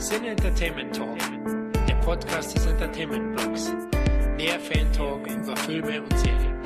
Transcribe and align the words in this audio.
Sin 0.00 0.24
Entertainment 0.24 0.96
Talk, 0.96 1.18
der 1.86 1.94
Podcast 1.96 2.56
des 2.56 2.64
Entertainment 2.64 3.36
Blogs. 3.36 3.70
Mehr 4.34 4.58
Fan 4.58 4.90
Talk 4.94 5.26
über 5.26 5.54
Filme 5.58 6.00
und 6.00 6.18
Serien. 6.18 6.58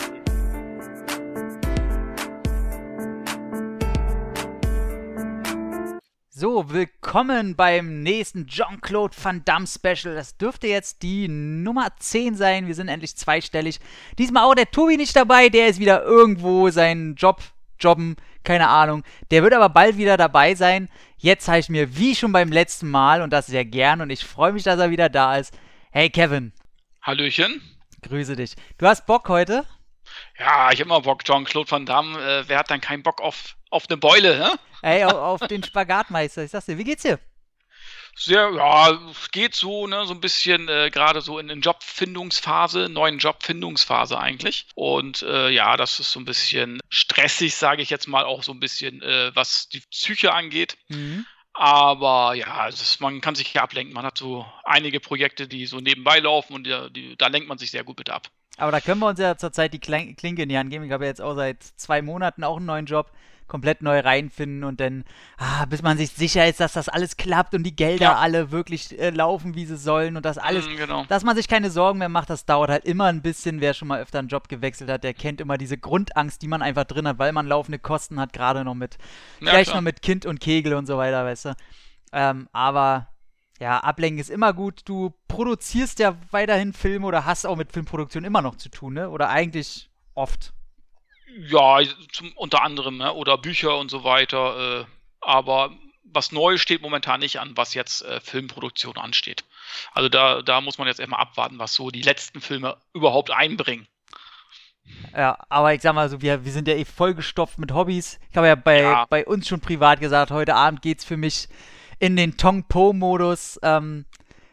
So, 6.30 6.70
willkommen 6.70 7.56
beim 7.56 8.04
nächsten 8.04 8.46
Jean-Claude 8.46 9.16
Van 9.20 9.44
Damme 9.44 9.66
Special. 9.66 10.14
Das 10.14 10.36
dürfte 10.36 10.68
jetzt 10.68 11.02
die 11.02 11.26
Nummer 11.26 11.88
10 11.98 12.36
sein. 12.36 12.68
Wir 12.68 12.76
sind 12.76 12.86
endlich 12.86 13.16
zweistellig. 13.16 13.80
Diesmal 14.16 14.44
auch 14.44 14.54
der 14.54 14.70
Tobi 14.70 14.96
nicht 14.96 15.16
dabei. 15.16 15.48
Der 15.48 15.66
ist 15.66 15.80
wieder 15.80 16.04
irgendwo 16.04 16.70
seinen 16.70 17.16
Job 17.16 17.42
jobben. 17.78 18.16
Keine 18.42 18.68
Ahnung. 18.68 19.04
Der 19.30 19.42
wird 19.42 19.54
aber 19.54 19.68
bald 19.68 19.96
wieder 19.96 20.16
dabei 20.16 20.54
sein. 20.54 20.88
Jetzt 21.16 21.48
habe 21.48 21.58
ich 21.58 21.68
mir 21.68 21.96
wie 21.96 22.14
schon 22.14 22.32
beim 22.32 22.52
letzten 22.52 22.90
Mal 22.90 23.22
und 23.22 23.30
das 23.30 23.46
sehr 23.46 23.64
gern 23.64 24.00
und 24.00 24.10
ich 24.10 24.24
freue 24.24 24.52
mich, 24.52 24.62
dass 24.62 24.78
er 24.78 24.90
wieder 24.90 25.08
da 25.08 25.36
ist. 25.36 25.54
Hey 25.90 26.10
Kevin. 26.10 26.52
Hallöchen. 27.02 27.62
Grüße 28.02 28.36
dich. 28.36 28.54
Du 28.78 28.86
hast 28.86 29.06
Bock 29.06 29.28
heute? 29.28 29.64
Ja, 30.38 30.70
ich 30.72 30.80
habe 30.80 30.90
immer 30.90 31.00
Bock, 31.00 31.24
Jean-Claude 31.24 31.70
Van 31.70 31.86
Damme. 31.86 32.18
Äh, 32.18 32.48
wer 32.48 32.58
hat 32.58 32.70
dann 32.70 32.80
keinen 32.80 33.02
Bock 33.02 33.20
auf, 33.22 33.56
auf 33.70 33.84
eine 33.88 33.96
Beule, 33.96 34.38
ne? 34.38 34.52
Ey, 34.82 35.04
auf, 35.04 35.14
auf 35.14 35.48
den 35.48 35.62
Spagatmeister. 35.62 36.44
Ich 36.44 36.50
sag's 36.50 36.66
dir, 36.66 36.76
wie 36.76 36.84
geht's 36.84 37.02
dir? 37.02 37.18
Sehr, 38.16 38.50
ja, 38.54 38.92
es 39.10 39.30
geht 39.30 39.54
so, 39.54 39.86
ne, 39.86 40.06
so 40.06 40.14
ein 40.14 40.20
bisschen 40.20 40.68
äh, 40.68 40.90
gerade 40.90 41.20
so 41.20 41.38
in, 41.38 41.48
in 41.48 41.60
Jobfindungsphase, 41.60 42.88
neuen 42.88 43.18
Jobfindungsphase 43.18 44.18
eigentlich. 44.18 44.66
Und 44.74 45.22
äh, 45.22 45.50
ja, 45.50 45.76
das 45.76 46.00
ist 46.00 46.12
so 46.12 46.20
ein 46.20 46.24
bisschen 46.24 46.80
stressig, 46.88 47.54
sage 47.56 47.82
ich 47.82 47.90
jetzt 47.90 48.06
mal, 48.06 48.24
auch 48.24 48.42
so 48.42 48.52
ein 48.52 48.60
bisschen, 48.60 49.02
äh, 49.02 49.32
was 49.34 49.68
die 49.68 49.80
Psyche 49.90 50.32
angeht. 50.32 50.76
Mhm. 50.88 51.26
Aber 51.54 52.34
ja, 52.34 52.66
ist, 52.66 53.00
man 53.00 53.20
kann 53.20 53.36
sich 53.36 53.54
ja 53.54 53.62
ablenken. 53.62 53.94
Man 53.94 54.04
hat 54.04 54.18
so 54.18 54.44
einige 54.64 54.98
Projekte, 54.98 55.46
die 55.46 55.66
so 55.66 55.78
nebenbei 55.78 56.18
laufen 56.18 56.54
und 56.54 56.66
die, 56.66 56.92
die, 56.92 57.16
da 57.16 57.28
lenkt 57.28 57.48
man 57.48 57.58
sich 57.58 57.70
sehr 57.70 57.84
gut 57.84 57.98
mit 57.98 58.10
ab. 58.10 58.28
Aber 58.56 58.72
da 58.72 58.80
können 58.80 59.00
wir 59.00 59.08
uns 59.08 59.20
ja 59.20 59.36
zurzeit 59.36 59.72
die 59.72 59.80
Klinke 59.80 60.42
in 60.42 60.48
die 60.48 60.58
Hand 60.58 60.70
geben. 60.70 60.84
Ich 60.84 60.92
habe 60.92 61.04
ja 61.04 61.10
jetzt 61.10 61.20
auch 61.20 61.34
seit 61.34 61.62
zwei 61.62 62.02
Monaten 62.02 62.44
auch 62.44 62.56
einen 62.56 62.66
neuen 62.66 62.86
Job 62.86 63.10
komplett 63.46 63.82
neu 63.82 64.00
reinfinden 64.00 64.64
und 64.64 64.80
dann, 64.80 65.04
ah, 65.36 65.64
bis 65.66 65.82
man 65.82 65.96
sich 65.98 66.10
sicher 66.10 66.48
ist, 66.48 66.60
dass 66.60 66.72
das 66.72 66.88
alles 66.88 67.16
klappt 67.16 67.54
und 67.54 67.62
die 67.62 67.76
Gelder 67.76 68.04
ja. 68.04 68.16
alle 68.16 68.50
wirklich 68.50 68.98
äh, 68.98 69.10
laufen, 69.10 69.54
wie 69.54 69.66
sie 69.66 69.76
sollen 69.76 70.16
und 70.16 70.24
das 70.24 70.38
alles, 70.38 70.66
mm, 70.66 70.76
genau. 70.76 71.04
dass 71.06 71.24
man 71.24 71.36
sich 71.36 71.48
keine 71.48 71.70
Sorgen 71.70 71.98
mehr 71.98 72.08
macht, 72.08 72.30
das 72.30 72.46
dauert 72.46 72.70
halt 72.70 72.84
immer 72.84 73.04
ein 73.06 73.22
bisschen. 73.22 73.60
Wer 73.60 73.74
schon 73.74 73.88
mal 73.88 74.00
öfter 74.00 74.18
einen 74.18 74.28
Job 74.28 74.48
gewechselt 74.48 74.90
hat, 74.90 75.04
der 75.04 75.14
kennt 75.14 75.40
immer 75.40 75.58
diese 75.58 75.78
Grundangst, 75.78 76.42
die 76.42 76.48
man 76.48 76.62
einfach 76.62 76.84
drin 76.84 77.06
hat, 77.06 77.18
weil 77.18 77.32
man 77.32 77.46
laufende 77.46 77.78
Kosten 77.78 78.18
hat, 78.18 78.32
gerade 78.32 78.64
noch 78.64 78.74
mit, 78.74 78.96
ja, 79.40 79.50
vielleicht 79.50 79.70
klar. 79.70 79.80
noch 79.80 79.84
mit 79.84 80.02
Kind 80.02 80.26
und 80.26 80.40
Kegel 80.40 80.74
und 80.74 80.86
so 80.86 80.96
weiter, 80.96 81.24
weißt 81.24 81.46
du. 81.46 81.56
Ähm, 82.12 82.48
aber 82.52 83.08
ja, 83.60 83.78
Ablenken 83.78 84.20
ist 84.20 84.30
immer 84.30 84.52
gut. 84.52 84.82
Du 84.84 85.14
produzierst 85.28 85.98
ja 85.98 86.16
weiterhin 86.30 86.72
Filme 86.72 87.06
oder 87.06 87.24
hast 87.24 87.46
auch 87.46 87.56
mit 87.56 87.72
Filmproduktion 87.72 88.24
immer 88.24 88.42
noch 88.42 88.56
zu 88.56 88.68
tun, 88.68 88.94
ne? 88.94 89.10
Oder 89.10 89.28
eigentlich 89.28 89.90
oft. 90.14 90.52
Ja, 91.36 91.80
zum, 92.12 92.32
unter 92.36 92.62
anderem, 92.62 92.98
ne? 92.98 93.12
oder 93.12 93.38
Bücher 93.38 93.76
und 93.78 93.90
so 93.90 94.04
weiter. 94.04 94.82
Äh, 94.82 94.84
aber 95.20 95.72
was 96.04 96.32
Neues 96.32 96.60
steht 96.60 96.82
momentan 96.82 97.20
nicht 97.20 97.40
an, 97.40 97.56
was 97.56 97.74
jetzt 97.74 98.02
äh, 98.02 98.20
Filmproduktion 98.20 98.96
ansteht. 98.96 99.44
Also 99.92 100.08
da, 100.08 100.42
da 100.42 100.60
muss 100.60 100.78
man 100.78 100.86
jetzt 100.86 101.00
erstmal 101.00 101.20
abwarten, 101.20 101.58
was 101.58 101.74
so 101.74 101.90
die 101.90 102.02
letzten 102.02 102.40
Filme 102.40 102.76
überhaupt 102.92 103.30
einbringen. 103.30 103.88
Ja, 105.16 105.38
aber 105.48 105.74
ich 105.74 105.82
sag 105.82 105.94
mal 105.94 106.08
so, 106.08 106.20
wir, 106.20 106.44
wir 106.44 106.52
sind 106.52 106.68
ja 106.68 106.74
eh 106.74 106.84
vollgestopft 106.84 107.58
mit 107.58 107.72
Hobbys. 107.72 108.20
Ich 108.30 108.36
habe 108.36 108.46
ja 108.46 108.54
bei, 108.54 108.82
ja. 108.82 109.06
bei 109.08 109.24
uns 109.26 109.48
schon 109.48 109.60
privat 109.60 110.00
gesagt, 110.00 110.30
heute 110.30 110.54
Abend 110.54 110.82
geht's 110.82 111.04
für 111.04 111.16
mich 111.16 111.48
in 111.98 112.16
den 112.16 112.36
Tong 112.36 112.64
Po-Modus. 112.68 113.58
Ähm, 113.62 114.04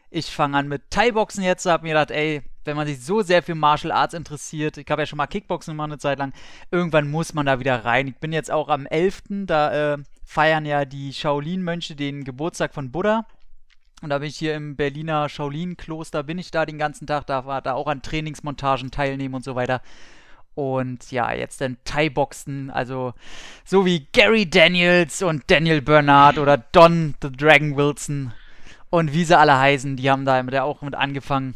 ich 0.09 0.27
fange 0.27 0.57
an 0.57 0.67
mit 0.67 0.89
Thai-Boxen 0.89 1.43
jetzt, 1.43 1.66
habe 1.66 1.83
mir 1.83 1.89
gedacht, 1.89 2.11
ey, 2.11 2.43
wenn 2.63 2.75
man 2.75 2.87
sich 2.87 3.03
so 3.03 3.21
sehr 3.21 3.43
für 3.43 3.55
Martial 3.55 3.91
Arts 3.91 4.13
interessiert, 4.13 4.77
ich 4.77 4.89
habe 4.89 5.01
ja 5.01 5.05
schon 5.05 5.17
mal 5.17 5.27
Kickboxen 5.27 5.73
gemacht 5.73 5.91
eine 5.91 5.97
Zeit 5.97 6.19
lang, 6.19 6.33
irgendwann 6.69 7.09
muss 7.09 7.33
man 7.33 7.45
da 7.45 7.59
wieder 7.59 7.85
rein. 7.85 8.07
Ich 8.07 8.17
bin 8.17 8.33
jetzt 8.33 8.51
auch 8.51 8.69
am 8.69 8.85
11., 8.85 9.23
da 9.45 9.94
äh, 9.94 9.97
feiern 10.23 10.66
ja 10.66 10.85
die 10.85 11.13
Shaolin-Mönche 11.13 11.95
den 11.95 12.23
Geburtstag 12.23 12.73
von 12.73 12.91
Buddha. 12.91 13.25
Und 14.01 14.09
da 14.09 14.17
bin 14.17 14.29
ich 14.29 14.38
hier 14.38 14.55
im 14.55 14.75
Berliner 14.75 15.29
Shaolin-Kloster, 15.29 16.23
bin 16.23 16.39
ich 16.39 16.50
da 16.50 16.66
den 16.66 16.79
ganzen 16.79 17.05
Tag, 17.05 17.27
da 17.27 17.45
war 17.45 17.61
da 17.61 17.73
auch 17.73 17.88
an 17.88 18.01
Trainingsmontagen 18.01 18.89
teilnehmen 18.89 19.35
und 19.35 19.44
so 19.44 19.55
weiter. 19.55 19.81
Und 20.53 21.11
ja, 21.11 21.31
jetzt 21.33 21.61
dann 21.61 21.77
Thai-Boxen, 21.85 22.71
also 22.71 23.13
so 23.63 23.85
wie 23.85 24.07
Gary 24.11 24.50
Daniels 24.50 25.21
und 25.21 25.50
Daniel 25.50 25.81
Bernard 25.81 26.38
oder 26.38 26.57
Don 26.57 27.16
the 27.21 27.31
Dragon 27.31 27.77
Wilson 27.77 28.33
und 28.89 29.13
wie 29.13 29.23
sie 29.23 29.38
alle 29.38 29.57
heißen, 29.57 29.95
die 29.95 30.09
haben 30.11 30.25
da 30.25 30.44
der 30.44 30.66
auch 30.66 30.81
mit 30.81 30.95
angefangen 30.95 31.55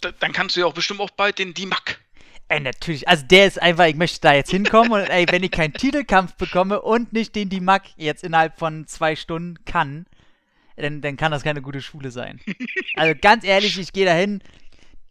dann 0.00 0.32
kannst 0.32 0.56
du 0.56 0.60
ja 0.60 0.66
auch 0.66 0.74
bestimmt 0.74 1.00
auch 1.00 1.10
bald 1.10 1.38
den 1.38 1.54
Dimak. 1.54 2.00
Ey, 2.48 2.60
natürlich. 2.60 3.08
Also 3.08 3.24
der 3.26 3.46
ist 3.46 3.60
einfach, 3.60 3.86
ich 3.86 3.96
möchte 3.96 4.20
da 4.20 4.32
jetzt 4.32 4.50
hinkommen 4.50 4.92
und 4.92 5.00
ey, 5.00 5.26
wenn 5.30 5.42
ich 5.42 5.50
keinen 5.50 5.74
Titelkampf 5.74 6.34
bekomme 6.34 6.80
und 6.80 7.12
nicht 7.12 7.34
den 7.34 7.48
Dimak 7.48 7.82
jetzt 7.96 8.22
innerhalb 8.22 8.56
von 8.58 8.86
zwei 8.86 9.16
Stunden 9.16 9.64
kann, 9.64 10.06
dann, 10.76 11.00
dann 11.00 11.16
kann 11.16 11.32
das 11.32 11.42
keine 11.42 11.62
gute 11.62 11.80
Schule 11.80 12.10
sein. 12.10 12.40
Also 12.94 13.14
ganz 13.20 13.44
ehrlich, 13.44 13.78
ich 13.78 13.92
gehe 13.92 14.06
da 14.06 14.14
hin, 14.14 14.42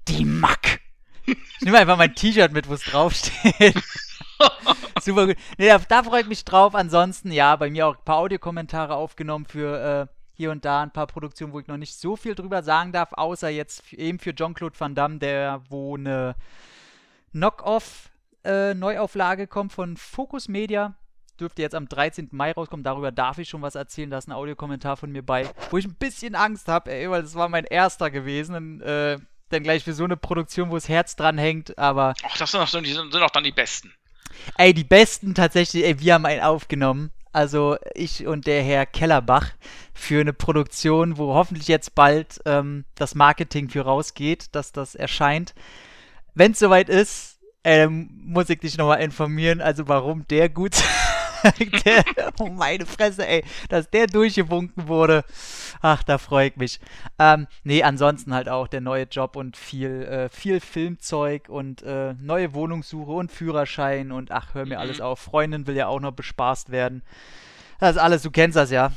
Dimak. 0.07 0.79
Ich 1.25 1.61
nehme 1.61 1.77
einfach 1.77 1.97
mein 1.97 2.15
T-Shirt 2.15 2.51
mit, 2.51 2.69
wo 2.69 2.73
es 2.73 2.83
draufsteht. 2.83 3.75
Super 5.01 5.27
gut. 5.27 5.37
Nee, 5.57 5.67
da, 5.67 5.77
da 5.79 6.03
freue 6.03 6.21
ich 6.21 6.27
mich 6.27 6.45
drauf. 6.45 6.75
Ansonsten, 6.75 7.31
ja, 7.31 7.55
bei 7.55 7.69
mir 7.69 7.87
auch 7.87 7.97
ein 7.97 8.03
paar 8.03 8.17
Audiokommentare 8.17 8.95
aufgenommen 8.95 9.45
für 9.45 10.09
äh, 10.09 10.14
hier 10.35 10.51
und 10.51 10.65
da 10.65 10.83
ein 10.83 10.91
paar 10.91 11.07
Produktionen, 11.07 11.53
wo 11.53 11.59
ich 11.59 11.67
noch 11.67 11.77
nicht 11.77 11.95
so 11.95 12.15
viel 12.15 12.35
drüber 12.35 12.61
sagen 12.63 12.91
darf, 12.91 13.13
außer 13.13 13.49
jetzt 13.49 13.93
eben 13.93 14.19
für 14.19 14.35
Jean-Claude 14.35 14.79
Van 14.79 14.95
Damme, 14.95 15.17
der 15.19 15.61
wo 15.69 15.95
eine 15.95 16.35
Knock-Off 17.31 18.09
äh, 18.43 18.73
Neuauflage 18.73 19.47
kommt 19.47 19.73
von 19.73 19.97
Focus 19.97 20.47
Media. 20.47 20.95
Dürfte 21.39 21.61
jetzt 21.61 21.75
am 21.75 21.89
13. 21.89 22.29
Mai 22.31 22.53
rauskommen. 22.53 22.83
Darüber 22.83 23.11
darf 23.11 23.39
ich 23.39 23.49
schon 23.49 23.61
was 23.61 23.75
erzählen. 23.75 24.09
Da 24.09 24.17
ist 24.17 24.27
ein 24.27 24.31
Audiokommentar 24.31 24.95
von 24.95 25.11
mir 25.11 25.21
bei, 25.21 25.49
wo 25.69 25.77
ich 25.77 25.85
ein 25.85 25.95
bisschen 25.95 26.35
Angst 26.35 26.69
habe, 26.69 26.91
ey, 26.91 27.09
weil 27.09 27.23
das 27.23 27.35
war 27.35 27.49
mein 27.49 27.65
erster 27.65 28.09
gewesen. 28.09 28.55
Und, 28.55 28.81
äh, 28.81 29.17
dann 29.49 29.63
gleich 29.63 29.83
für 29.83 29.93
so 29.93 30.05
eine 30.05 30.17
Produktion, 30.17 30.69
wo 30.69 30.75
das 30.75 30.89
Herz 30.89 31.15
dran 31.15 31.37
hängt, 31.37 31.77
aber. 31.77 32.13
Ach, 32.23 32.37
das 32.37 32.51
sind 32.51 32.85
die 32.85 32.93
sind, 32.93 33.15
auch 33.15 33.29
dann 33.29 33.43
die 33.43 33.51
besten. 33.51 33.93
Ey, 34.57 34.73
die 34.73 34.83
besten 34.83 35.35
tatsächlich, 35.35 35.83
ey, 35.83 35.99
wir 35.99 36.13
haben 36.13 36.25
einen 36.25 36.41
aufgenommen 36.41 37.11
also 37.35 37.77
ich 37.93 38.25
und 38.25 38.47
der 38.47 38.63
Herr 38.63 38.85
Kellerbach, 38.85 39.51
für 39.93 40.19
eine 40.19 40.33
Produktion, 40.33 41.17
wo 41.17 41.33
hoffentlich 41.33 41.67
jetzt 41.67 41.95
bald 41.95 42.41
ähm, 42.45 42.85
das 42.95 43.15
Marketing 43.15 43.69
für 43.69 43.81
rausgeht, 43.81 44.47
dass 44.53 44.71
das 44.71 44.93
erscheint. 44.93 45.55
Wenn 46.33 46.51
es 46.51 46.59
soweit 46.59 46.89
ist, 46.89 47.39
ähm, 47.63 48.09
muss 48.25 48.49
ich 48.49 48.59
dich 48.59 48.77
nochmal 48.77 49.01
informieren, 49.01 49.61
also 49.61 49.87
warum 49.87 50.27
der 50.27 50.49
gut 50.49 50.75
der, 51.85 52.03
oh 52.39 52.47
meine 52.49 52.85
Fresse, 52.85 53.27
ey, 53.27 53.43
dass 53.69 53.89
der 53.89 54.07
durchgewunken 54.07 54.87
wurde. 54.87 55.23
Ach, 55.81 56.03
da 56.03 56.17
freue 56.17 56.49
ich 56.49 56.55
mich. 56.55 56.79
Ähm, 57.19 57.47
nee, 57.63 57.83
ansonsten 57.83 58.33
halt 58.33 58.49
auch 58.49 58.67
der 58.67 58.81
neue 58.81 59.03
Job 59.03 59.35
und 59.35 59.57
viel, 59.57 60.03
äh, 60.03 60.29
viel 60.29 60.59
Filmzeug 60.59 61.49
und 61.49 61.83
äh, 61.83 62.13
neue 62.13 62.53
Wohnungssuche 62.53 63.11
und 63.11 63.31
Führerschein 63.31 64.11
und 64.11 64.31
ach, 64.31 64.53
hör 64.53 64.65
mir 64.65 64.75
mhm. 64.75 64.81
alles 64.81 65.01
auf. 65.01 65.19
Freundin 65.19 65.67
will 65.67 65.75
ja 65.75 65.87
auch 65.87 65.99
noch 65.99 66.11
bespaßt 66.11 66.71
werden. 66.71 67.03
Das 67.79 67.95
ist 67.95 68.01
alles, 68.01 68.21
du 68.21 68.31
kennst 68.31 68.55
das 68.55 68.71
ja. 68.71 68.91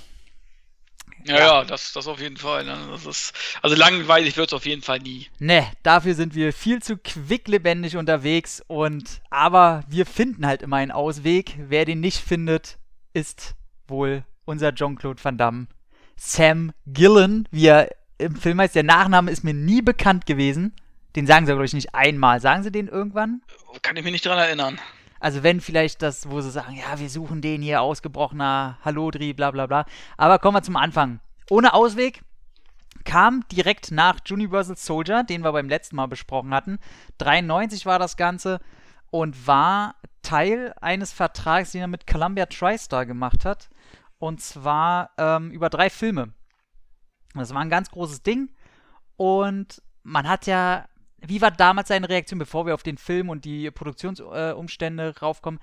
Ja, 1.24 1.38
ja, 1.38 1.64
das, 1.64 1.92
das 1.92 2.06
auf 2.06 2.20
jeden 2.20 2.36
Fall. 2.36 2.64
Ne? 2.64 2.76
Das 2.90 3.06
ist, 3.06 3.32
also 3.62 3.76
langweilig 3.76 4.36
wird 4.36 4.48
es 4.48 4.52
auf 4.54 4.66
jeden 4.66 4.82
Fall 4.82 4.98
nie. 5.00 5.26
Ne, 5.38 5.66
dafür 5.82 6.14
sind 6.14 6.34
wir 6.34 6.52
viel 6.52 6.82
zu 6.82 6.96
quicklebendig 6.96 7.96
unterwegs 7.96 8.62
und 8.66 9.20
aber 9.30 9.84
wir 9.88 10.06
finden 10.06 10.46
halt 10.46 10.62
immer 10.62 10.76
einen 10.76 10.92
Ausweg. 10.92 11.56
Wer 11.58 11.84
den 11.84 12.00
nicht 12.00 12.18
findet, 12.18 12.78
ist 13.12 13.54
wohl 13.86 14.24
unser 14.44 14.74
Jean-Claude 14.74 15.22
Van 15.22 15.38
Damme. 15.38 15.66
Sam 16.16 16.72
Gillen, 16.86 17.47
wie 17.50 17.66
er 17.66 17.91
im 18.18 18.34
Film 18.36 18.60
heißt, 18.60 18.74
der 18.74 18.82
Nachname 18.82 19.30
ist 19.30 19.44
mir 19.44 19.54
nie 19.54 19.82
bekannt 19.82 20.26
gewesen. 20.26 20.74
Den 21.16 21.26
sagen 21.26 21.47
sie, 21.47 21.53
glaube 21.53 21.64
ich, 21.64 21.72
nicht 21.72 21.94
einmal. 21.94 22.41
Sagen 22.41 22.62
sie 22.62 22.72
den 22.72 22.88
irgendwann? 22.88 23.42
Kann 23.82 23.97
ich 23.97 24.04
mich 24.04 24.12
nicht 24.12 24.26
dran 24.26 24.38
erinnern. 24.38 24.78
Also 25.20 25.42
wenn 25.42 25.60
vielleicht 25.60 26.03
das, 26.03 26.30
wo 26.30 26.41
sie 26.41 26.50
sagen, 26.50 26.76
ja, 26.76 26.98
wir 26.98 27.10
suchen 27.10 27.41
den 27.41 27.62
hier, 27.62 27.82
ausgebrochener 27.82 28.78
Hallodri, 28.84 29.32
bla 29.32 29.50
bla 29.50 29.66
bla. 29.66 29.84
Aber 30.16 30.38
kommen 30.38 30.56
wir 30.56 30.62
zum 30.62 30.76
Anfang. 30.76 31.20
Ohne 31.50 31.74
Ausweg 31.74 32.22
kam 33.04 33.44
direkt 33.48 33.91
nach 33.91 34.18
Universal 34.30 34.76
Soldier, 34.76 35.24
den 35.24 35.42
wir 35.42 35.53
beim 35.53 35.68
letzten 35.68 35.97
Mal 35.97 36.06
besprochen 36.06 36.53
hatten. 36.53 36.78
93 37.18 37.86
war 37.86 37.98
das 37.98 38.16
Ganze 38.16 38.60
und 39.10 39.47
war 39.47 39.94
Teil 40.22 40.74
eines 40.80 41.12
Vertrags, 41.12 41.72
den 41.72 41.80
er 41.80 41.86
mit 41.86 42.06
Columbia 42.06 42.47
TriStar 42.47 43.06
gemacht 43.06 43.44
hat. 43.44 43.71
Und 44.18 44.41
zwar 44.41 45.10
ähm, 45.16 45.50
über 45.50 45.71
drei 45.71 45.91
Filme. 45.91 46.34
Das 47.34 47.54
war 47.54 47.60
ein 47.60 47.71
ganz 47.71 47.91
großes 47.91 48.22
Ding. 48.22 48.50
Und 49.16 49.82
man 50.03 50.28
hat 50.28 50.47
ja 50.47 50.86
wie 51.26 51.41
war 51.41 51.50
damals 51.50 51.88
deine 51.88 52.09
Reaktion, 52.09 52.38
bevor 52.38 52.66
wir 52.66 52.74
auf 52.74 52.82
den 52.82 52.98
Film 52.98 53.28
und 53.28 53.44
die 53.44 53.70
Produktionsumstände 53.70 55.15
äh, 55.16 55.18
raufkommen? 55.18 55.60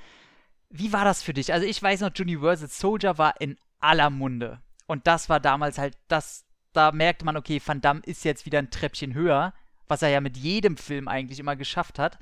Wie 0.69 0.91
war 0.91 1.05
das 1.05 1.23
für 1.23 1.33
dich? 1.33 1.53
Also 1.53 1.65
ich 1.65 1.81
weiß 1.81 2.01
noch, 2.01 2.11
Universal 2.19 2.69
Soldier 2.69 3.17
war 3.17 3.39
in 3.39 3.57
aller 3.79 4.09
Munde. 4.09 4.61
Und 4.87 5.07
das 5.07 5.29
war 5.29 5.39
damals 5.39 5.77
halt 5.77 5.97
das 6.07 6.45
da 6.75 6.91
merkte 6.91 7.25
man, 7.25 7.37
okay, 7.37 7.61
Van 7.65 7.81
Damme 7.81 8.01
ist 8.03 8.25
jetzt 8.25 8.45
wieder 8.45 8.59
ein 8.59 8.69
Treppchen 8.69 9.13
höher, 9.13 9.53
was 9.87 10.01
er 10.01 10.09
ja 10.09 10.21
mit 10.21 10.37
jedem 10.37 10.77
Film 10.77 11.07
eigentlich 11.07 11.39
immer 11.39 11.55
geschafft 11.55 11.99
hat. 11.99 12.19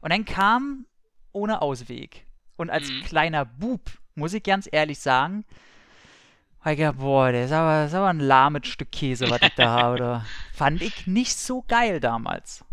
Und 0.00 0.12
dann 0.12 0.24
kam 0.24 0.86
ohne 1.32 1.62
Ausweg. 1.62 2.26
Und 2.56 2.70
als 2.70 2.90
Mhm. 2.90 3.02
kleiner 3.02 3.44
Bub, 3.44 3.82
muss 4.14 4.34
ich 4.34 4.42
ganz 4.42 4.68
ehrlich 4.70 4.98
sagen, 4.98 5.44
hab 6.60 6.72
ich 6.72 6.78
gedacht, 6.78 6.98
boah, 6.98 7.30
der 7.32 7.44
ist 7.44 7.52
aber, 7.52 7.82
das 7.82 7.90
ist 7.92 7.96
aber 7.96 8.08
ein 8.08 8.20
lahmes 8.20 8.66
Stück 8.66 8.90
Käse, 8.90 9.30
was 9.30 9.40
ich 9.42 9.54
da 9.54 9.68
habe. 9.82 9.98
Da. 9.98 10.26
Fand 10.52 10.82
ich 10.82 11.06
nicht 11.06 11.36
so 11.36 11.62
geil 11.62 12.00
damals. 12.00 12.64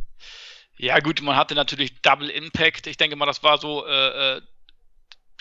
Ja, 0.77 0.99
gut, 0.99 1.21
man 1.21 1.35
hatte 1.35 1.53
natürlich 1.55 2.01
Double 2.01 2.29
Impact. 2.29 2.87
Ich 2.87 2.97
denke 2.97 3.15
mal, 3.15 3.25
das 3.27 3.43
war 3.43 3.57
so, 3.59 3.85
äh, 3.85 4.37
äh, 4.37 4.41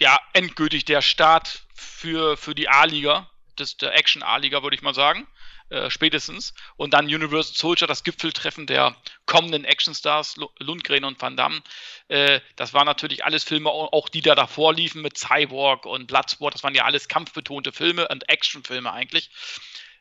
ja, 0.01 0.19
endgültig 0.35 0.85
der 0.85 1.01
Start 1.03 1.63
für, 1.75 2.37
für 2.37 2.55
die 2.55 2.69
A-Liga, 2.69 3.29
das- 3.57 3.77
der 3.79 3.95
Action-A-Liga, 3.95 4.63
würde 4.63 4.77
ich 4.77 4.83
mal 4.83 4.95
sagen. 4.95 5.27
Äh, 5.73 5.91
spätestens. 5.91 6.53
Und 6.77 6.93
dann 6.93 7.07
Universal 7.07 7.55
Soldier, 7.55 7.87
das 7.87 8.05
Gipfeltreffen 8.05 8.67
der 8.67 8.95
kommenden 9.25 9.65
Actionstars, 9.65 10.37
Lu- 10.37 10.51
Lundgren 10.59 11.05
und 11.05 11.19
Van 11.23 11.35
Damme. 11.35 11.63
Äh, 12.09 12.41
das 12.57 12.75
waren 12.75 12.85
natürlich 12.85 13.25
alles 13.25 13.43
Filme, 13.43 13.71
au- 13.71 13.89
auch 13.91 14.11
die 14.11 14.21
da 14.21 14.35
davor 14.35 14.75
liefen 14.75 15.01
mit 15.01 15.17
Cyborg 15.17 15.87
und 15.87 16.09
Bloodsport. 16.09 16.53
Das 16.53 16.63
waren 16.63 16.75
ja 16.75 16.85
alles 16.85 17.09
kampfbetonte 17.09 17.73
Filme 17.73 18.07
und 18.09 18.29
Actionfilme 18.29 18.93
eigentlich. 18.93 19.31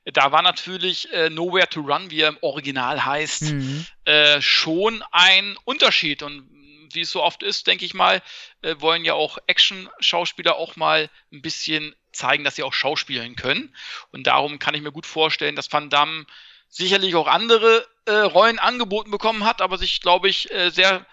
Da 0.03 0.33
war 0.33 0.41
natürlich 0.41 1.09
äh, 1.13 1.29
Nowhere 1.29 1.69
to 1.69 1.79
Run, 1.79 2.11
wie 2.11 2.19
er 2.19 2.29
im 2.29 2.37
Original 2.41 3.05
heißt, 3.05 3.43
Mhm. 3.43 3.85
äh, 4.03 4.41
schon 4.41 5.01
ein 5.11 5.55
Unterschied. 5.63 6.21
Und 6.21 6.49
wie 6.93 7.01
es 7.01 7.11
so 7.11 7.23
oft 7.23 7.43
ist, 7.43 7.67
denke 7.67 7.85
ich 7.85 7.93
mal, 7.93 8.21
äh, 8.61 8.75
wollen 8.79 9.05
ja 9.05 9.13
auch 9.13 9.37
Action-Schauspieler 9.47 10.57
auch 10.57 10.75
mal 10.75 11.09
ein 11.31 11.41
bisschen 11.41 11.95
zeigen, 12.11 12.43
dass 12.43 12.55
sie 12.55 12.63
auch 12.63 12.73
schauspielen 12.73 13.35
können. 13.35 13.73
Und 14.11 14.27
darum 14.27 14.59
kann 14.59 14.75
ich 14.75 14.81
mir 14.81 14.91
gut 14.91 15.05
vorstellen, 15.05 15.55
dass 15.55 15.71
Van 15.71 15.89
Damme 15.89 16.25
sicherlich 16.69 17.15
auch 17.15 17.27
andere 17.27 17.85
äh, 18.05 18.11
Rollen 18.11 18.59
angeboten 18.59 19.11
bekommen 19.11 19.45
hat, 19.45 19.61
aber 19.61 19.77
sich, 19.77 20.01
glaube 20.01 20.29
ich, 20.29 20.51
äh, 20.51 20.69
sehr 20.69 21.05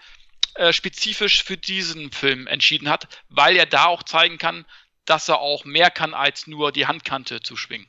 äh, 0.55 0.73
spezifisch 0.73 1.43
für 1.43 1.57
diesen 1.57 2.11
Film 2.11 2.47
entschieden 2.47 2.89
hat, 2.89 3.07
weil 3.29 3.55
er 3.55 3.65
da 3.65 3.85
auch 3.85 4.03
zeigen 4.03 4.37
kann, 4.37 4.65
dass 5.05 5.27
er 5.27 5.39
auch 5.39 5.65
mehr 5.65 5.91
kann, 5.91 6.13
als 6.13 6.47
nur 6.47 6.71
die 6.71 6.87
Handkante 6.87 7.41
zu 7.41 7.55
schwingen. 7.55 7.87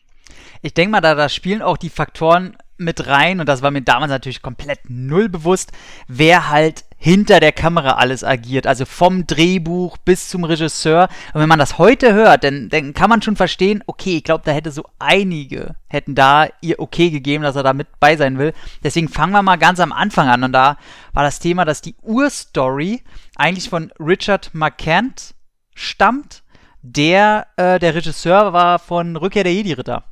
Ich 0.63 0.75
denke 0.75 0.93
mal, 0.93 1.01
da, 1.01 1.15
da 1.15 1.29
spielen 1.29 1.63
auch 1.63 1.77
die 1.77 1.91
Faktoren 1.91 2.57
mit 2.77 3.07
rein 3.07 3.41
und 3.41 3.47
das 3.47 3.63
war 3.63 3.71
mir 3.71 3.83
damals 3.83 4.11
natürlich 4.11 4.43
komplett 4.43 4.89
null 4.89 5.29
bewusst, 5.29 5.73
wer 6.09 6.49
halt 6.49 6.85
hinter 7.03 7.41
der 7.41 7.53
Kamera 7.53 7.93
alles 7.93 8.23
agiert, 8.23 8.67
also 8.67 8.85
vom 8.85 9.27
Drehbuch 9.27 9.97
bis 9.97 10.29
zum 10.29 10.45
Regisseur. 10.45 11.09
Und 11.33 11.41
wenn 11.41 11.49
man 11.49 11.59
das 11.59 11.79
heute 11.79 12.13
hört, 12.13 12.45
dann, 12.45 12.69
dann 12.69 12.93
kann 12.93 13.09
man 13.09 13.23
schon 13.23 13.37
verstehen, 13.37 13.83
okay, 13.87 14.19
ich 14.19 14.25
glaube, 14.25 14.43
da 14.45 14.53
hätte 14.53 14.71
so 14.71 14.85
einige, 14.99 15.77
hätten 15.89 16.15
da 16.15 16.47
ihr 16.61 16.79
okay 16.79 17.09
gegeben, 17.09 17.43
dass 17.43 17.57
er 17.57 17.63
da 17.63 17.73
mit 17.73 17.89
bei 18.01 18.17
sein 18.17 18.37
will. 18.37 18.53
Deswegen 18.85 19.09
fangen 19.09 19.33
wir 19.33 19.43
mal 19.43 19.57
ganz 19.57 19.81
am 19.81 19.93
Anfang 19.93 20.29
an 20.29 20.45
und 20.45 20.53
da 20.53 20.77
war 21.15 21.23
das 21.23 21.39
Thema, 21.39 21.65
dass 21.65 21.81
die 21.81 21.97
Urstory 22.03 23.03
eigentlich 23.35 23.71
von 23.71 23.91
Richard 23.99 24.51
McCant 24.53 25.35
stammt, 25.75 26.43
der 26.83 27.47
äh, 27.57 27.79
der 27.79 27.95
Regisseur 27.95 28.53
war 28.53 28.79
von 28.79 29.17
Rückkehr 29.17 29.45
der 29.45 29.55
Jedi-Ritter. 29.55 30.05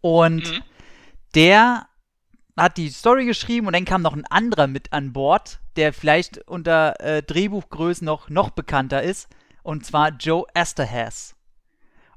Und 0.00 0.52
Mhm. 0.52 0.62
der 1.34 1.86
hat 2.56 2.76
die 2.76 2.88
Story 2.90 3.26
geschrieben 3.26 3.66
und 3.66 3.72
dann 3.72 3.84
kam 3.84 4.02
noch 4.02 4.14
ein 4.14 4.26
anderer 4.26 4.66
mit 4.66 4.92
an 4.92 5.12
Bord, 5.12 5.60
der 5.76 5.92
vielleicht 5.92 6.38
unter 6.48 7.00
äh, 7.00 7.22
Drehbuchgrößen 7.22 8.04
noch, 8.04 8.28
noch 8.28 8.50
bekannter 8.50 9.02
ist, 9.02 9.28
und 9.62 9.84
zwar 9.84 10.10
Joe 10.10 10.44
Esterhaz. 10.54 11.34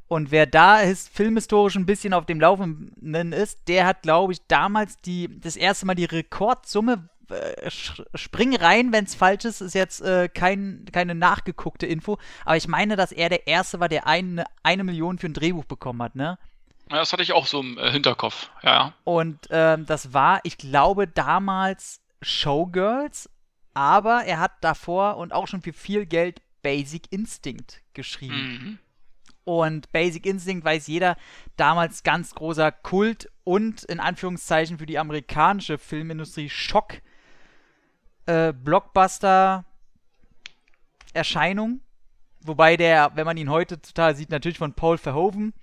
Und 0.08 0.32
wer 0.32 0.46
da 0.46 0.80
ist, 0.80 1.10
filmhistorisch 1.10 1.76
ein 1.76 1.86
bisschen 1.86 2.14
auf 2.14 2.26
dem 2.26 2.40
Laufenden 2.40 3.34
ist, 3.34 3.68
der 3.68 3.86
hat, 3.86 4.04
glaube 4.04 4.34
ich, 4.34 4.40
damals 4.48 4.98
die, 4.98 5.40
das 5.42 5.58
erste 5.58 5.86
Mal 5.86 5.96
die 5.96 6.06
Rekordsumme. 6.06 7.10
Äh, 7.30 7.70
spring 8.16 8.56
rein, 8.56 8.94
wenn 8.94 9.04
es 9.04 9.16
falsch 9.16 9.44
ist, 9.44 9.60
ist 9.60 9.76
jetzt 9.76 10.02
äh, 10.02 10.30
kein, 10.30 10.86
keine 10.94 11.14
nachgeguckte 11.14 11.86
Info. 11.86 12.18
Aber 12.46 12.56
ich 12.56 12.70
meine, 12.70 12.96
dass 12.96 13.12
er 13.12 13.28
der 13.28 13.48
Erste 13.48 13.82
war, 13.82 13.90
der 13.90 14.08
eine, 14.08 14.46
eine 14.64 14.86
Million 14.86 15.18
für 15.18 15.28
ein 15.28 15.34
Drehbuch 15.34 15.66
bekommen 15.66 16.02
hat, 16.02 16.16
ne? 16.16 16.38
Ja, 16.90 16.98
das 16.98 17.12
hatte 17.14 17.24
ich 17.24 17.34
auch 17.34 17.48
so 17.48 17.60
im 17.60 17.78
äh, 17.78 17.92
Hinterkopf. 17.92 18.50
Ja. 18.64 18.94
Und 19.04 19.48
ähm, 19.50 19.86
das 19.86 20.14
war, 20.14 20.40
ich 20.44 20.58
glaube, 20.58 21.08
damals 21.08 22.02
Showgirls, 22.22 23.30
aber 23.74 24.24
er 24.26 24.40
hat 24.40 24.54
davor 24.62 25.18
und 25.18 25.34
auch 25.34 25.48
schon 25.48 25.62
für 25.62 25.74
viel 25.74 26.06
Geld 26.06 26.42
Basic 26.62 27.12
Instinct 27.12 27.82
geschrieben. 27.94 28.36
Mhm. 28.36 28.80
Und 29.44 29.92
Basic 29.92 30.26
Instinct 30.26 30.66
weiß 30.66 30.88
jeder, 30.88 31.16
damals 31.56 32.04
ganz 32.04 32.36
großer 32.36 32.72
Kult 32.72 33.32
und 33.44 33.84
in 33.86 34.02
Anführungszeichen 34.02 34.78
für 34.78 34.86
die 34.86 35.00
amerikanische 35.00 35.78
Filmindustrie 35.78 36.50
Schock. 36.50 37.02
Äh, 38.26 38.52
Blockbuster 38.52 39.64
Erscheinung. 41.14 41.80
Wobei 42.42 42.78
der, 42.78 43.12
wenn 43.16 43.26
man 43.26 43.38
ihn 43.38 43.50
heute 43.50 43.82
total 43.82 44.16
sieht, 44.16 44.30
natürlich 44.30 44.58
von 44.58 44.74
Paul 44.74 44.98
Verhoeven, 44.98 45.54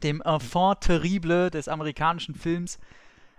dem 0.00 0.20
Enfant 0.22 0.80
terrible 0.80 1.50
des 1.50 1.68
amerikanischen 1.68 2.34
Films. 2.34 2.78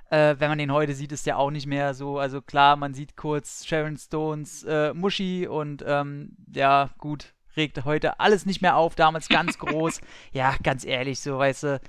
Äh, 0.10 0.36
wenn 0.40 0.50
man 0.50 0.58
den 0.58 0.72
heute 0.72 0.94
sieht, 0.94 1.12
ist 1.12 1.26
der 1.26 1.38
auch 1.38 1.52
nicht 1.52 1.68
mehr 1.68 1.94
so. 1.94 2.20
Also 2.20 2.42
klar, 2.42 2.76
man 2.76 2.94
sieht 2.94 3.16
kurz 3.16 3.66
Sharon 3.66 3.98
Stones 3.98 4.64
äh, 4.64 4.94
Muschi 4.94 5.48
und 5.48 5.84
ähm, 5.88 6.36
ja, 6.54 6.90
gut, 6.98 7.34
regt 7.56 7.84
heute 7.86 8.20
alles 8.20 8.46
nicht 8.46 8.62
mehr 8.62 8.76
auf. 8.76 8.96
Damals 8.96 9.30
ganz 9.30 9.58
groß. 9.58 10.02
ja, 10.32 10.56
ganz 10.64 10.84
ehrlich, 10.84 11.20
so, 11.20 11.38
weißt 11.38 11.64
du. 11.64 11.82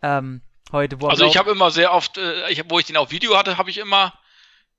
Ähm, 0.00 0.40
heute, 0.72 1.00
wo 1.00 1.08
Also 1.08 1.26
ich 1.26 1.36
habe 1.36 1.50
immer 1.50 1.70
sehr 1.70 1.92
oft, 1.92 2.18
äh, 2.18 2.50
ich, 2.50 2.62
wo 2.68 2.78
ich 2.78 2.86
den 2.86 2.96
auf 2.96 3.10
Video 3.10 3.36
hatte, 3.36 3.58
habe 3.58 3.70
ich 3.70 3.78
immer, 3.78 4.14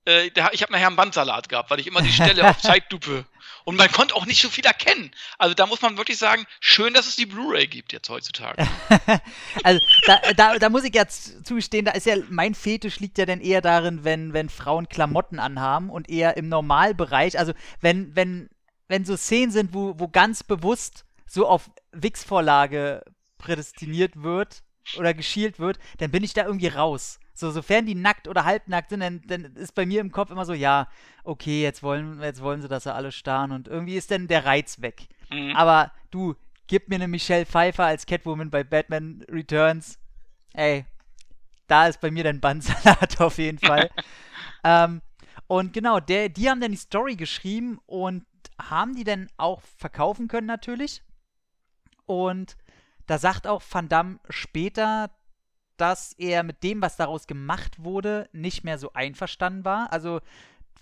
äh, 0.07 0.31
ich 0.51 0.62
habe 0.62 0.71
nachher 0.71 0.88
einen 0.88 0.95
Bandsalat 0.95 1.50
gehabt, 1.50 1.69
weil 1.69 1.80
ich 1.80 1.88
immer 1.88 2.01
die 2.01 2.12
Stelle 2.12 2.47
auf 2.50 2.57
Zeitlupe 2.59 3.25
und 3.69 3.75
man 3.75 3.92
konnte 3.92 4.16
auch 4.16 4.25
nicht 4.25 4.42
so 4.42 4.50
viel 4.50 4.66
erkennen. 4.66 5.12
Also 5.38 5.54
da 5.54 5.68
muss 5.68 5.83
man 5.83 5.95
wirklich 5.95 6.18
sagen, 6.18 6.48
schön, 6.60 6.95
dass 6.95 7.06
es 7.06 7.18
die 7.18 7.27
Blu-ray 7.27 7.68
gibt 7.68 7.94
jetzt 7.94 8.10
heutzutage. 8.10 8.68
also 9.63 9.80
da, 10.07 10.19
da, 10.36 10.57
da 10.57 10.69
muss 10.69 10.83
ich 10.83 10.95
jetzt 10.95 11.45
zugestehen, 11.45 11.86
da 11.86 11.92
ist 11.92 12.07
ja, 12.07 12.16
mein 12.31 12.56
Fetisch 12.56 13.00
liegt 13.00 13.19
ja 13.19 13.27
dann 13.27 13.42
eher 13.42 13.62
darin, 13.62 14.04
wenn, 14.04 14.33
wenn 14.33 14.50
Frauen 14.50 14.89
Klamotten 14.89 15.38
anhaben 15.38 15.92
und 15.92 16.10
eher 16.10 16.36
im 16.36 16.50
Normalbereich, 16.50 17.38
also 17.38 17.54
wenn, 17.80 18.16
wenn, 18.16 18.50
wenn 18.88 19.06
so 19.06 19.16
Szenen 19.16 19.51
sind, 19.51 19.71
wo, 19.71 20.00
wo 20.00 20.07
ganz 20.07 20.42
bewusst 20.42 21.06
so 21.27 21.48
auf 21.48 21.69
Wix-Vorlage 21.92 23.04
prädestiniert 23.38 24.24
wird 24.24 24.63
oder 24.98 25.14
geschielt 25.14 25.59
wird, 25.59 25.80
dann 25.98 26.12
bin 26.12 26.24
ich 26.24 26.33
da 26.33 26.45
irgendwie 26.45 26.68
raus. 26.68 27.19
So, 27.33 27.52
sofern 27.52 27.86
die 27.86 27.95
nackt 27.95 28.28
oder 28.28 28.44
halbnackt 28.44 28.90
sind, 28.90 29.00
dann, 29.00 29.21
dann 29.26 29.44
ist 29.56 29.74
bei 29.74 29.86
mir 29.86 30.02
im 30.02 30.12
Kopf 30.12 30.30
immer 30.30 30.45
so, 30.45 30.54
ja, 30.54 30.90
okay, 31.24 31.62
jetzt 31.62 31.83
wollen, 31.83 32.21
jetzt 32.21 32.42
wollen 32.42 32.62
sie, 32.62 32.68
dass 32.68 32.83
sie 32.83 32.94
alle 32.94 33.12
starren 33.12 33.52
und 33.52 33.68
irgendwie 33.68 33.95
ist 33.95 34.12
dann 34.12 34.28
der 34.28 34.45
Reiz 34.45 34.81
weg. 34.81 35.07
Mhm. 35.30 35.56
Aber 35.56 35.92
du, 36.12 36.36
gib 36.68 36.90
mir 36.90 36.95
eine 36.95 37.07
Michelle 37.07 37.45
Pfeiffer 37.45 37.86
als 37.86 38.06
Catwoman 38.06 38.50
bei 38.50 38.64
Batman 38.64 39.24
Returns. 39.30 40.00
Ey, 40.54 40.86
da 41.68 41.88
ist 41.88 42.02
bei 42.02 42.12
mir 42.12 42.24
dein 42.24 42.42
Bandsalat 42.42 43.21
auf 43.21 43.38
jeden 43.38 43.59
Fall. 43.59 43.90
ähm, 44.64 45.02
und 45.48 45.74
genau, 45.74 46.00
der, 46.00 46.30
die 46.30 46.50
haben 46.50 46.62
dann 46.62 46.71
die 46.71 46.78
Story 46.78 47.16
geschrieben 47.16 47.80
und 47.86 48.26
haben 48.62 48.95
die 48.95 49.04
dann 49.04 49.30
auch 49.38 49.62
verkaufen 49.78 50.28
können 50.28 50.48
natürlich. 50.48 51.02
Und 52.06 52.57
da 53.09 53.18
sagt 53.18 53.47
auch 53.47 53.63
Van 53.69 53.89
Damme 53.89 54.19
später, 54.30 55.09
dass 55.78 56.13
er 56.13 56.44
mit 56.44 56.63
dem, 56.63 56.81
was 56.81 56.95
daraus 56.95 57.25
gemacht 57.25 57.83
wurde, 57.83 58.30
nicht 58.33 58.63
mehr 58.63 58.78
so 58.78 58.94
einverstanden 58.94 59.66
war. 59.66 59.92
Also 59.92 60.19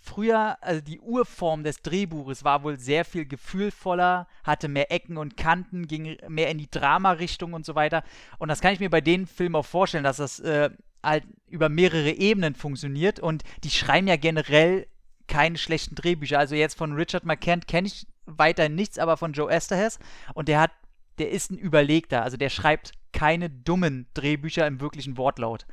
früher, 0.01 0.57
also 0.62 0.81
die 0.81 1.00
Urform 1.00 1.63
des 1.63 1.81
Drehbuches 1.81 2.43
war 2.43 2.63
wohl 2.63 2.79
sehr 2.79 3.05
viel 3.05 3.25
gefühlvoller, 3.25 4.27
hatte 4.43 4.67
mehr 4.67 4.91
Ecken 4.91 5.17
und 5.17 5.38
Kanten, 5.38 5.88
ging 5.88 6.17
mehr 6.27 6.50
in 6.50 6.57
die 6.57 6.69
Drama-Richtung 6.69 7.53
und 7.53 7.65
so 7.65 7.75
weiter. 7.75 8.03
Und 8.39 8.50
das 8.50 8.60
kann 8.60 8.74
ich 8.74 8.79
mir 8.79 8.89
bei 8.89 9.01
den 9.01 9.25
Filmen 9.25 9.55
auch 9.55 9.65
vorstellen, 9.65 10.03
dass 10.03 10.17
das 10.17 10.39
äh, 10.39 10.69
halt 11.01 11.24
über 11.48 11.69
mehrere 11.69 12.12
Ebenen 12.12 12.55
funktioniert. 12.55 13.22
Und 13.22 13.43
die 13.63 13.69
schreiben 13.69 14.07
ja 14.07 14.17
generell 14.17 14.88
keine 15.27 15.57
schlechten 15.57 15.96
Drehbücher. 15.96 16.39
Also 16.39 16.55
jetzt 16.55 16.77
von 16.77 16.93
Richard 16.93 17.24
McCant 17.24 17.67
kenne 17.67 17.88
ich 17.88 18.05
weiterhin 18.25 18.75
nichts, 18.75 19.00
aber 19.00 19.15
von 19.15 19.31
Joe 19.34 19.50
Esterhaz. 19.50 20.00
Und 20.34 20.50
der 20.50 20.60
hat, 20.60 20.72
der 21.17 21.31
ist 21.31 21.51
ein 21.51 21.57
Überlegter. 21.57 22.24
Also 22.24 22.38
der 22.38 22.50
schreibt 22.50 22.91
keine 23.12 23.50
dummen 23.50 24.07
Drehbücher 24.13 24.67
im 24.67 24.81
wirklichen 24.81 25.17
Wortlaut. 25.17 25.65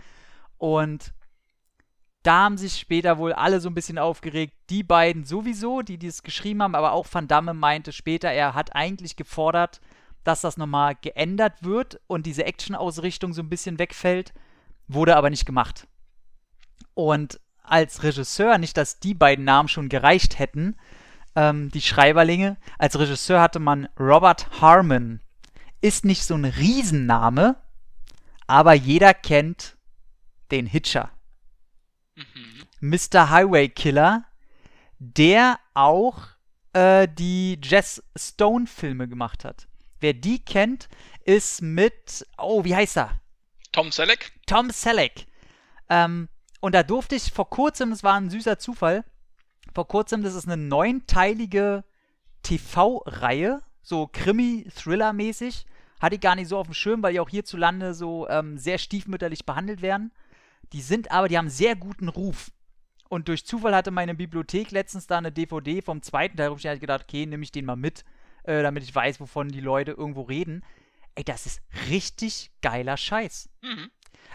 Und 0.58 1.12
da 2.22 2.44
haben 2.44 2.56
sich 2.56 2.78
später 2.78 3.18
wohl 3.18 3.34
alle 3.34 3.60
so 3.60 3.68
ein 3.68 3.74
bisschen 3.74 3.98
aufgeregt. 3.98 4.54
Die 4.70 4.82
beiden 4.82 5.24
sowieso, 5.24 5.82
die 5.82 5.98
dies 5.98 6.22
geschrieben 6.22 6.62
haben, 6.62 6.74
aber 6.74 6.92
auch 6.92 7.06
Van 7.10 7.28
Damme 7.28 7.52
meinte 7.52 7.92
später, 7.92 8.30
er 8.30 8.54
hat 8.54 8.74
eigentlich 8.74 9.16
gefordert, 9.16 9.80
dass 10.24 10.40
das 10.40 10.56
nochmal 10.56 10.96
geändert 11.00 11.62
wird 11.62 12.00
und 12.06 12.24
diese 12.24 12.44
Action-Ausrichtung 12.44 13.34
so 13.34 13.42
ein 13.42 13.50
bisschen 13.50 13.78
wegfällt, 13.78 14.32
wurde 14.88 15.16
aber 15.16 15.28
nicht 15.28 15.44
gemacht. 15.44 15.86
Und 16.94 17.40
als 17.62 18.02
Regisseur, 18.02 18.56
nicht, 18.56 18.76
dass 18.78 19.00
die 19.00 19.14
beiden 19.14 19.44
Namen 19.44 19.68
schon 19.68 19.90
gereicht 19.90 20.38
hätten, 20.38 20.76
ähm, 21.36 21.70
die 21.70 21.82
Schreiberlinge, 21.82 22.56
als 22.78 22.98
Regisseur 22.98 23.40
hatte 23.40 23.58
man 23.58 23.88
Robert 23.98 24.62
Harmon. 24.62 25.20
Ist 25.85 26.07
nicht 26.07 26.25
so 26.25 26.35
ein 26.35 26.47
Riesenname, 26.47 27.57
Aber 28.47 28.73
jeder 28.73 29.12
kennt 29.12 29.76
den 30.50 30.64
Hitcher. 30.64 31.11
Mhm. 32.14 32.64
Mr. 32.81 33.29
Highway 33.29 33.69
Killer, 33.69 34.25
der 34.99 35.61
auch 35.75 36.29
äh, 36.73 37.07
die 37.07 37.61
Jess 37.62 38.03
Stone-Filme 38.17 39.09
gemacht 39.09 39.45
hat. 39.45 39.69
Wer 40.00 40.14
die 40.14 40.43
kennt, 40.43 40.88
ist 41.26 41.61
mit, 41.61 42.26
oh, 42.38 42.64
wie 42.64 42.75
heißt 42.75 42.97
er? 42.97 43.21
Tom 43.71 43.93
Selleck? 43.93 44.33
Tom 44.47 44.71
Selleck. 44.71 45.26
Ähm, 45.91 46.31
und 46.61 46.75
da 46.75 46.83
durfte 46.83 47.14
ich 47.14 47.31
vor 47.31 47.50
kurzem, 47.50 47.91
das 47.91 48.03
war 48.03 48.14
ein 48.14 48.31
süßer 48.31 48.59
Zufall, 48.59 49.05
vor 49.75 49.87
kurzem, 49.87 50.23
das 50.23 50.35
ist 50.35 50.47
eine 50.47 50.57
neunteilige 50.57 51.85
TV-Reihe, 52.43 53.61
so 53.83 54.07
Krimi-Thriller-mäßig. 54.07 55.67
Hatte 56.00 56.16
ich 56.16 56.20
gar 56.20 56.34
nicht 56.34 56.48
so 56.48 56.58
auf 56.58 56.66
dem 56.66 56.74
Schirm, 56.74 57.02
weil 57.02 57.12
die 57.12 57.20
auch 57.20 57.28
hierzulande 57.28 57.94
so 57.94 58.28
ähm, 58.28 58.58
sehr 58.58 58.78
stiefmütterlich 58.78 59.46
behandelt 59.46 59.82
werden. 59.82 60.12
Die 60.72 60.82
sind 60.82 61.10
aber, 61.10 61.28
die 61.28 61.38
haben 61.38 61.48
sehr 61.48 61.76
guten 61.76 62.08
Ruf. 62.08 62.50
Und 63.08 63.28
durch 63.28 63.46
Zufall 63.46 63.74
hatte 63.74 63.90
meine 63.90 64.14
Bibliothek 64.14 64.70
letztens 64.70 65.06
da 65.06 65.18
eine 65.18 65.30
DVD 65.30 65.82
vom 65.82 66.02
zweiten 66.02 66.36
Teil 66.36 66.48
rumstehen. 66.48 66.68
Da 66.68 66.70
habe 66.70 66.76
ich 66.76 66.80
gedacht, 66.80 67.04
okay, 67.04 67.26
nehme 67.26 67.44
ich 67.44 67.52
den 67.52 67.64
mal 67.64 67.76
mit, 67.76 68.04
äh, 68.44 68.62
damit 68.62 68.82
ich 68.82 68.94
weiß, 68.94 69.20
wovon 69.20 69.48
die 69.48 69.60
Leute 69.60 69.92
irgendwo 69.92 70.22
reden. 70.22 70.64
Ey, 71.14 71.22
das 71.22 71.46
ist 71.46 71.62
richtig 71.90 72.50
geiler 72.60 72.96
Scheiß. 72.96 73.48
Mhm. 73.62 73.90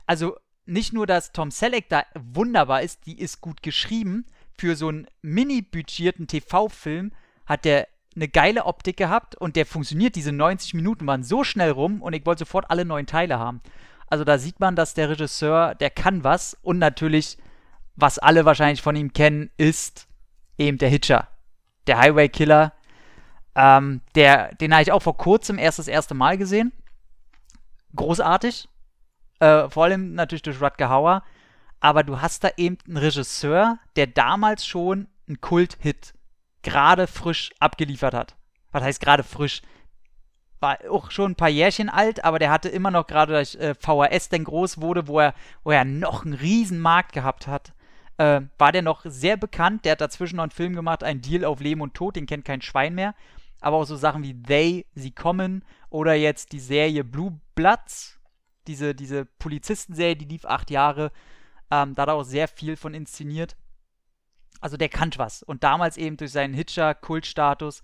Also 0.06 0.38
nicht 0.66 0.94
nur, 0.94 1.08
dass 1.08 1.32
Tom 1.32 1.52
Selleck 1.52 1.90
da 1.90 2.06
wunderbar 2.16 2.84
ist, 2.84 3.06
die 3.06 3.20
ist 3.20 3.42
gut 3.42 3.64
geschrieben. 3.64 4.26
Für 4.58 4.76
so 4.76 4.88
einen 4.88 5.08
mini-budgetierten 5.22 6.28
TV-Film 6.28 7.12
hat 7.46 7.66
der 7.66 7.88
eine 8.16 8.28
geile 8.28 8.66
Optik 8.66 8.98
gehabt 8.98 9.36
und 9.36 9.56
der 9.56 9.66
funktioniert. 9.66 10.16
Diese 10.16 10.32
90 10.32 10.74
Minuten 10.74 11.06
waren 11.08 11.24
so 11.24 11.44
schnell 11.44 11.72
rum 11.72 12.02
und 12.02 12.14
ich 12.14 12.26
wollte 12.26 12.40
sofort 12.40 12.70
alle 12.70 12.86
neun 12.86 13.06
Teile 13.06 13.40
haben. 13.40 13.62
Also 14.08 14.24
da 14.24 14.38
sieht 14.38 14.60
man, 14.60 14.76
dass 14.76 14.96
der 14.96 15.10
Regisseur, 15.10 15.76
der 15.76 15.90
kann 15.90 16.24
was 16.24 16.58
und 16.64 16.80
natürlich, 16.80 17.38
was 17.96 18.18
alle 18.18 18.46
wahrscheinlich 18.46 18.82
von 18.82 18.96
ihm 18.96 19.14
kennen, 19.14 19.52
ist 19.58 20.08
eben 20.58 20.78
der 20.78 20.90
Hitcher. 20.90 21.28
Der 21.88 22.00
Highway 22.00 22.30
Killer. 22.30 22.74
Ähm, 23.56 24.02
der, 24.16 24.56
den 24.56 24.74
habe 24.74 24.84
ich 24.84 24.92
auch 24.92 25.02
vor 25.02 25.18
kurzem 25.18 25.58
erst 25.58 25.80
das 25.80 25.88
erste 25.88 26.16
Mal 26.16 26.38
gesehen. 26.38 26.72
Großartig. 27.96 28.68
Äh, 29.40 29.70
vor 29.70 29.86
allem 29.86 30.14
natürlich 30.14 30.42
durch 30.42 30.62
Rutger 30.62 30.90
Hauer. 30.90 31.24
Aber 31.80 32.04
du 32.04 32.22
hast 32.22 32.44
da 32.44 32.50
eben 32.58 32.78
einen 32.88 32.98
Regisseur, 32.98 33.80
der 33.96 34.08
damals 34.08 34.66
schon 34.66 35.08
einen 35.28 35.40
Kult-Hit 35.40 36.14
gerade 36.70 37.08
frisch 37.08 37.52
abgeliefert 37.60 38.14
hat. 38.14 38.36
Was 38.72 38.84
heißt 38.84 39.02
gerade 39.02 39.24
frisch? 39.24 39.62
War 40.60 40.78
auch 40.90 41.10
schon 41.10 41.32
ein 41.32 41.36
paar 41.36 41.50
Jährchen 41.50 41.90
alt, 41.90 42.24
aber 42.24 42.38
der 42.38 42.52
hatte 42.52 42.70
immer 42.70 42.92
noch 42.92 43.08
gerade 43.08 43.34
durch 43.34 43.56
äh, 43.56 43.74
VHS 43.74 44.30
denn 44.30 44.44
groß 44.44 44.82
wurde, 44.82 45.08
wo 45.08 45.20
er, 45.20 45.34
wo 45.64 45.72
er 45.72 45.86
noch 45.86 46.26
einen 46.26 46.36
riesen 46.36 46.80
Markt 46.80 47.14
gehabt 47.14 47.48
hat. 47.48 47.74
Äh, 48.18 48.42
war 48.58 48.72
der 48.72 48.82
noch 48.82 49.02
sehr 49.06 49.38
bekannt. 49.38 49.86
Der 49.86 49.94
hat 49.94 50.02
dazwischen 50.02 50.36
noch 50.36 50.44
einen 50.44 50.52
Film 50.52 50.76
gemacht, 50.76 51.04
ein 51.04 51.22
Deal 51.22 51.46
auf 51.46 51.60
Leben 51.60 51.82
und 51.82 51.96
Tod, 51.96 52.16
den 52.16 52.28
kennt 52.28 52.46
kein 52.46 52.62
Schwein 52.62 52.94
mehr. 52.94 53.16
Aber 53.62 53.78
auch 53.78 53.86
so 53.86 53.96
Sachen 53.96 54.22
wie 54.24 54.40
They, 54.40 54.86
Sie 54.94 55.12
kommen 55.12 55.66
oder 55.90 56.14
jetzt 56.14 56.52
die 56.52 56.60
Serie 56.60 57.04
Blue 57.04 57.40
Bloods, 57.56 58.20
diese, 58.68 58.94
diese 58.94 59.26
Polizistenserie, 59.26 60.16
die 60.16 60.26
lief 60.26 60.46
acht 60.46 60.70
Jahre. 60.70 61.12
Ähm, 61.72 61.96
da 61.96 62.04
hat 62.04 62.10
er 62.10 62.16
auch 62.16 62.24
sehr 62.24 62.48
viel 62.48 62.76
von 62.76 62.94
inszeniert. 62.94 63.56
Also 64.60 64.78
der 64.78 64.90
kann 64.90 65.12
was. 65.18 65.44
Und 65.44 65.64
damals 65.64 65.98
eben 65.98 66.18
durch 66.18 66.32
seinen 66.32 66.54
Hitcher-Kultstatus, 66.54 67.84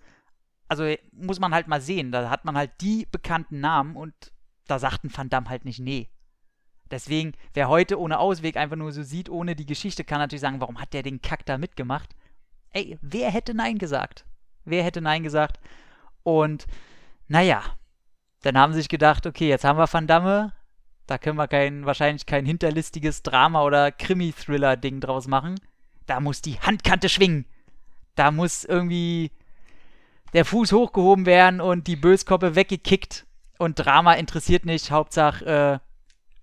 also 0.67 0.93
muss 1.11 1.39
man 1.39 1.53
halt 1.53 1.67
mal 1.67 1.81
sehen, 1.81 2.11
da 2.11 2.29
hat 2.29 2.45
man 2.45 2.57
halt 2.57 2.71
die 2.81 3.07
bekannten 3.11 3.59
Namen 3.59 3.95
und 3.95 4.13
da 4.67 4.79
sagt 4.79 5.03
ein 5.03 5.15
Van 5.15 5.29
Damme 5.29 5.49
halt 5.49 5.65
nicht 5.65 5.79
nee. 5.79 6.09
Deswegen, 6.91 7.33
wer 7.53 7.67
heute 7.67 7.99
ohne 7.99 8.19
Ausweg 8.19 8.57
einfach 8.57 8.75
nur 8.75 8.91
so 8.91 9.03
sieht, 9.03 9.29
ohne 9.29 9.55
die 9.55 9.65
Geschichte, 9.65 10.03
kann 10.03 10.19
natürlich 10.19 10.41
sagen, 10.41 10.61
warum 10.61 10.79
hat 10.79 10.93
der 10.93 11.03
den 11.03 11.21
Kack 11.21 11.45
da 11.45 11.57
mitgemacht? 11.57 12.15
Ey, 12.71 12.97
wer 13.01 13.31
hätte 13.31 13.53
Nein 13.53 13.77
gesagt? 13.77 14.25
Wer 14.65 14.83
hätte 14.83 15.01
Nein 15.01 15.23
gesagt? 15.23 15.59
Und, 16.23 16.67
naja, 17.27 17.63
dann 18.41 18.57
haben 18.57 18.73
sie 18.73 18.79
sich 18.79 18.89
gedacht, 18.89 19.25
okay, 19.25 19.47
jetzt 19.47 19.63
haben 19.63 19.79
wir 19.79 19.91
Van 19.91 20.07
Damme, 20.07 20.53
da 21.07 21.17
können 21.17 21.37
wir 21.37 21.47
kein, 21.47 21.85
wahrscheinlich 21.85 22.25
kein 22.25 22.45
hinterlistiges 22.45 23.23
Drama- 23.23 23.63
oder 23.63 23.91
Krimi-Thriller-Ding 23.91 24.99
draus 24.99 25.27
machen. 25.27 25.55
Da 26.05 26.19
muss 26.19 26.41
die 26.41 26.59
Handkante 26.59 27.09
schwingen. 27.09 27.45
Da 28.15 28.31
muss 28.31 28.63
irgendwie 28.63 29.31
der 30.33 30.45
Fuß 30.45 30.71
hochgehoben 30.71 31.25
werden 31.25 31.61
und 31.61 31.87
die 31.87 31.95
Böskoppe 31.95 32.55
weggekickt. 32.55 33.25
Und 33.57 33.75
Drama 33.75 34.13
interessiert 34.13 34.65
nicht. 34.65 34.91
Hauptsache, 34.91 35.45
äh, 35.45 35.79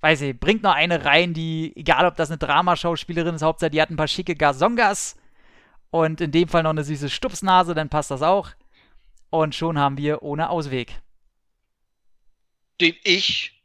weiß 0.01 0.23
ich, 0.23 0.39
bringt 0.39 0.63
noch 0.63 0.75
eine 0.75 1.05
rein, 1.05 1.35
die, 1.35 1.73
egal 1.77 2.07
ob 2.07 2.17
das 2.17 2.31
eine 2.31 2.39
Dramaschauspielerin 2.39 3.35
ist, 3.35 3.43
Hauptsache, 3.43 3.71
die 3.71 3.83
hat 3.83 3.91
ein 3.91 3.97
paar 3.97 4.09
schicke 4.09 4.35
Garzongas. 4.35 5.17
Und 5.91 6.23
in 6.23 6.33
dem 6.33 6.49
Fall 6.49 6.63
noch 6.63 6.71
eine 6.71 6.85
süße 6.85 7.11
Stupsnase, 7.11 7.75
dann 7.75 7.91
passt 7.91 8.11
das 8.11 8.23
auch. 8.23 8.51
Und 9.29 9.55
schon 9.55 9.79
haben 9.79 9.99
wir 9.99 10.23
ohne 10.23 10.49
Ausweg. 10.49 11.01
Den 12.81 12.95
ich 13.05 13.62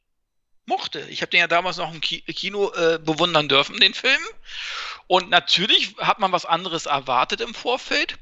mochte. 0.67 0.99
Ich 1.09 1.21
habe 1.21 1.31
den 1.31 1.39
ja 1.39 1.47
damals 1.47 1.77
noch 1.77 1.93
im 1.93 2.01
Kino 2.01 2.71
äh, 2.73 2.99
bewundern 2.99 3.49
dürfen, 3.49 3.79
den 3.79 3.93
Film. 3.93 4.21
Und 5.07 5.29
natürlich 5.29 5.95
hat 5.97 6.19
man 6.19 6.31
was 6.31 6.45
anderes 6.45 6.85
erwartet 6.85 7.41
im 7.41 7.53
Vorfeld. 7.53 8.17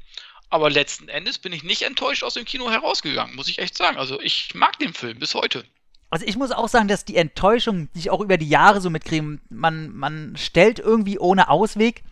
Aber 0.48 0.70
letzten 0.70 1.08
Endes 1.08 1.38
bin 1.38 1.52
ich 1.52 1.64
nicht 1.64 1.82
enttäuscht 1.82 2.22
aus 2.22 2.34
dem 2.34 2.44
Kino 2.44 2.70
herausgegangen, 2.70 3.34
muss 3.34 3.48
ich 3.48 3.58
echt 3.58 3.76
sagen. 3.76 3.98
Also 3.98 4.20
ich 4.20 4.54
mag 4.54 4.78
den 4.78 4.94
Film 4.94 5.18
bis 5.18 5.34
heute. 5.34 5.64
Also 6.08 6.24
ich 6.24 6.36
muss 6.36 6.52
auch 6.52 6.68
sagen, 6.68 6.86
dass 6.86 7.04
die 7.04 7.16
Enttäuschung, 7.16 7.88
die 7.94 7.98
ich 7.98 8.10
auch 8.10 8.20
über 8.20 8.36
die 8.36 8.48
Jahre 8.48 8.80
so 8.80 8.88
mitkriege, 8.88 9.40
man, 9.50 9.94
man 9.94 10.36
stellt 10.36 10.78
irgendwie 10.78 11.18
ohne 11.18 11.50
Ausweg, 11.50 12.04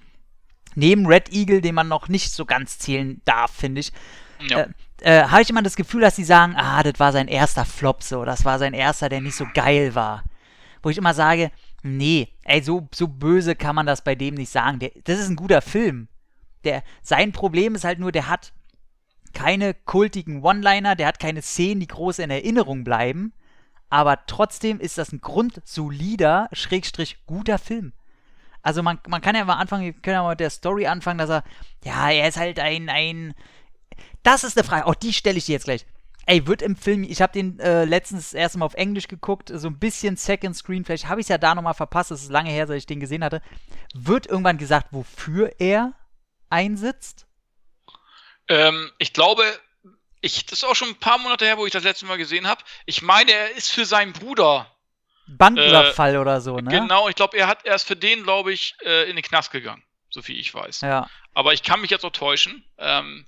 neben 0.74 1.06
Red 1.06 1.32
Eagle, 1.32 1.60
den 1.60 1.76
man 1.76 1.86
noch 1.86 2.08
nicht 2.08 2.32
so 2.32 2.44
ganz 2.44 2.78
zählen 2.80 3.22
darf, 3.24 3.54
finde 3.54 3.82
ich, 3.82 3.92
ja. 4.48 4.62
äh, 4.62 4.68
äh, 5.00 5.24
habe 5.24 5.42
ich 5.42 5.50
immer 5.50 5.62
das 5.62 5.76
Gefühl, 5.76 6.00
dass 6.00 6.16
sie 6.16 6.24
sagen, 6.24 6.54
ah, 6.56 6.82
das 6.82 6.98
war 6.98 7.12
sein 7.12 7.28
erster 7.28 7.64
Flop 7.64 8.02
so, 8.02 8.24
das 8.24 8.44
war 8.44 8.58
sein 8.58 8.74
erster, 8.74 9.08
der 9.08 9.20
nicht 9.20 9.36
so 9.36 9.46
geil 9.54 9.94
war. 9.94 10.24
Wo 10.82 10.90
ich 10.90 10.98
immer 10.98 11.14
sage, 11.14 11.50
nee, 11.82 12.28
ey, 12.44 12.62
so, 12.62 12.88
so 12.94 13.08
böse 13.08 13.54
kann 13.54 13.74
man 13.74 13.86
das 13.86 14.02
bei 14.02 14.14
dem 14.14 14.34
nicht 14.34 14.50
sagen. 14.50 14.78
Der, 14.78 14.90
das 15.04 15.18
ist 15.18 15.28
ein 15.28 15.36
guter 15.36 15.62
Film. 15.62 16.08
Der, 16.64 16.82
sein 17.02 17.32
Problem 17.32 17.74
ist 17.74 17.84
halt 17.84 17.98
nur, 17.98 18.12
der 18.12 18.28
hat 18.28 18.52
keine 19.32 19.74
kultigen 19.74 20.42
One-Liner, 20.42 20.96
der 20.96 21.08
hat 21.08 21.18
keine 21.18 21.42
Szenen, 21.42 21.80
die 21.80 21.86
groß 21.86 22.20
in 22.20 22.30
Erinnerung 22.30 22.84
bleiben. 22.84 23.32
Aber 23.90 24.26
trotzdem 24.26 24.80
ist 24.80 24.98
das 24.98 25.12
ein 25.12 25.20
grundsolider, 25.20 26.48
schrägstrich 26.52 27.18
guter 27.26 27.58
Film. 27.58 27.92
Also 28.62 28.82
man, 28.82 28.98
man 29.06 29.20
kann 29.20 29.36
ja 29.36 29.44
mal 29.44 29.54
anfangen, 29.58 29.84
wir 29.84 29.92
können 29.92 30.14
ja 30.14 30.22
mal 30.22 30.30
mit 30.30 30.40
der 30.40 30.50
Story 30.50 30.86
anfangen, 30.86 31.18
dass 31.18 31.28
er, 31.28 31.44
ja, 31.84 32.10
er 32.10 32.28
ist 32.28 32.38
halt 32.38 32.58
ein, 32.58 32.88
ein, 32.88 33.34
das 34.25 34.43
ist 34.43 34.59
eine 34.59 34.66
Frage, 34.66 34.87
auch 34.87 34.97
die 34.97 35.12
stelle 35.12 35.38
ich 35.38 35.47
dir 35.47 35.52
jetzt 35.52 35.64
gleich. 35.64 35.87
Ey, 36.26 36.47
wird 36.47 36.62
im 36.62 36.75
Film, 36.75 37.04
ich 37.04 37.21
habe 37.21 37.33
den 37.33 37.61
äh, 37.61 37.85
letztens 37.85 38.33
erst 38.33 38.57
mal 38.57 38.64
auf 38.64 38.75
Englisch 38.75 39.09
geguckt, 39.09 39.52
so 39.54 39.69
ein 39.69 39.78
bisschen 39.78 40.16
Second 40.16 40.57
Screen, 40.57 40.85
vielleicht 40.85 41.07
habe 41.07 41.21
ich 41.21 41.26
es 41.26 41.28
ja 41.28 41.38
da 41.38 41.54
nochmal 41.54 41.75
verpasst, 41.75 42.11
es 42.11 42.23
ist 42.23 42.31
lange 42.31 42.50
her, 42.50 42.66
seit 42.66 42.78
ich 42.78 42.87
den 42.87 43.00
gesehen 43.00 43.23
hatte. 43.23 43.43
Wird 43.95 44.26
irgendwann 44.26 44.57
gesagt, 44.57 44.88
wofür 44.90 45.52
er 45.59 45.93
einsitzt? 46.49 47.26
Ähm, 48.49 48.90
ich 48.99 49.12
glaube, 49.12 49.45
ich, 50.23 50.47
das 50.47 50.61
ist 50.61 50.64
auch 50.64 50.75
schon 50.75 50.88
ein 50.88 50.99
paar 50.99 51.19
Monate 51.19 51.45
her, 51.45 51.59
wo 51.59 51.66
ich 51.66 51.73
das 51.73 51.85
letzte 51.85 52.07
Mal 52.07 52.16
gesehen 52.16 52.47
habe. 52.47 52.62
Ich 52.87 53.02
meine, 53.02 53.31
er 53.31 53.57
ist 53.57 53.71
für 53.71 53.85
seinen 53.85 54.14
Bruder. 54.14 54.71
Banküberfall 55.26 56.14
äh, 56.14 56.19
oder 56.19 56.40
so, 56.40 56.57
ne? 56.57 56.71
Genau, 56.71 57.09
ich 57.09 57.16
glaube, 57.16 57.37
er 57.37 57.47
hat 57.47 57.64
erst 57.64 57.87
für 57.87 57.97
den, 57.97 58.23
glaube 58.23 58.52
ich, 58.52 58.76
äh, 58.83 59.09
in 59.09 59.16
den 59.16 59.25
Knast 59.25 59.50
gegangen, 59.50 59.83
so 60.14 60.23
viel 60.23 60.38
ich 60.38 60.54
weiß. 60.54 60.80
Ja. 60.80 61.09
Aber 61.35 61.52
ich 61.52 61.62
kann 61.62 61.80
mich 61.80 61.90
jetzt 61.90 62.04
auch 62.04 62.12
täuschen. 62.12 62.64
Ähm, 62.78 63.26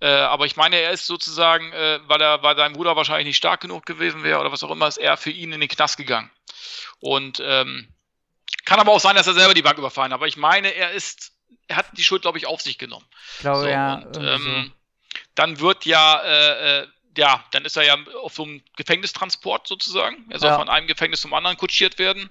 äh, 0.00 0.08
aber 0.08 0.46
ich 0.46 0.56
meine, 0.56 0.76
er 0.76 0.92
ist 0.92 1.06
sozusagen, 1.06 1.72
äh, 1.72 2.00
weil, 2.06 2.22
er, 2.22 2.42
weil 2.42 2.56
sein 2.56 2.72
Bruder 2.72 2.96
wahrscheinlich 2.96 3.26
nicht 3.26 3.36
stark 3.36 3.60
genug 3.60 3.84
gewesen 3.84 4.22
wäre 4.22 4.40
oder 4.40 4.52
was 4.52 4.62
auch 4.62 4.70
immer, 4.70 4.88
ist 4.88 4.96
er 4.96 5.16
für 5.16 5.30
ihn 5.30 5.52
in 5.52 5.60
den 5.60 5.68
Knast 5.68 5.96
gegangen. 5.96 6.30
Und 7.00 7.42
ähm, 7.44 7.88
kann 8.64 8.80
aber 8.80 8.92
auch 8.92 9.00
sein, 9.00 9.16
dass 9.16 9.26
er 9.26 9.34
selber 9.34 9.54
die 9.54 9.62
Bank 9.62 9.78
überfallen 9.78 10.12
hat. 10.12 10.18
Aber 10.18 10.28
ich 10.28 10.36
meine, 10.36 10.68
er 10.68 10.92
ist, 10.92 11.32
er 11.66 11.76
hat 11.76 11.86
die 11.92 12.04
Schuld, 12.04 12.22
glaube 12.22 12.38
ich, 12.38 12.46
auf 12.46 12.60
sich 12.60 12.78
genommen. 12.78 13.06
Ich 13.34 13.40
glaube, 13.40 13.60
so, 13.60 13.66
ja. 13.68 13.94
Und, 13.96 14.16
ähm. 14.16 14.72
Dann 15.34 15.60
wird 15.60 15.86
ja, 15.86 16.20
äh, 16.20 16.80
äh, 16.82 16.88
ja, 17.16 17.44
dann 17.50 17.64
ist 17.64 17.76
er 17.76 17.84
ja 17.84 17.96
auf 18.22 18.34
so 18.34 18.44
einem 18.44 18.62
Gefängnistransport 18.76 19.66
sozusagen. 19.66 20.26
Er 20.30 20.38
soll 20.38 20.50
ja. 20.50 20.56
von 20.56 20.68
einem 20.68 20.86
Gefängnis 20.86 21.20
zum 21.20 21.34
anderen 21.34 21.56
kutschiert 21.56 21.98
werden. 21.98 22.30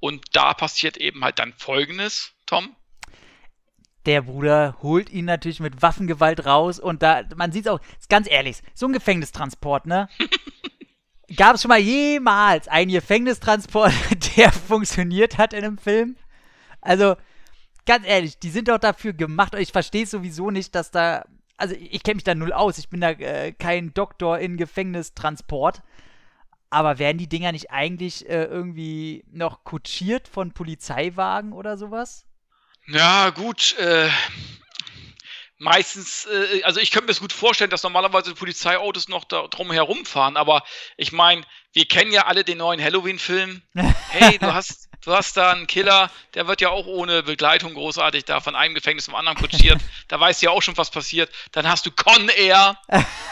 Und 0.00 0.24
da 0.32 0.54
passiert 0.54 0.96
eben 0.96 1.24
halt 1.24 1.38
dann 1.38 1.52
Folgendes, 1.54 2.32
Tom 2.46 2.76
der 4.06 4.22
Bruder 4.22 4.76
holt 4.82 5.10
ihn 5.10 5.24
natürlich 5.24 5.60
mit 5.60 5.82
Waffengewalt 5.82 6.46
raus 6.46 6.78
und 6.78 7.02
da, 7.02 7.22
man 7.36 7.52
sieht 7.52 7.66
es 7.66 7.72
auch, 7.72 7.80
ganz 8.08 8.30
ehrlich, 8.30 8.62
so 8.74 8.86
ein 8.86 8.92
Gefängnistransport, 8.92 9.86
ne? 9.86 10.08
Gab 11.36 11.54
es 11.54 11.62
schon 11.62 11.70
mal 11.70 11.78
jemals 11.78 12.68
einen 12.68 12.90
Gefängnistransport, 12.90 13.92
der 14.36 14.52
funktioniert 14.52 15.38
hat 15.38 15.52
in 15.52 15.64
einem 15.64 15.78
Film? 15.78 16.16
Also, 16.82 17.16
ganz 17.86 18.06
ehrlich, 18.06 18.38
die 18.38 18.50
sind 18.50 18.68
doch 18.68 18.78
dafür 18.78 19.14
gemacht. 19.14 19.54
Ich 19.54 19.72
verstehe 19.72 20.06
sowieso 20.06 20.50
nicht, 20.50 20.74
dass 20.74 20.90
da. 20.90 21.24
Also, 21.56 21.74
ich 21.74 22.02
kenne 22.02 22.16
mich 22.16 22.24
da 22.24 22.34
null 22.34 22.52
aus. 22.52 22.78
Ich 22.78 22.90
bin 22.90 23.00
da 23.00 23.10
äh, 23.10 23.52
kein 23.52 23.94
Doktor 23.94 24.38
in 24.38 24.56
Gefängnistransport. 24.56 25.82
Aber 26.68 26.98
werden 26.98 27.18
die 27.18 27.28
Dinger 27.28 27.52
nicht 27.52 27.70
eigentlich 27.70 28.28
äh, 28.28 28.44
irgendwie 28.44 29.24
noch 29.30 29.64
kutschiert 29.64 30.28
von 30.28 30.52
Polizeiwagen 30.52 31.52
oder 31.52 31.78
sowas? 31.78 32.26
Ja, 32.86 33.30
gut. 33.30 33.76
Äh, 33.78 34.10
meistens, 35.58 36.26
äh, 36.26 36.62
also 36.62 36.80
ich 36.80 36.90
könnte 36.90 37.06
mir 37.06 37.12
das 37.12 37.20
gut 37.20 37.32
vorstellen, 37.32 37.70
dass 37.70 37.82
normalerweise 37.82 38.34
Polizeiautos 38.34 39.08
noch 39.08 39.24
da 39.24 39.46
drum 39.48 39.72
herumfahren, 39.72 40.36
aber 40.36 40.62
ich 40.96 41.12
meine, 41.12 41.42
wir 41.72 41.86
kennen 41.86 42.12
ja 42.12 42.26
alle 42.26 42.44
den 42.44 42.58
neuen 42.58 42.82
Halloween-Film. 42.82 43.62
Hey, 44.10 44.38
du 44.38 44.46
hast, 44.54 44.88
du 45.02 45.12
hast 45.12 45.36
da 45.36 45.52
einen 45.52 45.66
Killer, 45.66 46.10
der 46.34 46.46
wird 46.46 46.60
ja 46.60 46.68
auch 46.68 46.86
ohne 46.86 47.22
Begleitung 47.22 47.74
großartig 47.74 48.24
da 48.26 48.40
von 48.40 48.54
einem 48.54 48.74
Gefängnis 48.74 49.06
zum 49.06 49.14
anderen 49.14 49.38
kutschiert. 49.38 49.80
da 50.08 50.20
weißt 50.20 50.42
du 50.42 50.46
ja 50.46 50.52
auch 50.52 50.62
schon, 50.62 50.76
was 50.76 50.90
passiert. 50.90 51.30
Dann 51.52 51.66
hast 51.66 51.86
du 51.86 51.90
Con 51.90 52.28
Air, 52.28 52.78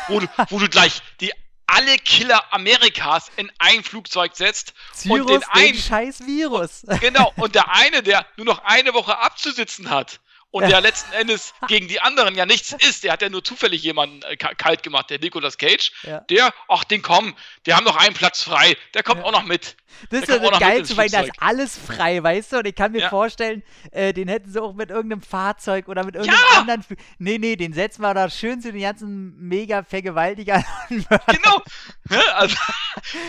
wo 0.09 0.21
du, 0.21 0.27
wo 0.49 0.59
du 0.59 0.69
gleich 0.69 1.03
die 1.21 1.33
alle 1.67 1.97
Killer 1.99 2.53
Amerikas 2.53 3.31
in 3.37 3.51
ein 3.59 3.83
Flugzeug 3.83 4.37
setzt 4.37 4.75
Cyrus, 4.95 5.21
und 5.21 5.31
den 5.31 5.43
einen 5.51 5.79
scheiß 5.79 6.27
Virus. 6.27 6.83
Genau, 7.01 7.33
und 7.37 7.55
der 7.55 7.71
eine, 7.75 8.03
der 8.03 8.27
nur 8.37 8.47
noch 8.47 8.65
eine 8.65 8.95
Woche 8.95 9.19
abzusitzen 9.19 9.91
hat 9.91 10.21
und 10.53 10.69
der 10.69 10.81
letzten 10.81 11.13
Endes 11.15 11.55
gegen 11.67 11.89
die 11.89 12.01
anderen 12.01 12.35
ja 12.37 12.47
nichts 12.47 12.73
ist, 12.73 13.05
der 13.05 13.13
hat 13.13 13.23
ja 13.23 13.29
nur 13.29 13.43
zufällig 13.43 13.83
jemanden 13.83 14.23
äh, 14.23 14.37
kalt 14.37 14.83
gemacht, 14.83 15.11
der 15.11 15.19
Nicolas 15.19 15.59
Cage, 15.59 15.93
ja. 16.03 16.21
der, 16.21 16.55
ach, 16.69 16.85
den 16.85 17.03
komm, 17.03 17.35
wir 17.65 17.75
haben 17.75 17.85
noch 17.85 17.97
einen 17.97 18.15
Platz 18.15 18.43
frei, 18.43 18.77
der 18.95 19.03
kommt 19.03 19.21
ja. 19.21 19.27
auch 19.27 19.33
noch 19.33 19.45
mit. 19.45 19.77
Das 20.11 20.23
der 20.23 20.37
ist 20.37 20.43
ja 20.43 20.59
geil 20.59 20.85
zu 20.85 20.97
weil 20.97 21.09
da 21.09 21.21
ist 21.21 21.33
alles 21.39 21.79
frei, 21.79 22.23
weißt 22.23 22.53
du? 22.53 22.59
Und 22.59 22.67
ich 22.67 22.75
kann 22.75 22.93
mir 22.93 23.03
ja. 23.03 23.09
vorstellen, 23.09 23.63
äh, 23.93 24.13
den 24.13 24.29
hätten 24.29 24.51
sie 24.51 24.61
auch 24.63 24.75
mit 24.75 24.91
irgendeinem 24.91 25.23
Fahrzeug 25.23 25.89
oder 25.89 26.05
mit 26.05 26.15
irgendeinem 26.15 26.45
anderen. 26.55 26.85
Nee, 27.19 27.39
nee, 27.39 27.57
den 27.57 27.73
setzen 27.73 28.03
wir 28.03 28.15
da 28.15 28.29
schön 28.29 28.61
zu 28.61 28.73
den 28.73 28.81
ganzen 28.81 29.37
mega 29.39 29.83
Vergewaltigern. 29.83 30.65
genau. 30.89 31.63
Also, 32.35 32.57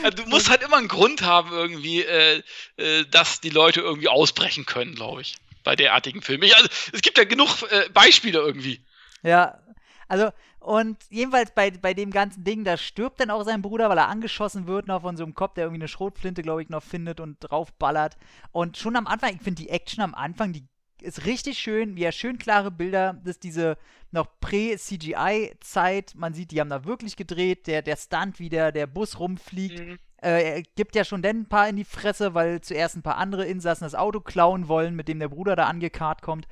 also, 0.03 0.23
du 0.23 0.29
musst 0.29 0.49
halt 0.49 0.63
immer 0.63 0.77
einen 0.77 0.87
Grund 0.87 1.21
haben, 1.21 1.51
irgendwie, 1.51 2.03
äh, 2.03 2.41
äh, 2.77 3.05
dass 3.09 3.41
die 3.41 3.49
Leute 3.49 3.81
irgendwie 3.81 4.07
ausbrechen 4.07 4.65
können, 4.65 4.95
glaube 4.95 5.21
ich 5.21 5.35
bei 5.63 5.75
derartigen 5.75 6.21
Filmen. 6.21 6.43
Ich, 6.43 6.55
also, 6.55 6.69
es 6.91 7.01
gibt 7.01 7.17
ja 7.17 7.23
genug 7.23 7.63
äh, 7.71 7.89
Beispiele 7.89 8.39
irgendwie. 8.39 8.83
Ja, 9.23 9.59
also, 10.07 10.31
und 10.59 10.97
jedenfalls 11.09 11.51
bei, 11.53 11.71
bei 11.71 11.93
dem 11.93 12.11
ganzen 12.11 12.43
Ding, 12.43 12.63
da 12.63 12.77
stirbt 12.77 13.19
dann 13.19 13.31
auch 13.31 13.43
sein 13.43 13.61
Bruder, 13.61 13.89
weil 13.89 13.97
er 13.97 14.07
angeschossen 14.07 14.67
wird 14.67 14.87
noch 14.87 15.01
von 15.01 15.17
so 15.17 15.23
einem 15.23 15.33
Kopf, 15.33 15.55
der 15.55 15.65
irgendwie 15.65 15.81
eine 15.81 15.87
Schrotflinte, 15.87 16.41
glaube 16.41 16.61
ich, 16.61 16.69
noch 16.69 16.83
findet 16.83 17.19
und 17.19 17.37
draufballert. 17.39 18.15
Und 18.51 18.77
schon 18.77 18.95
am 18.95 19.07
Anfang, 19.07 19.35
ich 19.35 19.41
finde 19.41 19.61
die 19.61 19.69
Action 19.69 20.03
am 20.03 20.13
Anfang, 20.13 20.53
die 20.53 20.65
ist 21.01 21.25
richtig 21.25 21.59
schön, 21.59 21.95
wie 21.97 22.03
er 22.03 22.13
schön 22.13 22.37
klare 22.37 22.71
Bilder, 22.71 23.19
das 23.23 23.35
ist 23.35 23.43
diese 23.43 23.77
noch 24.11 24.27
Prä-CGI-Zeit, 24.39 26.13
man 26.15 26.33
sieht, 26.33 26.51
die 26.51 26.61
haben 26.61 26.69
da 26.69 26.85
wirklich 26.85 27.17
gedreht, 27.17 27.67
der, 27.67 27.81
der 27.81 27.97
Stunt, 27.97 28.39
wie 28.39 28.49
der, 28.49 28.71
der 28.71 28.87
Bus 28.87 29.19
rumfliegt, 29.19 29.79
mhm. 29.79 29.99
Äh, 30.23 30.55
er 30.55 30.61
gibt 30.75 30.95
ja 30.95 31.03
schon 31.03 31.21
dann 31.21 31.41
ein 31.41 31.49
paar 31.49 31.67
in 31.67 31.75
die 31.75 31.83
Fresse, 31.83 32.33
weil 32.33 32.61
zuerst 32.61 32.95
ein 32.95 33.03
paar 33.03 33.17
andere 33.17 33.45
Insassen 33.45 33.83
das 33.83 33.95
Auto 33.95 34.21
klauen 34.21 34.69
wollen, 34.69 34.95
mit 34.95 35.07
dem 35.09 35.19
der 35.19 35.27
Bruder 35.27 35.55
da 35.55 35.65
angekarrt 35.65 36.21
kommt. 36.21 36.47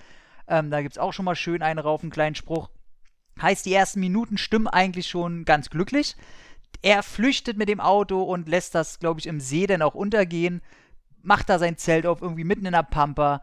Ähm, 0.48 0.70
da 0.70 0.82
gibt 0.82 0.96
es 0.96 0.98
auch 0.98 1.14
schon 1.14 1.26
mal 1.26 1.36
schön 1.36 1.62
einen 1.62 1.80
rauf, 1.80 2.02
einen 2.02 2.12
kleinen 2.12 2.36
Spruch. 2.36 2.70
Heißt, 3.42 3.66
die 3.66 3.74
ersten 3.74 4.02
Minuten 4.02 4.38
stimmen 4.38 4.68
eigentlich 4.68 5.08
schon 5.08 5.46
ganz 5.46 5.70
glücklich. 5.70 6.18
Er 6.82 7.02
flüchtet 7.02 7.58
mit 7.58 7.70
dem 7.70 7.80
Auto 7.80 8.22
und 8.22 8.50
lässt 8.50 8.76
das, 8.76 9.00
glaube 9.00 9.22
ich, 9.22 9.28
im 9.28 9.40
See 9.40 9.68
dann 9.68 9.82
auch 9.82 9.96
untergehen. 9.96 10.62
Macht 11.22 11.50
da 11.50 11.58
sein 11.58 11.78
Zelt 11.78 12.06
auf, 12.06 12.22
irgendwie 12.22 12.44
mitten 12.44 12.66
in 12.66 12.74
der 12.74 12.84
Pampa. 12.84 13.42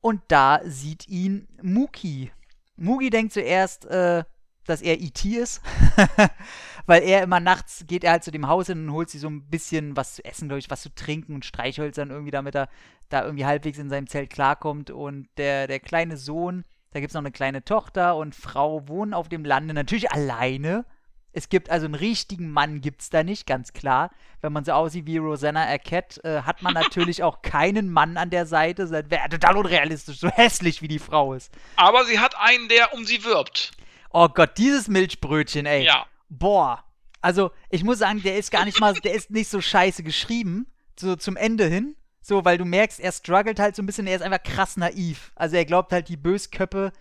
Und 0.00 0.22
da 0.28 0.60
sieht 0.64 1.08
ihn 1.08 1.48
Muki. 1.60 2.30
Muki 2.76 3.10
denkt 3.10 3.32
zuerst, 3.32 3.86
äh, 3.86 4.22
dass 4.66 4.82
er 4.82 5.00
E.T. 5.00 5.28
ist. 5.28 5.60
Weil 6.86 7.02
er 7.02 7.22
immer 7.22 7.40
nachts 7.40 7.84
geht 7.86 8.04
er 8.04 8.12
halt 8.12 8.24
zu 8.24 8.30
dem 8.30 8.48
Haus 8.48 8.68
hin 8.68 8.86
und 8.86 8.92
holt 8.92 9.10
sich 9.10 9.20
so 9.20 9.28
ein 9.28 9.48
bisschen 9.48 9.96
was 9.96 10.14
zu 10.14 10.24
essen, 10.24 10.48
glaube 10.48 10.60
ich, 10.60 10.70
was 10.70 10.82
zu 10.82 10.94
trinken 10.94 11.34
und 11.34 11.44
Streichhölzern 11.44 12.10
irgendwie, 12.10 12.30
damit 12.30 12.54
er 12.54 12.68
da 13.08 13.24
irgendwie 13.24 13.44
halbwegs 13.44 13.78
in 13.78 13.90
seinem 13.90 14.06
Zelt 14.06 14.30
klarkommt. 14.30 14.90
Und 14.90 15.28
der, 15.36 15.66
der 15.66 15.80
kleine 15.80 16.16
Sohn, 16.16 16.64
da 16.92 17.00
gibt 17.00 17.10
es 17.10 17.14
noch 17.14 17.22
eine 17.22 17.32
kleine 17.32 17.64
Tochter 17.64 18.16
und 18.16 18.34
Frau 18.34 18.88
wohnen 18.88 19.14
auf 19.14 19.28
dem 19.28 19.44
Lande 19.44 19.74
natürlich 19.74 20.12
alleine. 20.12 20.84
Es 21.32 21.50
gibt 21.50 21.68
also 21.68 21.84
einen 21.84 21.94
richtigen 21.96 22.50
Mann, 22.50 22.80
gibt 22.80 23.02
es 23.02 23.10
da 23.10 23.22
nicht, 23.22 23.46
ganz 23.46 23.74
klar. 23.74 24.10
Wenn 24.40 24.54
man 24.54 24.64
so 24.64 24.72
aussieht 24.72 25.04
wie 25.04 25.18
Rosanna 25.18 25.66
Arquette, 25.66 26.24
äh, 26.24 26.42
hat 26.42 26.62
man 26.62 26.72
natürlich 26.72 27.22
auch 27.22 27.42
keinen 27.42 27.90
Mann 27.90 28.16
an 28.16 28.30
der 28.30 28.46
Seite. 28.46 28.86
Das 28.86 29.10
wäre 29.10 29.28
total 29.28 29.58
unrealistisch, 29.58 30.18
so 30.18 30.30
hässlich 30.30 30.80
wie 30.80 30.88
die 30.88 30.98
Frau 30.98 31.34
ist. 31.34 31.52
Aber 31.76 32.06
sie 32.06 32.20
hat 32.20 32.34
einen, 32.38 32.68
der 32.68 32.94
um 32.94 33.04
sie 33.04 33.22
wirbt. 33.22 33.72
Oh 34.12 34.28
Gott, 34.28 34.56
dieses 34.56 34.88
Milchbrötchen, 34.88 35.66
ey. 35.66 35.84
Ja. 35.84 36.06
Boah. 36.28 36.84
Also, 37.20 37.50
ich 37.70 37.82
muss 37.82 37.98
sagen, 37.98 38.22
der 38.22 38.38
ist 38.38 38.50
gar 38.50 38.64
nicht 38.64 38.80
mal, 38.80 38.94
der 38.94 39.14
ist 39.14 39.30
nicht 39.30 39.48
so 39.48 39.60
scheiße 39.60 40.02
geschrieben, 40.02 40.66
so 40.98 41.16
zum 41.16 41.36
Ende 41.36 41.66
hin. 41.66 41.96
So, 42.20 42.44
weil 42.44 42.58
du 42.58 42.64
merkst, 42.64 42.98
er 42.98 43.12
struggelt 43.12 43.60
halt 43.60 43.76
so 43.76 43.82
ein 43.82 43.86
bisschen, 43.86 44.06
er 44.06 44.16
ist 44.16 44.22
einfach 44.22 44.42
krass 44.42 44.76
naiv. 44.76 45.32
Also, 45.34 45.56
er 45.56 45.64
glaubt 45.64 45.92
halt, 45.92 46.08
die 46.08 46.16
Bösköppe, 46.16 46.92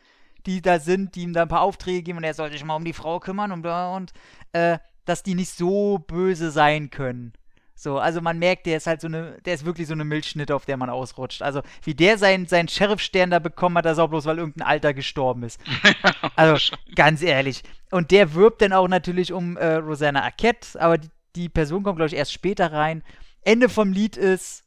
die 0.45 0.61
da 0.61 0.79
sind, 0.79 1.15
die 1.15 1.23
ihm 1.23 1.33
da 1.33 1.43
ein 1.43 1.47
paar 1.47 1.61
Aufträge 1.61 2.03
geben 2.03 2.19
und 2.19 2.23
er 2.23 2.33
soll 2.33 2.51
sich 2.51 2.63
mal 2.63 2.75
um 2.75 2.85
die 2.85 2.93
Frau 2.93 3.19
kümmern 3.19 3.51
und, 3.51 3.65
und 3.65 4.13
äh, 4.53 4.77
dass 5.05 5.23
die 5.23 5.35
nicht 5.35 5.51
so 5.51 5.99
böse 5.99 6.51
sein 6.51 6.89
können. 6.89 7.33
So, 7.77 7.99
also 7.99 8.21
man 8.21 8.39
merkt, 8.39 8.65
der 8.65 8.77
ist 8.77 8.87
halt 8.87 9.01
so 9.01 9.07
eine, 9.07 9.37
der 9.43 9.53
ist 9.53 9.65
wirklich 9.65 9.87
so 9.87 9.93
eine 9.93 10.05
Milchschnitte, 10.05 10.55
auf 10.55 10.65
der 10.65 10.77
man 10.77 10.89
ausrutscht. 10.89 11.41
Also, 11.41 11.61
wie 11.83 11.93
der 11.93 12.17
seinen, 12.17 12.47
seinen 12.47 12.69
Sheriff-Stern 12.69 13.31
da 13.31 13.39
bekommen 13.39 13.77
hat, 13.77 13.85
das 13.85 13.93
ist 13.93 13.99
auch 13.99 14.07
bloß, 14.07 14.25
weil 14.25 14.37
irgendein 14.37 14.65
Alter 14.65 14.93
gestorben 14.93 15.43
ist. 15.43 15.59
also, 16.37 16.73
ganz 16.95 17.21
ehrlich. 17.21 17.63
Und 17.91 18.11
der 18.11 18.33
wirbt 18.33 18.61
dann 18.61 18.71
auch 18.71 18.87
natürlich 18.87 19.33
um 19.33 19.57
äh, 19.57 19.75
Rosanna 19.75 20.23
Arquette, 20.23 20.81
aber 20.81 20.97
die, 20.97 21.09
die 21.35 21.49
Person 21.49 21.83
kommt, 21.83 21.97
glaube 21.97 22.07
ich, 22.07 22.15
erst 22.15 22.31
später 22.31 22.71
rein. 22.71 23.03
Ende 23.41 23.67
vom 23.67 23.91
Lied 23.91 24.15
ist, 24.15 24.63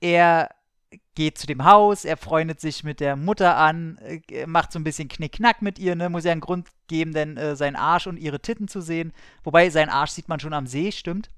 er 0.00 0.50
geht 1.16 1.38
zu 1.38 1.48
dem 1.48 1.64
Haus, 1.64 2.04
er 2.04 2.16
freundet 2.16 2.60
sich 2.60 2.84
mit 2.84 3.00
der 3.00 3.16
Mutter 3.16 3.56
an, 3.56 3.98
äh, 3.98 4.46
macht 4.46 4.70
so 4.70 4.78
ein 4.78 4.84
bisschen 4.84 5.08
Knickknack 5.08 5.62
mit 5.62 5.80
ihr, 5.80 5.96
ne? 5.96 6.10
Muss 6.10 6.24
ja 6.24 6.30
einen 6.30 6.40
Grund 6.40 6.68
geben, 6.86 7.12
denn 7.12 7.36
äh, 7.36 7.56
seinen 7.56 7.74
Arsch 7.74 8.06
und 8.06 8.18
ihre 8.18 8.38
Titten 8.38 8.68
zu 8.68 8.80
sehen. 8.80 9.12
Wobei, 9.42 9.68
seinen 9.68 9.88
Arsch 9.88 10.12
sieht 10.12 10.28
man 10.28 10.38
schon 10.38 10.52
am 10.52 10.68
See, 10.68 10.92
stimmt 10.92 11.28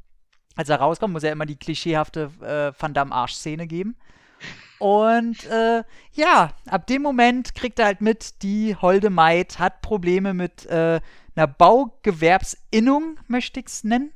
als 0.59 0.69
er 0.69 0.81
rauskommt, 0.81 1.13
muss 1.13 1.23
er 1.23 1.31
immer 1.31 1.47
die 1.47 1.57
klischeehafte 1.57 2.33
äh, 2.43 2.83
Van 2.83 2.93
Damme-Arsch-Szene 2.93 3.69
geben. 3.69 3.97
Und 4.81 5.45
äh, 5.47 5.85
ja, 6.15 6.51
ab 6.67 6.89
dem 6.89 7.03
Moment 7.03 7.55
kriegt 7.55 7.79
er 7.79 7.87
halt 7.87 8.01
mit, 8.01 8.43
die 8.43 8.75
holde 8.75 9.09
Maid 9.09 9.61
hat 9.61 9.83
Probleme 9.83 10.35
mit 10.35 10.67
äh, 10.67 11.01
einer 11.37 11.47
Baugewerbsinnung, 11.47 13.21
möchte 13.29 13.61
ich 13.61 13.67
es 13.67 13.85
nennen. 13.85 14.13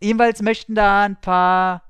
Jedenfalls 0.00 0.40
möchten 0.40 0.74
da 0.74 1.02
ein 1.02 1.20
paar 1.20 1.82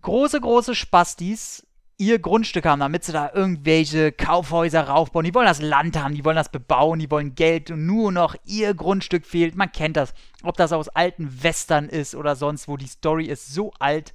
große, 0.00 0.40
große 0.40 0.74
Spastis 0.74 1.66
ihr 1.96 2.18
Grundstück 2.18 2.66
haben, 2.66 2.80
damit 2.80 3.04
sie 3.04 3.12
da 3.12 3.30
irgendwelche 3.32 4.10
Kaufhäuser 4.12 4.88
raufbauen. 4.88 5.24
Die 5.24 5.34
wollen 5.34 5.46
das 5.46 5.60
Land 5.60 5.96
haben, 5.96 6.14
die 6.14 6.24
wollen 6.24 6.36
das 6.36 6.50
bebauen, 6.50 6.98
die 6.98 7.10
wollen 7.10 7.34
Geld 7.34 7.70
und 7.70 7.86
nur 7.86 8.10
noch 8.10 8.34
ihr 8.44 8.74
Grundstück 8.74 9.24
fehlt. 9.26 9.54
Man 9.54 9.70
kennt 9.70 9.96
das. 9.96 10.12
Ob 10.42 10.56
das 10.56 10.72
aus 10.72 10.88
alten 10.88 11.42
Western 11.42 11.88
ist 11.88 12.14
oder 12.14 12.36
sonst 12.36 12.68
wo. 12.68 12.76
Die 12.76 12.86
Story 12.86 13.26
ist 13.26 13.52
so 13.52 13.72
alt. 13.78 14.12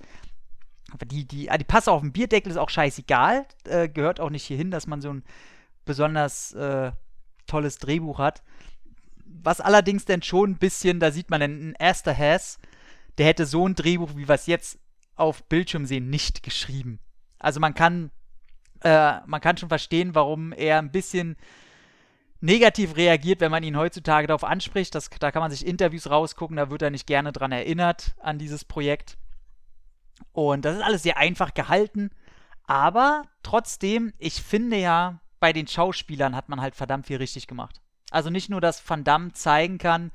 Die, 1.06 1.26
die, 1.26 1.50
die 1.58 1.64
Passe 1.64 1.92
auf 1.92 2.02
den 2.02 2.12
Bierdeckel 2.12 2.52
ist 2.52 2.58
auch 2.58 2.70
scheißegal. 2.70 3.46
Äh, 3.66 3.88
gehört 3.88 4.20
auch 4.20 4.30
nicht 4.30 4.44
hierhin, 4.44 4.72
dass 4.72 4.88
man 4.88 5.02
so 5.02 5.14
ein 5.14 5.24
besonders 5.86 6.52
äh, 6.54 6.92
tolles 7.48 7.78
Drehbuch 7.78 8.20
hat. 8.20 8.44
Was 9.26 9.62
allerdings 9.62 10.06
denn 10.06 10.22
schon 10.22 10.52
ein 10.52 10.58
bisschen, 10.58 11.00
da 11.00 11.12
sieht 11.12 11.30
man 11.30 11.42
einen 11.42 11.76
Esther 11.76 12.14
Hess, 12.14 12.60
der 13.18 13.28
hätte 13.28 13.46
so 13.46 13.68
ein 13.68 13.76
Drehbuch, 13.76 14.16
wie 14.16 14.28
wir 14.28 14.36
es 14.36 14.48
jetzt 14.48 14.80
auf 15.16 15.44
Bildschirm 15.44 15.86
sehen, 15.86 16.10
nicht 16.10 16.44
geschrieben. 16.44 17.00
Also 17.40 17.60
man 17.60 17.74
kann, 17.74 18.12
äh, 18.84 19.20
man 19.26 19.42
kann 19.42 19.58
schon 19.58 19.70
verstehen, 19.70 20.16
warum 20.16 20.52
er 20.52 20.78
ein 20.80 20.92
bisschen 20.92 21.38
negativ 22.42 22.96
reagiert, 22.96 23.42
wenn 23.42 23.52
man 23.52 23.64
ihn 23.64 23.78
heutzutage 23.78 24.28
darauf 24.28 24.44
anspricht. 24.44 24.96
Das, 24.96 25.10
da 25.10 25.32
kann 25.32 25.42
man 25.42 25.52
sich 25.52 25.66
Interviews 25.66 26.10
rausgucken, 26.10 26.58
da 26.58 26.70
wird 26.70 26.82
er 26.82 26.90
nicht 26.90 27.08
gerne 27.08 27.32
dran 27.32 27.52
erinnert 27.52 28.16
an 28.20 28.38
dieses 28.38 28.66
Projekt. 28.66 29.18
Und 30.32 30.66
das 30.66 30.78
ist 30.78 30.84
alles 30.84 31.04
sehr 31.04 31.18
einfach 31.18 31.54
gehalten. 31.54 32.12
Aber 32.66 33.24
trotzdem, 33.42 34.14
ich 34.20 34.42
finde 34.42 34.78
ja, 34.78 35.22
bei 35.40 35.54
den 35.54 35.68
Schauspielern 35.68 36.36
hat 36.36 36.50
man 36.50 36.62
halt 36.62 36.76
verdammt 36.76 37.08
viel 37.08 37.18
richtig 37.18 37.48
gemacht. 37.48 37.82
Also 38.12 38.30
nicht 38.30 38.50
nur, 38.50 38.62
dass 38.62 38.88
Van 38.88 39.04
Damme 39.04 39.34
zeigen 39.34 39.78
kann, 39.78 40.12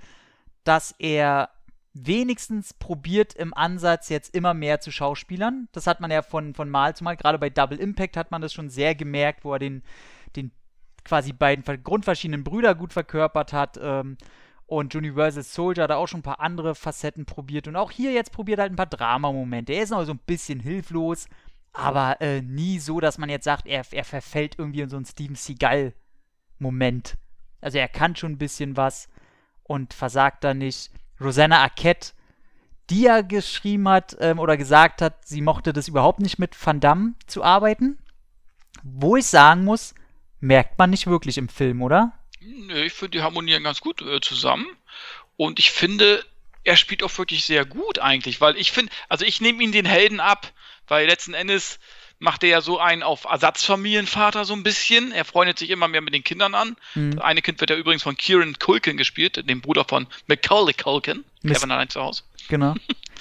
dass 0.64 0.94
er 0.98 1.50
wenigstens 1.94 2.74
probiert 2.74 3.34
im 3.34 3.54
Ansatz 3.54 4.08
jetzt 4.08 4.34
immer 4.34 4.52
mehr 4.52 4.80
zu 4.80 4.90
Schauspielern. 4.90 5.68
Das 5.72 5.86
hat 5.86 6.00
man 6.00 6.10
ja 6.10 6.22
von, 6.22 6.54
von 6.54 6.68
Mal 6.68 6.94
zu 6.96 7.04
Mal, 7.04 7.16
gerade 7.16 7.38
bei 7.38 7.50
Double 7.50 7.78
Impact 7.78 8.16
hat 8.16 8.30
man 8.32 8.42
das 8.42 8.52
schon 8.52 8.68
sehr 8.68 8.94
gemerkt, 8.94 9.44
wo 9.44 9.52
er 9.52 9.60
den, 9.60 9.82
den 10.34 10.50
quasi 11.04 11.32
beiden 11.32 11.64
grundverschiedenen 11.82 12.42
Brüder 12.42 12.74
gut 12.74 12.92
verkörpert 12.92 13.52
hat. 13.52 13.78
Ähm, 13.80 14.16
und 14.66 14.94
Universal 14.94 15.42
Soldier 15.42 15.84
hat 15.84 15.90
auch 15.92 16.08
schon 16.08 16.20
ein 16.20 16.24
paar 16.24 16.40
andere 16.40 16.74
Facetten 16.74 17.26
probiert. 17.26 17.68
Und 17.68 17.76
auch 17.76 17.90
hier 17.90 18.12
jetzt 18.12 18.32
probiert 18.32 18.58
halt 18.58 18.72
ein 18.72 18.76
paar 18.76 18.86
Dramamomente. 18.86 19.72
Er 19.72 19.82
ist 19.82 19.90
noch 19.90 20.04
so 20.04 20.12
ein 20.12 20.20
bisschen 20.26 20.58
hilflos, 20.58 21.28
aber 21.72 22.20
äh, 22.20 22.40
nie 22.40 22.78
so, 22.78 22.98
dass 22.98 23.18
man 23.18 23.28
jetzt 23.28 23.44
sagt, 23.44 23.66
er, 23.66 23.84
er 23.90 24.04
verfällt 24.04 24.58
irgendwie 24.58 24.80
in 24.80 24.88
so 24.88 24.96
einen 24.96 25.04
Steven 25.04 25.36
Seagal-Moment. 25.36 27.18
Also 27.60 27.78
er 27.78 27.88
kann 27.88 28.16
schon 28.16 28.32
ein 28.32 28.38
bisschen 28.38 28.76
was 28.76 29.08
und 29.62 29.94
versagt 29.94 30.42
da 30.44 30.54
nicht. 30.54 30.90
Rosanna 31.20 31.62
Arquette, 31.62 32.12
die 32.90 33.02
ja 33.02 33.22
geschrieben 33.22 33.88
hat 33.88 34.16
ähm, 34.20 34.38
oder 34.38 34.56
gesagt 34.56 35.00
hat, 35.00 35.26
sie 35.26 35.40
mochte 35.40 35.72
das 35.72 35.88
überhaupt 35.88 36.20
nicht 36.20 36.38
mit 36.38 36.54
Van 36.64 36.80
Damme 36.80 37.14
zu 37.26 37.42
arbeiten. 37.42 37.98
Wo 38.82 39.16
ich 39.16 39.26
sagen 39.26 39.64
muss, 39.64 39.94
merkt 40.40 40.78
man 40.78 40.90
nicht 40.90 41.06
wirklich 41.06 41.38
im 41.38 41.48
Film, 41.48 41.82
oder? 41.82 42.12
Nö, 42.40 42.82
ich 42.82 42.92
finde, 42.92 43.18
die 43.18 43.22
harmonieren 43.22 43.64
ganz 43.64 43.80
gut 43.80 44.02
äh, 44.02 44.20
zusammen. 44.20 44.66
Und 45.36 45.58
ich 45.58 45.70
finde, 45.70 46.24
er 46.64 46.76
spielt 46.76 47.02
auch 47.02 47.16
wirklich 47.16 47.44
sehr 47.44 47.64
gut 47.64 47.98
eigentlich, 47.98 48.40
weil 48.40 48.56
ich 48.56 48.72
finde, 48.72 48.92
also 49.08 49.24
ich 49.24 49.40
nehme 49.40 49.62
ihn 49.62 49.72
den 49.72 49.86
Helden 49.86 50.20
ab, 50.20 50.52
weil 50.86 51.06
letzten 51.06 51.34
Endes 51.34 51.78
macht 52.24 52.42
er 52.42 52.48
ja 52.48 52.60
so 52.60 52.80
einen 52.80 53.02
auf 53.04 53.24
Ersatzfamilienvater 53.24 54.44
so 54.44 54.54
ein 54.54 54.62
bisschen. 54.64 55.12
Er 55.12 55.24
freundet 55.24 55.58
sich 55.58 55.70
immer 55.70 55.86
mehr 55.88 56.00
mit 56.00 56.14
den 56.14 56.24
Kindern 56.24 56.54
an. 56.54 56.76
Hm. 56.94 57.14
Das 57.16 57.24
eine 57.24 57.42
Kind 57.42 57.60
wird 57.60 57.70
ja 57.70 57.76
übrigens 57.76 58.02
von 58.02 58.16
Kieran 58.16 58.58
Culkin 58.58 58.96
gespielt, 58.96 59.48
dem 59.48 59.60
Bruder 59.60 59.84
von 59.84 60.06
Macaulay 60.26 60.74
Culkin. 60.74 61.24
Mist. 61.42 61.60
Kevin 61.60 61.70
allein 61.72 61.88
zu 61.88 62.00
Hause. 62.00 62.22
Genau. 62.48 62.74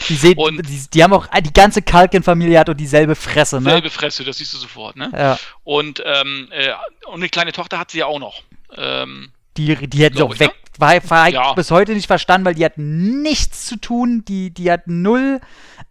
Die, 0.10 0.16
sehen, 0.16 0.38
Und- 0.38 0.68
die, 0.68 0.86
die 0.92 1.04
haben 1.04 1.13
auch, 1.13 1.28
die 1.28 1.54
ganze 1.54 1.82
Kalkin-Familie 1.82 2.60
hat 2.60 2.70
auch 2.70 2.74
dieselbe 2.74 3.16
Fresse, 3.16 3.62
ne? 3.62 3.70
Selbe 3.70 3.89
Fresse, 3.89 4.24
das 4.24 4.38
siehst 4.38 4.54
du 4.54 4.58
sofort, 4.58 4.96
ne? 4.96 5.12
Ja. 5.13 5.39
Und, 5.63 6.02
ähm, 6.06 6.48
äh, 6.52 6.72
und 7.08 7.16
eine 7.16 7.30
kleine 7.30 7.52
Tochter 7.52 7.78
hat 7.80 7.92
sie 7.92 8.00
ja 8.00 8.06
auch 8.08 8.20
noch. 8.20 8.42
Ähm, 8.76 9.32
Die, 9.56 9.76
die 9.88 10.04
hätten 10.04 10.18
sie 10.18 10.24
auch 10.24 10.34
ich, 10.34 10.39
weg. 10.39 10.56
War, 10.80 10.96
war 11.10 11.28
ich 11.28 11.36
Ja. 11.36 11.54
bis 11.54 11.70
heute 11.70 11.94
nicht 11.94 12.08
verstanden, 12.08 12.46
weil 12.46 12.56
die 12.56 12.66
hat 12.66 12.78
nichts 12.78 13.68
zu 13.68 13.76
tun. 13.78 14.26
Die, 14.28 14.50
die 14.52 14.72
hat 14.72 14.88
null. 14.88 15.39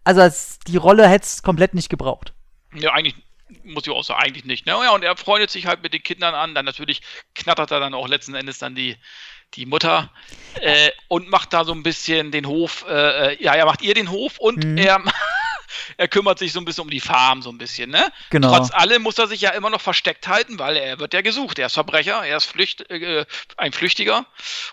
Also 0.03 0.27
die 0.67 0.75
Rolle 0.77 1.07
hätte 1.07 1.25
es 1.25 1.41
komplett 1.41 1.73
nicht 1.73 1.89
gebraucht. 1.89 2.33
Ja, 2.75 2.93
eigentlich 2.93 3.15
muss 3.63 3.85
ich 3.85 3.91
auch 3.91 4.03
sagen, 4.03 4.21
eigentlich 4.23 4.45
nicht. 4.45 4.65
Ne? 4.65 4.71
Ja, 4.71 4.91
und 4.91 5.03
er 5.03 5.15
freundet 5.15 5.51
sich 5.51 5.65
halt 5.65 5.83
mit 5.83 5.93
den 5.93 6.03
Kindern 6.03 6.33
an. 6.33 6.55
Dann 6.55 6.65
natürlich 6.65 7.01
knattert 7.35 7.71
er 7.71 7.79
dann 7.79 7.93
auch 7.93 8.07
letzten 8.07 8.35
Endes 8.35 8.57
dann 8.57 8.75
die, 8.75 8.97
die 9.53 9.65
Mutter 9.65 10.11
äh, 10.55 10.89
und 11.07 11.29
macht 11.29 11.53
da 11.53 11.63
so 11.63 11.73
ein 11.73 11.83
bisschen 11.83 12.31
den 12.31 12.47
Hof. 12.47 12.85
Äh, 12.87 13.33
äh, 13.33 13.43
ja, 13.43 13.53
er 13.53 13.65
macht 13.65 13.81
ihr 13.81 13.93
den 13.93 14.09
Hof 14.09 14.39
und 14.39 14.63
Mhm. 14.63 14.77
er, 14.77 15.03
er 15.97 16.07
kümmert 16.07 16.39
sich 16.39 16.53
so 16.53 16.59
ein 16.59 16.65
bisschen 16.65 16.83
um 16.83 16.89
die 16.89 16.99
Farm, 16.99 17.41
so 17.41 17.49
ein 17.49 17.57
bisschen. 17.57 17.91
Ne? 17.91 18.11
Genau. 18.29 18.49
Trotz 18.49 18.71
allem 18.71 19.03
muss 19.03 19.17
er 19.17 19.27
sich 19.27 19.41
ja 19.41 19.51
immer 19.51 19.69
noch 19.69 19.81
versteckt 19.81 20.27
halten, 20.27 20.57
weil 20.57 20.77
er 20.77 20.99
wird 20.99 21.13
ja 21.13 21.21
gesucht. 21.21 21.59
Er 21.59 21.67
ist 21.67 21.73
Verbrecher, 21.73 22.25
er 22.25 22.37
ist 22.37 22.45
Flücht, 22.45 22.89
äh, 22.89 23.25
ein 23.57 23.73
Flüchtiger. 23.73 24.25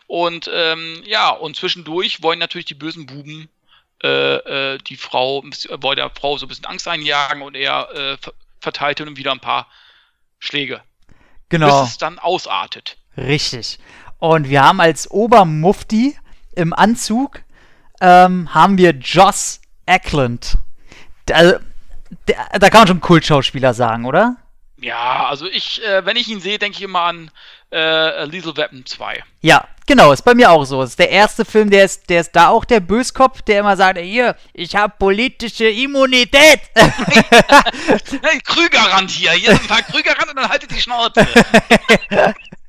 Und 0.07 0.51
ähm, 0.53 1.03
ja, 1.05 1.31
und 1.31 1.57
zwischendurch 1.57 2.23
wollen 2.23 2.39
natürlich 2.39 2.67
die 2.67 2.75
bösen 2.75 3.07
Buben 3.07 3.51
äh, 4.03 4.75
äh, 4.75 4.79
die 4.79 4.97
Frau, 4.97 5.43
wollen 5.43 5.97
der 5.97 6.11
Frau 6.11 6.39
so 6.39 6.47
ein 6.47 6.49
bisschen 6.49 6.67
Angst 6.67 6.89
einjagen 6.89 7.43
und 7.43 7.55
er 7.55 7.91
äh, 7.95 8.17
ver- 8.17 8.33
verteilt 8.61 8.99
hin 8.99 9.09
und 9.09 9.17
wieder 9.17 9.33
ein 9.33 9.41
paar 9.41 9.67
Schläge. 10.39 10.83
Genau. 11.49 11.83
Bis 11.83 11.93
es 11.93 11.99
dann 11.99 12.19
ausartet. 12.19 12.97
Richtig. 13.17 13.79
Und 14.19 14.49
wir 14.49 14.63
haben 14.63 14.81
als 14.81 15.11
Obermufti 15.11 16.17
im 16.55 16.73
Anzug 16.73 17.43
ähm, 18.01 18.55
haben 18.55 18.79
wir 18.79 18.93
Joss 18.93 19.61
Ackland. 19.87 20.57
Da, 21.27 21.59
da 22.27 22.71
kann 22.71 22.81
man 22.81 22.87
schon 22.87 23.01
Kultschauspieler 23.01 23.75
sagen, 23.75 24.05
oder? 24.07 24.37
Ja, 24.79 25.27
also 25.27 25.47
ich, 25.47 25.85
äh, 25.85 26.07
wenn 26.07 26.17
ich 26.17 26.29
ihn 26.29 26.41
sehe, 26.41 26.59
denke 26.59 26.79
ich 26.79 26.83
immer 26.83 27.03
an 27.03 27.31
äh, 27.73 28.25
Lethal 28.25 28.57
Weapon 28.57 28.85
2. 28.85 29.23
Ja, 29.43 29.67
genau, 29.87 30.13
ist 30.13 30.23
bei 30.23 30.35
mir 30.35 30.51
auch 30.51 30.65
so. 30.65 30.83
Ist 30.83 30.99
der 30.99 31.11
erste 31.11 31.45
Film, 31.45 31.71
der 31.71 31.85
ist, 31.85 32.11
der 32.11 32.21
ist 32.21 32.33
da 32.33 32.49
auch 32.49 32.65
der 32.65 32.81
Böskopf, 32.81 33.43
der 33.43 33.61
immer 33.61 33.77
sagt, 33.77 33.99
hier, 33.99 34.37
ich 34.53 34.75
habe 34.77 34.95
politische 34.99 35.69
Immunität. 35.69 36.61
Krügerrand 38.45 39.11
hier, 39.11 39.33
hier 39.33 39.51
sind 39.51 39.63
ein 39.63 39.69
paar 39.69 39.83
Krügerrand 39.83 40.31
und 40.31 40.37
dann 40.37 40.49
haltet 40.49 40.71
die 40.71 40.81
Schnauze. 40.81 41.27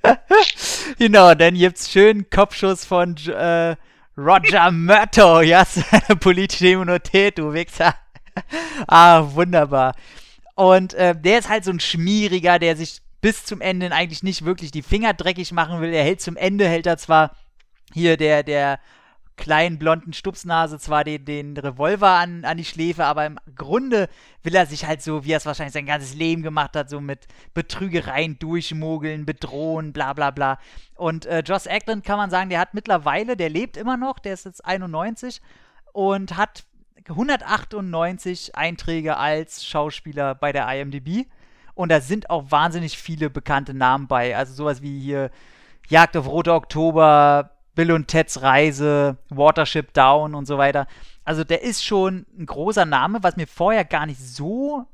genau, 0.99 1.33
dann 1.35 1.55
gibt's 1.55 1.91
schön 1.91 2.29
Kopfschuss 2.29 2.85
von 2.85 3.17
äh, 3.27 3.75
Roger 4.17 4.71
Murto. 4.71 5.41
Ja, 5.51 5.65
seine 5.65 6.15
politische 6.19 6.67
Immunität, 6.67 7.39
du 7.39 7.53
Wichser. 7.53 7.95
ah, 8.87 9.23
wunderbar. 9.33 9.95
Und 10.55 10.93
äh, 10.93 11.15
der 11.19 11.39
ist 11.39 11.49
halt 11.49 11.65
so 11.65 11.71
ein 11.71 11.79
Schmieriger, 11.79 12.59
der 12.59 12.75
sich 12.75 13.01
bis 13.21 13.45
zum 13.45 13.61
Ende 13.61 13.91
eigentlich 13.91 14.23
nicht 14.23 14.43
wirklich 14.43 14.71
die 14.71 14.81
Finger 14.81 15.13
dreckig 15.13 15.51
machen 15.51 15.79
will. 15.79 15.93
Er 15.93 16.03
hält 16.03 16.21
zum 16.21 16.35
Ende, 16.35 16.67
hält 16.67 16.87
er 16.87 16.97
zwar 16.97 17.35
hier 17.93 18.17
der, 18.17 18.43
der 18.43 18.79
kleinen 19.37 19.79
blonden 19.79 20.13
Stupsnase 20.13 20.77
zwar 20.77 21.03
den, 21.03 21.25
den 21.25 21.57
Revolver 21.57 22.09
an, 22.09 22.45
an 22.45 22.57
die 22.57 22.65
Schläfe, 22.65 23.05
aber 23.05 23.25
im 23.25 23.39
Grunde 23.55 24.07
will 24.43 24.55
er 24.55 24.67
sich 24.67 24.85
halt 24.85 25.01
so, 25.01 25.25
wie 25.25 25.31
er 25.31 25.37
es 25.37 25.45
wahrscheinlich 25.45 25.73
sein 25.73 25.85
ganzes 25.85 26.13
Leben 26.13 26.43
gemacht 26.43 26.75
hat, 26.75 26.89
so 26.89 27.01
mit 27.01 27.27
Betrügereien 27.53 28.37
durchmogeln, 28.37 29.25
bedrohen, 29.25 29.93
bla 29.93 30.13
bla 30.13 30.31
bla. 30.31 30.59
Und 30.95 31.25
äh, 31.25 31.39
Joss 31.39 31.67
Ackland 31.67 32.03
kann 32.03 32.17
man 32.17 32.29
sagen, 32.29 32.49
der 32.49 32.59
hat 32.59 32.73
mittlerweile, 32.73 33.35
der 33.35 33.49
lebt 33.49 33.77
immer 33.77 33.97
noch, 33.97 34.19
der 34.19 34.33
ist 34.33 34.45
jetzt 34.45 34.63
91 34.63 35.41
und 35.91 36.37
hat 36.37 36.65
198 37.09 38.55
Einträge 38.55 39.17
als 39.17 39.65
Schauspieler 39.65 40.35
bei 40.35 40.51
der 40.51 40.67
IMDb. 40.71 41.25
Und 41.73 41.89
da 41.89 42.01
sind 42.01 42.29
auch 42.29 42.51
wahnsinnig 42.51 42.97
viele 42.97 43.29
bekannte 43.29 43.73
Namen 43.73 44.07
bei. 44.07 44.35
Also 44.35 44.53
sowas 44.53 44.81
wie 44.81 44.99
hier 44.99 45.31
Jagd 45.87 46.15
auf 46.17 46.27
Rote 46.27 46.53
Oktober, 46.53 47.51
Bill 47.75 47.91
und 47.91 48.07
Teds 48.07 48.41
Reise, 48.41 49.17
Watership 49.29 49.93
Down 49.93 50.35
und 50.35 50.45
so 50.45 50.57
weiter. 50.57 50.87
Also 51.23 51.43
der 51.43 51.63
ist 51.63 51.83
schon 51.83 52.25
ein 52.37 52.45
großer 52.45 52.85
Name, 52.85 53.23
was 53.23 53.37
mir 53.37 53.47
vorher 53.47 53.85
gar 53.85 54.05
nicht 54.05 54.19
so 54.19 54.85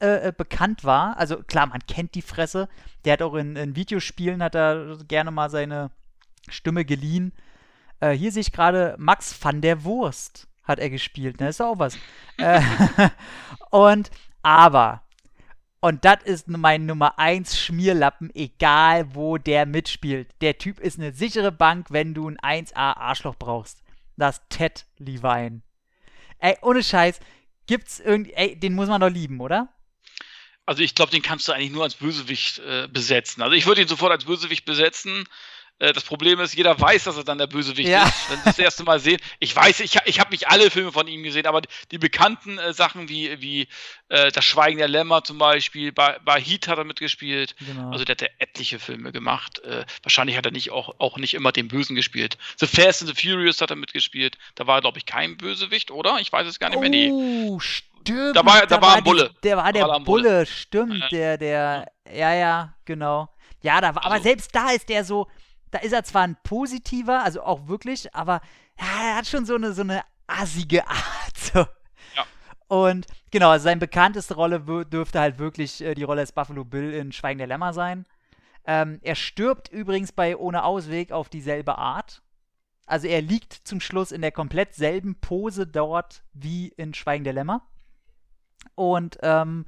äh, 0.00 0.28
äh, 0.28 0.32
bekannt 0.36 0.84
war. 0.84 1.16
Also 1.18 1.42
klar, 1.42 1.66
man 1.66 1.80
kennt 1.86 2.14
die 2.14 2.22
Fresse. 2.22 2.68
Der 3.04 3.14
hat 3.14 3.22
auch 3.22 3.34
in, 3.34 3.56
in 3.56 3.76
Videospielen 3.76 4.42
hat 4.42 4.54
er 4.54 4.96
gerne 5.06 5.30
mal 5.30 5.50
seine 5.50 5.90
Stimme 6.48 6.84
geliehen. 6.84 7.32
Äh, 8.00 8.12
hier 8.12 8.32
sehe 8.32 8.42
ich 8.42 8.52
gerade 8.52 8.94
Max 8.98 9.36
van 9.42 9.60
der 9.60 9.84
Wurst 9.84 10.48
hat 10.68 10.78
er 10.78 10.90
gespielt, 10.90 11.40
ne? 11.40 11.48
Ist 11.48 11.62
auch 11.62 11.78
was. 11.78 11.96
äh, 12.36 12.60
und, 13.70 14.10
aber, 14.42 15.02
und 15.80 16.04
das 16.04 16.22
ist 16.24 16.48
mein 16.48 16.86
Nummer 16.86 17.18
1 17.18 17.58
Schmierlappen, 17.58 18.34
egal 18.34 19.14
wo 19.14 19.38
der 19.38 19.64
mitspielt. 19.64 20.28
Der 20.40 20.58
Typ 20.58 20.80
ist 20.80 20.98
eine 20.98 21.12
sichere 21.12 21.52
Bank, 21.52 21.86
wenn 21.90 22.14
du 22.14 22.28
ein 22.28 22.38
1A 22.38 22.96
Arschloch 22.96 23.36
brauchst. 23.36 23.82
Das 24.16 24.42
Ted 24.48 24.86
Levine. 24.98 25.62
Ey, 26.40 26.56
ohne 26.62 26.82
Scheiß, 26.82 27.20
gibt's 27.66 28.00
irgendwie, 28.00 28.32
ey, 28.32 28.58
den 28.58 28.74
muss 28.74 28.88
man 28.88 29.00
doch 29.00 29.08
lieben, 29.08 29.40
oder? 29.40 29.68
Also 30.66 30.82
ich 30.82 30.94
glaube, 30.94 31.12
den 31.12 31.22
kannst 31.22 31.46
du 31.48 31.52
eigentlich 31.52 31.70
nur 31.70 31.84
als 31.84 31.94
Bösewicht 31.94 32.58
äh, 32.58 32.88
besetzen. 32.88 33.42
Also 33.42 33.54
ich 33.54 33.66
würde 33.66 33.80
ihn 33.80 33.88
sofort 33.88 34.12
als 34.12 34.24
Bösewicht 34.24 34.64
besetzen. 34.64 35.24
Äh, 35.80 35.92
das 35.92 36.02
Problem 36.04 36.40
ist, 36.40 36.54
jeder 36.56 36.78
weiß, 36.80 37.04
dass 37.04 37.16
er 37.16 37.24
dann 37.24 37.38
der 37.38 37.46
Bösewicht 37.46 37.88
Ja. 37.88 38.04
ist, 38.04 38.30
wenn 38.30 38.38
sie 38.38 38.44
das 38.46 38.58
erste 38.58 38.82
Mal 38.84 38.98
sehen. 38.98 39.20
Ich 39.38 39.54
weiß, 39.54 39.80
ich, 39.80 39.96
ich 40.06 40.18
habe 40.20 40.30
nicht 40.30 40.48
alle 40.48 40.70
Filme 40.70 40.90
von 40.92 41.06
ihm 41.06 41.22
gesehen, 41.22 41.46
aber 41.46 41.62
die 41.90 41.98
bekannten 41.98 42.58
äh, 42.58 42.72
Sachen 42.72 43.08
wie, 43.08 43.40
wie 43.40 43.68
äh, 44.08 44.30
Das 44.32 44.44
Schweigen 44.44 44.78
der 44.78 44.88
Lämmer 44.88 45.22
zum 45.24 45.38
Beispiel, 45.38 45.92
bei, 45.92 46.16
Heat 46.40 46.66
hat 46.68 46.78
er 46.78 46.84
mitgespielt. 46.84 47.54
Genau. 47.64 47.90
Also 47.92 48.04
der 48.04 48.14
hat 48.14 48.22
ja 48.22 48.28
etliche 48.38 48.78
Filme 48.78 49.12
gemacht. 49.12 49.60
Äh, 49.60 49.84
wahrscheinlich 50.02 50.36
hat 50.36 50.46
er 50.46 50.52
nicht 50.52 50.70
auch, 50.70 50.94
auch 50.98 51.16
nicht 51.18 51.34
immer 51.34 51.52
den 51.52 51.68
Bösen 51.68 51.94
gespielt. 51.96 52.38
The 52.58 52.66
Fast 52.66 53.02
and 53.02 53.14
the 53.16 53.28
Furious 53.28 53.60
hat 53.60 53.70
er 53.70 53.76
mitgespielt. 53.76 54.36
Da 54.56 54.66
war 54.66 54.78
er, 54.78 54.80
glaube 54.80 54.98
ich, 54.98 55.06
kein 55.06 55.36
Bösewicht, 55.36 55.90
oder? 55.90 56.18
Ich 56.20 56.32
weiß 56.32 56.46
es 56.46 56.58
gar 56.58 56.70
nicht 56.70 56.80
mehr. 56.80 56.88
Nee. 56.90 57.10
Oh, 57.12 57.60
stimmt. 57.60 58.34
Da 58.36 58.44
war- 58.44 58.66
da 58.66 58.80
war 58.80 58.94
ein 58.96 59.04
die- 59.04 59.10
Bulle. 59.10 59.30
Der 59.42 59.56
war 59.56 59.64
Da 59.66 59.72
der 59.72 59.88
war 59.88 60.00
Bulle, 60.00 60.22
Bulle. 60.22 60.46
stimmt. 60.46 60.98
Ja. 61.02 61.08
Der, 61.08 61.38
der, 61.38 61.86
ja, 62.12 62.34
ja, 62.34 62.74
genau. 62.84 63.28
Ja, 63.62 63.80
da 63.80 63.94
war, 63.94 64.04
aber 64.04 64.14
Also- 64.14 64.24
selbst 64.24 64.54
da 64.54 64.70
ist 64.70 64.88
der 64.88 65.04
so, 65.04 65.28
da 65.70 65.78
ist 65.78 65.92
er 65.92 66.04
zwar 66.04 66.22
ein 66.22 66.36
positiver, 66.42 67.22
also 67.22 67.42
auch 67.42 67.68
wirklich, 67.68 68.14
aber 68.14 68.40
ja, 68.78 68.86
er 69.10 69.16
hat 69.16 69.26
schon 69.26 69.44
so 69.44 69.54
eine, 69.54 69.72
so 69.72 69.82
eine 69.82 70.02
assige 70.26 70.86
Art. 70.86 70.98
So. 71.34 71.60
Ja. 71.60 72.26
Und 72.66 73.06
genau, 73.30 73.50
also 73.50 73.64
seine 73.64 73.78
bekannteste 73.78 74.34
Rolle 74.34 74.60
dürfte 74.84 75.20
halt 75.20 75.38
wirklich 75.38 75.80
äh, 75.80 75.94
die 75.94 76.02
Rolle 76.02 76.20
als 76.22 76.32
Buffalo 76.32 76.64
Bill 76.64 76.92
in 76.92 77.12
Schweigen 77.12 77.38
der 77.38 77.46
Lämmer 77.46 77.72
sein. 77.72 78.06
Ähm, 78.66 78.98
er 79.02 79.14
stirbt 79.14 79.70
übrigens 79.70 80.12
bei 80.12 80.36
Ohne 80.36 80.64
Ausweg 80.64 81.12
auf 81.12 81.28
dieselbe 81.28 81.78
Art. 81.78 82.22
Also 82.86 83.06
er 83.06 83.22
liegt 83.22 83.52
zum 83.52 83.80
Schluss 83.80 84.12
in 84.12 84.20
der 84.20 84.32
komplett 84.32 84.74
selben 84.74 85.14
Pose 85.20 85.66
dort 85.66 86.22
wie 86.34 86.68
in 86.68 86.92
Schweigen 86.92 87.24
der 87.24 87.34
Lämmer. 87.34 87.62
Und, 88.74 89.18
ähm, 89.22 89.64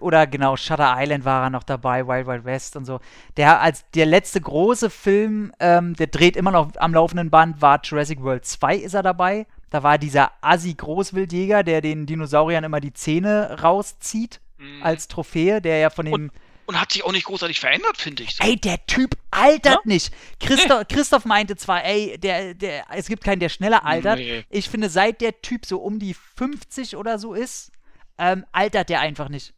oder 0.00 0.26
genau, 0.26 0.56
Shutter 0.56 0.94
Island 0.96 1.24
war 1.24 1.44
er 1.44 1.50
noch 1.50 1.62
dabei, 1.64 2.06
Wild 2.06 2.26
Wild 2.26 2.44
West 2.44 2.76
und 2.76 2.84
so. 2.84 3.00
Der 3.36 3.60
als 3.60 3.84
der 3.90 4.06
letzte 4.06 4.40
große 4.40 4.88
Film, 4.90 5.52
ähm, 5.60 5.94
der 5.94 6.06
dreht 6.06 6.36
immer 6.36 6.50
noch 6.52 6.70
am 6.76 6.94
laufenden 6.94 7.30
Band, 7.30 7.60
war 7.60 7.80
Jurassic 7.82 8.22
World 8.22 8.44
2 8.44 8.76
ist 8.76 8.94
er 8.94 9.02
dabei. 9.02 9.46
Da 9.70 9.82
war 9.82 9.98
dieser 9.98 10.32
Assi-Großwildjäger, 10.40 11.62
der 11.62 11.80
den 11.80 12.06
Dinosauriern 12.06 12.64
immer 12.64 12.80
die 12.80 12.92
Zähne 12.92 13.58
rauszieht 13.62 14.40
Mhm. 14.58 14.82
als 14.82 15.08
Trophäe, 15.08 15.60
der 15.62 15.78
ja 15.78 15.90
von 15.90 16.04
dem 16.06 16.14
Und- 16.14 16.32
Und 16.66 16.80
hat 16.80 16.92
sich 16.92 17.04
auch 17.04 17.10
nicht 17.12 17.24
großartig 17.24 17.58
verändert, 17.58 17.96
finde 17.96 18.22
ich. 18.22 18.36
So. 18.36 18.44
Ey, 18.44 18.54
der 18.56 18.84
Typ 18.86 19.16
altert 19.32 19.72
Ja? 19.74 19.80
nicht. 19.84 20.12
Christoph, 20.38 20.86
Christoph 20.88 21.24
meinte 21.24 21.56
zwar, 21.56 21.84
ey, 21.84 22.16
der, 22.18 22.54
der, 22.54 22.84
es 22.90 23.08
gibt 23.08 23.24
keinen, 23.24 23.40
der 23.40 23.48
schneller 23.48 23.84
altert. 23.84 24.18
Nee. 24.18 24.44
Ich 24.50 24.68
finde, 24.68 24.88
seit 24.88 25.20
der 25.20 25.40
Typ 25.42 25.66
so 25.66 25.78
um 25.78 25.98
die 25.98 26.14
50 26.14 26.96
oder 26.96 27.18
so 27.18 27.34
ist, 27.34 27.72
ähm, 28.18 28.44
altert 28.52 28.88
der 28.88 29.00
einfach 29.00 29.28
nicht. 29.28 29.52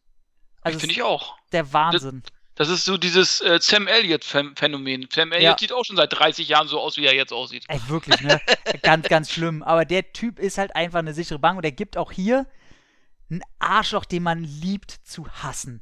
Also 0.63 0.79
finde 0.79 0.95
ich 0.95 1.03
auch. 1.03 1.37
der 1.53 1.73
Wahnsinn. 1.73 2.23
Das 2.55 2.69
ist 2.69 2.85
so 2.85 2.99
dieses 2.99 3.41
äh, 3.41 3.59
Sam 3.61 3.87
Elliott-Phänomen. 3.89 5.09
Sam 5.13 5.33
Elliott 5.33 5.53
Ja. 5.53 5.57
sieht 5.59 5.73
auch 5.73 5.85
schon 5.85 5.97
seit 5.97 6.13
30 6.13 6.49
Jahren 6.49 6.69
so 6.69 6.79
aus, 6.81 6.97
wie 6.99 7.07
er 7.07 7.15
jetzt 7.15 7.33
aussieht. 7.33 7.65
Ey, 7.69 7.81
wirklich, 7.89 8.21
ne? 8.21 8.41
ganz, 8.83 9.09
ganz 9.09 9.31
schlimm. 9.31 9.63
Aber 9.63 9.85
der 9.87 10.13
Typ 10.13 10.39
ist 10.39 10.59
halt 10.59 10.77
einfach 10.77 10.99
eine 10.99 11.15
sichere 11.15 11.39
Bank 11.39 11.57
und 11.57 11.65
er 11.65 11.73
gibt 11.73 11.97
auch 11.97 12.13
hier 12.13 12.47
einen 13.31 13.41
Arschloch, 13.59 14.05
den 14.05 14.23
man 14.23 14.45
liebt 14.45 14.91
zu 14.91 15.27
hassen. 15.29 15.81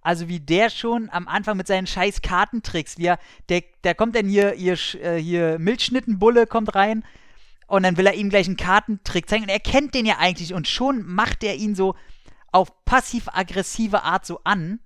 Also 0.00 0.28
wie 0.28 0.40
der 0.40 0.70
schon 0.70 1.08
am 1.10 1.28
Anfang 1.28 1.56
mit 1.56 1.66
seinen 1.68 1.86
scheiß 1.86 2.20
Kartentricks, 2.22 2.98
wie 2.98 3.06
er, 3.06 3.18
der, 3.48 3.62
der 3.84 3.94
kommt 3.94 4.16
dann 4.16 4.26
hier, 4.28 4.52
hier, 4.52 4.76
äh, 5.00 5.18
hier 5.18 5.58
Milchschnittenbulle 5.58 6.46
kommt 6.46 6.74
rein 6.74 7.04
und 7.68 7.84
dann 7.84 7.96
will 7.96 8.06
er 8.06 8.14
ihm 8.14 8.30
gleich 8.30 8.46
einen 8.46 8.56
Kartentrick 8.56 9.28
zeigen 9.28 9.44
und 9.44 9.50
er 9.50 9.60
kennt 9.60 9.94
den 9.94 10.06
ja 10.06 10.16
eigentlich 10.18 10.52
und 10.54 10.66
schon 10.66 11.04
macht 11.06 11.44
er 11.44 11.54
ihn 11.56 11.74
so 11.74 11.94
auf 12.52 12.84
passiv-aggressive 12.84 14.02
Art 14.02 14.26
so 14.26 14.40
an 14.44 14.80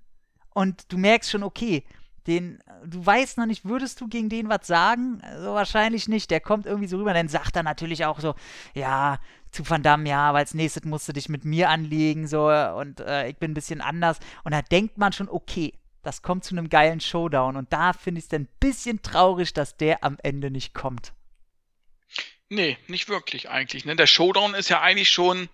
und 0.53 0.91
du 0.91 0.97
merkst 0.97 1.31
schon, 1.31 1.43
okay, 1.43 1.83
den, 2.27 2.59
du 2.85 3.05
weißt 3.05 3.37
noch 3.37 3.45
nicht, 3.45 3.65
würdest 3.65 3.99
du 3.99 4.07
gegen 4.07 4.29
den 4.29 4.47
was 4.49 4.65
sagen? 4.65 5.21
Also 5.23 5.53
wahrscheinlich 5.53 6.07
nicht. 6.07 6.31
Der 6.31 6.39
kommt 6.39 6.65
irgendwie 6.65 6.87
so 6.87 6.97
rüber. 6.97 7.13
Dann 7.13 7.27
sagt 7.27 7.55
er 7.55 7.63
natürlich 7.63 8.05
auch 8.05 8.19
so, 8.19 8.35
ja, 8.73 9.19
zu 9.51 9.69
Van 9.69 9.83
Damme, 9.83 10.07
ja, 10.09 10.29
aber 10.29 10.37
als 10.39 10.53
nächstes 10.53 10.85
musst 10.85 11.07
du 11.07 11.13
dich 11.13 11.29
mit 11.29 11.45
mir 11.45 11.69
anlegen, 11.69 12.27
so, 12.27 12.47
und 12.49 13.01
äh, 13.01 13.27
ich 13.27 13.37
bin 13.37 13.51
ein 13.51 13.53
bisschen 13.53 13.81
anders. 13.81 14.19
Und 14.43 14.53
da 14.53 14.61
denkt 14.61 14.97
man 14.97 15.11
schon, 15.11 15.29
okay, 15.29 15.73
das 16.01 16.21
kommt 16.21 16.43
zu 16.43 16.55
einem 16.55 16.69
geilen 16.69 17.01
Showdown. 17.01 17.57
Und 17.57 17.71
da 17.73 17.93
finde 17.93 18.19
ich 18.19 18.25
es 18.25 18.29
dann 18.29 18.43
ein 18.43 18.49
bisschen 18.59 19.01
traurig, 19.01 19.53
dass 19.53 19.77
der 19.77 20.03
am 20.03 20.17
Ende 20.23 20.49
nicht 20.49 20.73
kommt. 20.73 21.13
Nee, 22.49 22.77
nicht 22.87 23.09
wirklich 23.09 23.49
eigentlich. 23.49 23.85
Ne? 23.85 23.95
Der 23.95 24.07
Showdown 24.07 24.53
ist 24.53 24.69
ja 24.69 24.81
eigentlich 24.81 25.09
schon, 25.09 25.49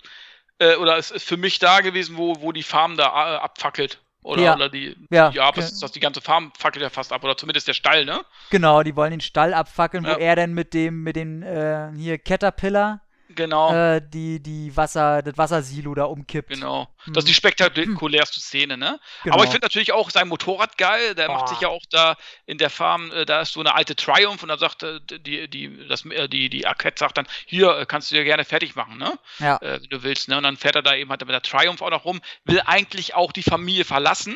äh, 0.60 0.76
oder 0.76 0.98
es 0.98 1.12
ist 1.12 1.28
für 1.28 1.38
mich 1.38 1.60
da 1.60 1.82
gewesen, 1.82 2.18
wo, 2.18 2.42
wo 2.42 2.52
die 2.52 2.64
Farm 2.64 2.96
da 2.98 3.06
äh, 3.08 3.38
abfackelt. 3.40 4.00
Oder, 4.22 4.42
Ja. 4.44 4.56
oder 4.56 4.70
die, 4.70 4.96
Ja. 5.10 5.30
ja, 5.32 5.50
was 5.56 5.72
ist 5.72 5.82
das, 5.82 5.92
die 5.94 6.02
ganze 6.02 6.20
Farm 6.22 6.52
fackelt 6.58 6.84
ja 6.84 6.90
fast 6.90 7.14
ab, 7.14 7.24
oder 7.24 7.38
zumindest 7.38 7.68
der 7.70 7.74
Stall, 7.74 8.04
ne? 8.06 8.20
Genau, 8.50 8.84
die 8.84 8.96
wollen 8.96 9.12
den 9.12 9.22
Stall 9.22 9.54
abfackeln, 9.54 10.04
wo 10.04 10.10
Ja. 10.10 10.18
er 10.18 10.36
dann 10.36 10.54
mit 10.54 10.74
dem, 10.74 11.04
mit 11.04 11.16
den, 11.16 11.42
äh, 11.42 11.90
hier 11.96 12.18
Caterpillar, 12.18 13.02
Genau, 13.36 13.72
äh, 13.74 14.02
die, 14.02 14.42
die 14.42 14.76
Wasser, 14.76 15.22
das 15.22 15.38
Wassersilo 15.38 15.94
da 15.94 16.06
umkippt. 16.06 16.50
genau. 16.50 16.88
Hm. 17.04 17.14
Das 17.14 17.24
ist 17.24 17.30
die 17.30 17.34
spektakulärste 17.36 18.40
Szene, 18.40 18.76
ne? 18.76 19.00
Genau. 19.24 19.36
Aber 19.36 19.44
ich 19.44 19.52
finde 19.52 19.66
natürlich 19.66 19.94
auch 19.94 20.10
sein 20.10 20.28
Motorrad 20.28 20.78
geil. 20.80 21.14
Der 21.14 21.28
macht 21.28 21.46
Boah. 21.46 21.48
sich 21.50 21.60
ja 21.62 21.68
auch 21.68 21.84
da 21.92 22.18
in 22.48 22.58
der 22.58 22.72
Farm, 22.72 23.12
äh, 23.12 23.26
da 23.26 23.42
ist 23.42 23.54
so 23.54 23.60
eine 23.60 23.76
alte 23.76 23.96
Triumph 23.96 24.42
und 24.42 24.50
da 24.50 24.58
sagt 24.58 24.82
äh, 24.82 25.00
die, 25.20 25.48
die, 25.48 25.88
das, 25.88 26.06
äh, 26.06 26.28
die, 26.28 26.50
die 26.50 26.66
Arquette 26.66 26.98
sagt 27.00 27.18
dann, 27.20 27.28
hier 27.46 27.86
kannst 27.88 28.10
du 28.10 28.16
dir 28.16 28.24
gerne 28.24 28.46
fertig 28.46 28.76
machen, 28.76 28.98
ne? 28.98 29.20
ja, 29.38 29.58
Äh, 29.58 29.82
wenn 29.82 29.90
du 29.90 30.02
willst, 30.04 30.28
ne? 30.28 30.38
Und 30.38 30.44
dann 30.44 30.58
fährt 30.58 30.76
er 30.76 30.82
da 30.82 30.96
eben, 30.96 31.12
er 31.12 31.18
mit 31.20 31.30
der 31.30 31.42
Triumph 31.44 31.82
auch 31.84 31.92
noch 31.92 32.06
rum, 32.06 32.22
will 32.46 32.62
eigentlich 32.66 33.14
auch 33.14 33.32
die 33.32 33.44
Familie 33.44 33.86
verlassen, 33.86 34.36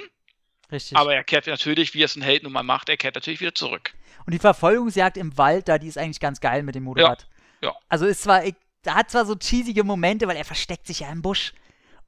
richtig. 0.71 0.95
aber 0.97 1.15
er 1.15 1.23
kehrt 1.23 1.47
natürlich, 1.47 1.95
wie 1.95 2.03
es 2.03 2.15
ein 2.15 2.21
Held 2.21 2.43
nun 2.43 2.51
mal 2.53 2.63
macht, 2.63 2.89
er 2.89 2.97
kehrt 2.97 3.15
natürlich 3.15 3.41
wieder 3.41 3.55
zurück. 3.55 3.93
Und 4.25 4.33
die 4.33 4.39
Verfolgungsjagd 4.39 5.17
im 5.17 5.35
Wald, 5.37 5.67
da, 5.67 5.79
die 5.79 5.87
ist 5.87 5.97
eigentlich 5.97 6.19
ganz 6.19 6.39
geil 6.39 6.61
mit 6.63 6.75
dem 6.75 6.83
Motorrad. 6.83 7.27
ja. 7.61 7.73
Also 7.89 8.05
ist 8.05 8.21
zwar, 8.23 8.45
ich, 8.45 8.55
da 8.83 8.95
hat 8.95 9.09
zwar 9.09 9.25
so 9.25 9.35
cheesige 9.35 9.83
Momente, 9.83 10.27
weil 10.27 10.37
er 10.37 10.45
versteckt 10.45 10.87
sich 10.87 11.01
ja 11.01 11.09
im 11.09 11.21
Busch. 11.21 11.53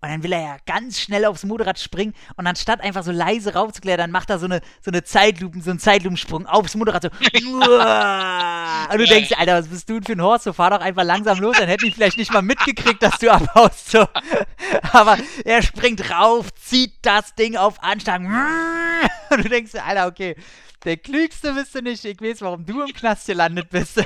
Und 0.01 0.09
dann 0.11 0.23
will 0.23 0.33
er 0.33 0.41
ja 0.41 0.57
ganz 0.67 0.99
schnell 0.99 1.25
aufs 1.25 1.45
Motorrad 1.45 1.79
springen 1.79 2.13
und 2.35 2.45
anstatt 2.45 2.81
einfach 2.81 3.01
so 3.01 3.11
leise 3.11 3.55
raufzuklären, 3.55 3.97
dann 3.97 4.11
macht 4.11 4.29
er 4.29 4.37
so 4.37 4.45
eine, 4.45 4.61
so 4.83 4.91
eine 4.91 5.03
Zeitlupen, 5.03 5.61
so 5.61 5.71
einen 5.71 5.79
Zeitlupensprung 5.79 6.45
aufs 6.45 6.75
Motorrad 6.75 7.03
so. 7.03 7.09
Und 8.91 8.99
du 8.99 9.05
denkst, 9.05 9.29
dir, 9.29 9.39
Alter, 9.39 9.57
was 9.57 9.67
bist 9.67 9.89
du 9.89 9.93
denn 9.95 10.03
für 10.03 10.11
ein 10.11 10.21
Horst? 10.21 10.43
So 10.43 10.53
fahr 10.53 10.69
doch 10.69 10.81
einfach 10.81 11.03
langsam 11.03 11.39
los, 11.39 11.57
dann 11.57 11.67
hätte 11.67 11.87
ich 11.87 11.95
vielleicht 11.95 12.19
nicht 12.19 12.31
mal 12.31 12.43
mitgekriegt, 12.43 13.01
dass 13.01 13.17
du 13.17 13.31
abhaust. 13.31 13.89
So. 13.89 14.05
Aber 14.91 15.17
er 15.43 15.63
springt 15.63 16.07
rauf, 16.11 16.53
zieht 16.53 16.93
das 17.01 17.33
Ding 17.33 17.55
auf 17.55 17.81
Anschlag. 17.81 18.21
Und 19.31 19.43
du 19.43 19.49
denkst, 19.49 19.71
dir, 19.71 19.85
Alter, 19.85 20.05
okay, 20.05 20.35
der 20.83 20.97
Klügste 20.97 21.53
bist 21.53 21.73
du 21.73 21.81
nicht. 21.81 22.05
Ich 22.05 22.21
weiß, 22.21 22.41
warum 22.41 22.63
du 22.63 22.83
im 22.83 22.93
Knast 22.93 23.25
gelandet 23.25 23.69
bist. 23.71 24.03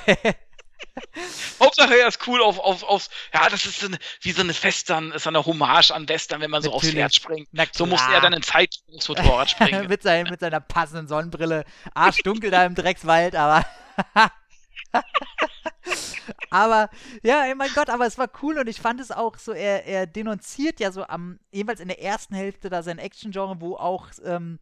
Hauptsache 1.59 1.99
er 1.99 2.07
ist 2.07 2.25
cool 2.27 2.41
auf, 2.41 2.59
auf, 2.59 2.83
aufs, 2.83 3.09
ja, 3.33 3.49
das 3.49 3.65
ist 3.65 3.79
so 3.79 3.87
eine, 3.87 3.97
wie 4.21 4.31
so 4.31 4.41
eine 4.41 4.53
Western, 4.53 5.11
ist 5.11 5.23
so 5.23 5.29
eine 5.29 5.45
Hommage 5.45 5.91
an 5.91 6.07
Western, 6.07 6.41
wenn 6.41 6.51
man 6.51 6.61
so 6.61 6.71
aufs. 6.71 6.93
Herz 6.93 7.15
springt. 7.15 7.49
So 7.73 7.85
muss 7.85 8.01
klar. 8.01 8.15
er 8.15 8.21
dann 8.21 8.33
in 8.33 8.41
Zeit 8.41 8.75
aufs 8.95 9.07
Motorrad 9.09 9.49
springen. 9.49 9.87
mit, 9.89 10.03
sein, 10.03 10.27
mit 10.29 10.39
seiner 10.39 10.59
passenden 10.59 11.07
Sonnenbrille. 11.07 11.65
Arschdunkel 11.93 12.51
da 12.51 12.65
im 12.65 12.75
Dreckswald, 12.75 13.35
aber. 13.35 13.65
aber, 16.49 16.89
ja, 17.23 17.45
ey, 17.45 17.55
mein 17.55 17.71
Gott, 17.73 17.89
aber 17.89 18.05
es 18.05 18.17
war 18.17 18.29
cool 18.41 18.57
und 18.59 18.67
ich 18.67 18.79
fand 18.81 18.99
es 19.01 19.11
auch 19.11 19.37
so, 19.37 19.51
er, 19.51 19.85
er 19.85 20.07
denunziert 20.07 20.79
ja 20.79 20.91
so 20.91 21.05
am, 21.05 21.39
jedenfalls 21.51 21.79
in 21.79 21.87
der 21.89 22.01
ersten 22.01 22.35
Hälfte 22.35 22.69
da 22.69 22.83
sein 22.83 22.97
Action-Genre, 22.97 23.61
wo 23.61 23.75
auch, 23.75 24.07
ähm, 24.23 24.59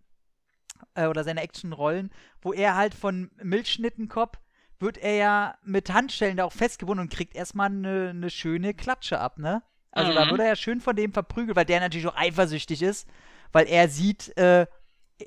äh, 0.95 1.07
oder 1.07 1.23
seine 1.23 1.41
Action-Rollen, 1.41 2.11
wo 2.41 2.53
er 2.53 2.75
halt 2.75 2.93
von 2.93 3.31
Milchschnittenkopf 3.41 4.37
wird 4.79 4.97
er 4.97 5.15
ja 5.15 5.55
mit 5.63 5.91
Handschellen 5.93 6.37
da 6.37 6.45
auch 6.45 6.53
festgebunden 6.53 7.03
und 7.05 7.13
kriegt 7.13 7.35
erstmal 7.35 7.67
eine 7.67 8.13
ne 8.13 8.29
schöne 8.29 8.73
Klatsche 8.73 9.19
ab, 9.19 9.37
ne? 9.39 9.63
Also 9.91 10.13
da 10.13 10.25
Mhm. 10.25 10.29
wird 10.29 10.41
er 10.41 10.47
ja 10.47 10.55
schön 10.55 10.81
von 10.81 10.95
dem 10.95 11.13
verprügelt, 11.13 11.55
weil 11.55 11.65
der 11.65 11.79
natürlich 11.79 12.07
auch 12.07 12.15
eifersüchtig 12.17 12.81
ist, 12.83 13.07
weil 13.51 13.67
er 13.67 13.89
sieht, 13.89 14.35
äh, 14.37 14.67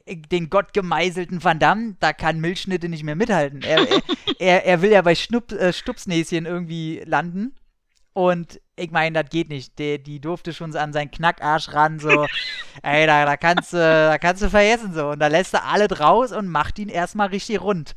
den 0.08 0.50
gottgemeißelten 0.50 1.42
Van 1.42 1.58
Damme, 1.58 1.96
da 1.98 2.12
kann 2.12 2.38
Milchschnitte 2.40 2.88
nicht 2.88 3.02
mehr 3.02 3.16
mithalten. 3.16 3.64
Er, 3.64 3.80
er, 3.88 4.02
er, 4.38 4.64
er 4.64 4.82
will 4.82 4.92
ja 4.92 5.02
bei 5.02 5.16
Schnupp, 5.16 5.50
äh, 5.52 5.72
Stupsnäschen 5.72 6.46
irgendwie 6.46 7.02
landen. 7.04 7.56
Und 8.12 8.60
ich 8.76 8.90
meine, 8.90 9.22
das 9.22 9.30
geht 9.30 9.48
nicht. 9.48 9.78
Der, 9.78 9.98
die 9.98 10.20
durfte 10.20 10.52
schon 10.52 10.72
so 10.72 10.78
an 10.78 10.92
seinen 10.92 11.10
Knackarsch 11.10 11.72
ran, 11.72 11.98
so, 11.98 12.28
ey, 12.82 13.06
da, 13.06 13.24
da, 13.24 13.36
kannst, 13.36 13.72
du, 13.72 13.78
da 13.78 14.18
kannst 14.18 14.42
du 14.42 14.50
vergessen, 14.50 14.94
so. 14.94 15.10
Und 15.10 15.18
da 15.20 15.26
lässt 15.28 15.54
er 15.54 15.64
alle 15.64 15.88
draus 15.88 16.30
und 16.32 16.48
macht 16.48 16.78
ihn 16.78 16.88
erstmal 16.88 17.28
richtig 17.28 17.60
rund. 17.60 17.94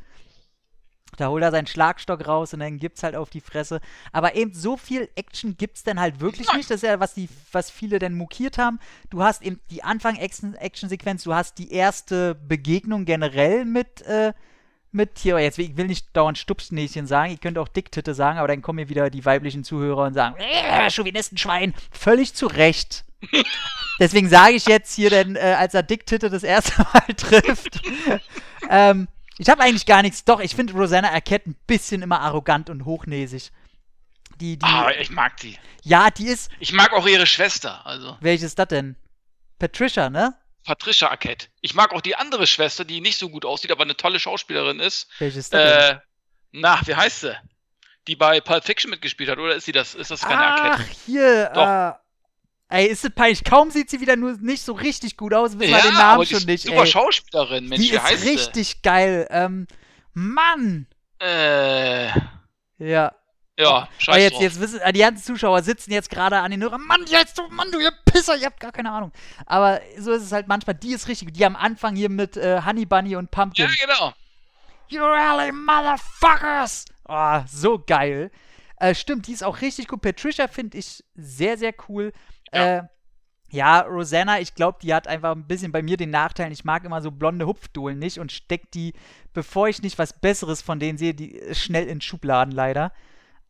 Da 1.17 1.29
holt 1.29 1.43
er 1.43 1.51
seinen 1.51 1.67
Schlagstock 1.67 2.27
raus 2.27 2.53
und 2.53 2.59
dann 2.59 2.77
gibt's 2.77 3.03
halt 3.03 3.15
auf 3.15 3.29
die 3.29 3.41
Fresse. 3.41 3.79
Aber 4.11 4.35
eben 4.35 4.53
so 4.53 4.77
viel 4.77 5.09
Action 5.15 5.57
gibt's 5.57 5.83
dann 5.83 5.99
halt 5.99 6.19
wirklich 6.19 6.51
nicht. 6.53 6.69
Das 6.69 6.77
ist 6.77 6.87
ja, 6.87 6.99
was, 6.99 7.13
die, 7.13 7.29
was 7.51 7.69
viele 7.69 7.99
dann 7.99 8.13
mokiert 8.13 8.57
haben. 8.57 8.79
Du 9.09 9.23
hast 9.23 9.41
eben 9.41 9.59
die 9.69 9.83
Anfang-Action-Sequenz, 9.83 11.23
du 11.23 11.33
hast 11.33 11.57
die 11.57 11.71
erste 11.71 12.35
Begegnung 12.35 13.05
generell 13.05 13.65
mit, 13.65 14.01
äh, 14.03 14.33
mit 14.91 15.19
hier, 15.19 15.39
jetzt, 15.39 15.57
ich 15.57 15.75
will 15.75 15.87
nicht 15.87 16.15
dauernd 16.15 16.37
Stupsnäschen 16.37 17.07
sagen, 17.07 17.33
ich 17.33 17.41
könnte 17.41 17.61
auch 17.61 17.67
Dicktitte 17.67 18.13
sagen, 18.13 18.37
aber 18.37 18.47
dann 18.47 18.61
kommen 18.61 18.79
hier 18.79 18.89
wieder 18.89 19.09
die 19.09 19.25
weiblichen 19.25 19.63
Zuhörer 19.63 20.05
und 20.05 20.13
sagen, 20.13 20.35
äh, 20.37 20.89
Chauvinistenschwein, 20.89 21.73
völlig 21.91 22.33
zu 22.33 22.47
Recht. 22.47 23.05
Deswegen 23.99 24.29
sage 24.29 24.53
ich 24.53 24.67
jetzt 24.67 24.93
hier, 24.93 25.09
denn 25.09 25.35
äh, 25.35 25.55
als 25.57 25.73
er 25.73 25.83
Dicktitte 25.83 26.29
das 26.29 26.43
erste 26.43 26.81
Mal 26.81 27.13
trifft, 27.17 27.81
ähm, 28.69 29.07
ich 29.37 29.49
habe 29.49 29.61
eigentlich 29.63 29.85
gar 29.85 30.01
nichts. 30.01 30.23
Doch, 30.25 30.39
ich 30.39 30.55
finde 30.55 30.73
Rosanna 30.73 31.11
Arquette 31.11 31.49
ein 31.51 31.55
bisschen 31.67 32.01
immer 32.01 32.21
arrogant 32.21 32.69
und 32.69 32.85
hochnäsig. 32.85 33.51
Die, 34.39 34.57
die, 34.57 34.65
Ah, 34.65 34.89
ich 34.99 35.09
mag 35.11 35.37
die. 35.37 35.57
ja, 35.83 36.09
die 36.09 36.27
ist, 36.27 36.49
Ich 36.59 36.73
mag 36.73 36.91
auch 36.93 37.05
ihre 37.07 37.25
Schwester, 37.27 37.85
also 37.85 38.17
welches 38.19 38.47
ist 38.47 38.59
das 38.59 38.67
denn? 38.69 38.95
Patricia, 39.59 40.09
ne? 40.09 40.35
Patricia 40.65 41.09
Arquette. 41.09 41.47
Ich 41.61 41.73
mag 41.75 41.93
auch 41.93 42.01
die 42.01 42.15
andere 42.15 42.47
Schwester, 42.47 42.83
die 42.85 43.01
nicht 43.01 43.17
so 43.19 43.29
gut 43.29 43.45
aussieht, 43.45 43.71
aber 43.71 43.83
eine 43.83 43.95
tolle 43.97 44.19
Schauspielerin 44.19 44.79
ist. 44.79 45.07
Welches 45.19 45.45
ist 45.45 45.53
das 45.53 45.87
denn? 45.89 45.97
Äh, 45.97 45.99
na, 46.53 46.79
wie 46.85 46.95
heißt 46.95 47.21
sie? 47.21 47.35
Die 48.07 48.15
bei 48.15 48.41
Pulp 48.41 48.63
Fiction 48.65 48.89
mitgespielt 48.89 49.29
hat, 49.29 49.37
oder 49.39 49.55
ist 49.55 49.65
sie 49.65 49.71
das? 49.71 49.93
Ist 49.93 50.09
das 50.11 50.21
keine 50.21 50.45
Ach, 50.45 50.71
Arquette? 50.71 50.89
hier, 51.05 51.51
Doch. 51.53 51.67
äh, 51.67 51.93
ey, 52.73 52.87
ist 52.87 53.03
das 53.03 53.11
peinlich. 53.11 53.43
Kaum 53.43 53.71
sieht 53.71 53.89
sie 53.89 54.01
wieder 54.01 54.15
nur 54.15 54.33
nicht 54.41 54.63
so 54.63 54.73
richtig 54.73 55.15
gut 55.17 55.33
aus, 55.33 55.57
wissen 55.59 55.71
wir 55.71 55.81
den 55.81 55.91
aber 55.95 56.03
Namen 56.03 56.21
die 56.21 56.27
schon 56.27 56.37
ist 56.39 56.47
nicht, 56.47 56.63
Super 56.65 56.81
ey. 56.81 56.87
Schauspielerin, 56.87 57.67
Mensch, 57.67 57.81
Die 57.83 57.91
wie 57.91 57.95
ist 57.95 58.03
heißt 58.03 58.23
richtig 58.25 58.81
geil. 58.81 59.27
Ähm, 59.29 59.67
Mann! 60.13 60.87
sie? 61.19 61.25
Äh, 61.25 62.07
Ja. 62.79 63.13
ja, 63.57 63.69
Aber 63.69 63.89
scheiß 63.97 64.15
Oh, 64.15 64.19
jetzt, 64.19 64.41
jetzt 64.41 64.59
wissen, 64.59 64.79
die 64.93 64.99
ganzen 64.99 65.23
Zuschauer 65.23 65.61
sitzen 65.61 65.91
jetzt 65.91 66.09
gerade 66.09 66.39
an 66.39 66.51
den 66.51 66.61
Hörern. 66.61 66.81
Mann, 66.81 67.05
jetzt, 67.07 67.37
du, 67.37 67.47
Mann, 67.49 67.71
du 67.71 67.79
ihr 67.79 67.91
Pisser, 68.05 68.35
ihr 68.35 68.47
habt 68.47 68.59
gar 68.59 68.71
keine 68.71 68.91
Ahnung. 68.91 69.11
Aber 69.45 69.79
so 69.97 70.11
ist 70.11 70.23
es 70.23 70.31
halt 70.31 70.47
manchmal. 70.47 70.75
Die 70.75 70.93
ist 70.93 71.07
richtig 71.07 71.29
gut. 71.29 71.37
Die 71.37 71.45
am 71.45 71.55
Anfang 71.55 71.95
hier 71.95 72.09
mit 72.09 72.35
äh, 72.37 72.61
Honey 72.65 72.85
Bunny 72.85 73.15
und 73.15 73.31
Pumpkin. 73.31 73.69
Ja, 73.69 73.85
genau. 73.85 74.13
You 74.89 75.03
really 75.03 75.51
motherfuckers! 75.51 76.85
Oh, 77.07 77.39
so 77.47 77.79
geil. 77.85 78.31
Äh, 78.77 78.95
stimmt, 78.95 79.27
die 79.27 79.33
ist 79.33 79.43
auch 79.43 79.61
richtig 79.61 79.87
gut. 79.87 80.01
Patricia 80.01 80.47
finde 80.47 80.77
ich 80.77 81.03
sehr, 81.15 81.57
sehr 81.57 81.73
cool. 81.87 82.11
Ja. 82.53 82.77
Äh, 82.77 82.83
ja, 83.53 83.81
Rosanna, 83.81 84.39
ich 84.39 84.55
glaube, 84.55 84.79
die 84.81 84.95
hat 84.95 85.07
einfach 85.07 85.31
ein 85.31 85.45
bisschen 85.45 85.71
bei 85.71 85.83
mir 85.83 85.95
den 85.95 86.09
Nachteil. 86.09 86.51
Ich 86.51 86.63
mag 86.63 86.83
immer 86.85 87.03
so 87.03 87.11
blonde 87.11 87.45
Hupfdohlen 87.45 87.99
nicht 87.99 88.17
und 88.17 88.31
steck 88.31 88.71
die, 88.71 88.93
bevor 89.31 89.67
ich 89.67 89.83
nicht 89.83 89.99
was 89.99 90.19
Besseres 90.19 90.63
von 90.63 90.79
denen 90.79 90.97
sehe, 90.97 91.13
die 91.13 91.39
äh, 91.39 91.53
schnell 91.53 91.87
in 91.87 92.01
Schubladen 92.01 92.51
leider. 92.51 92.91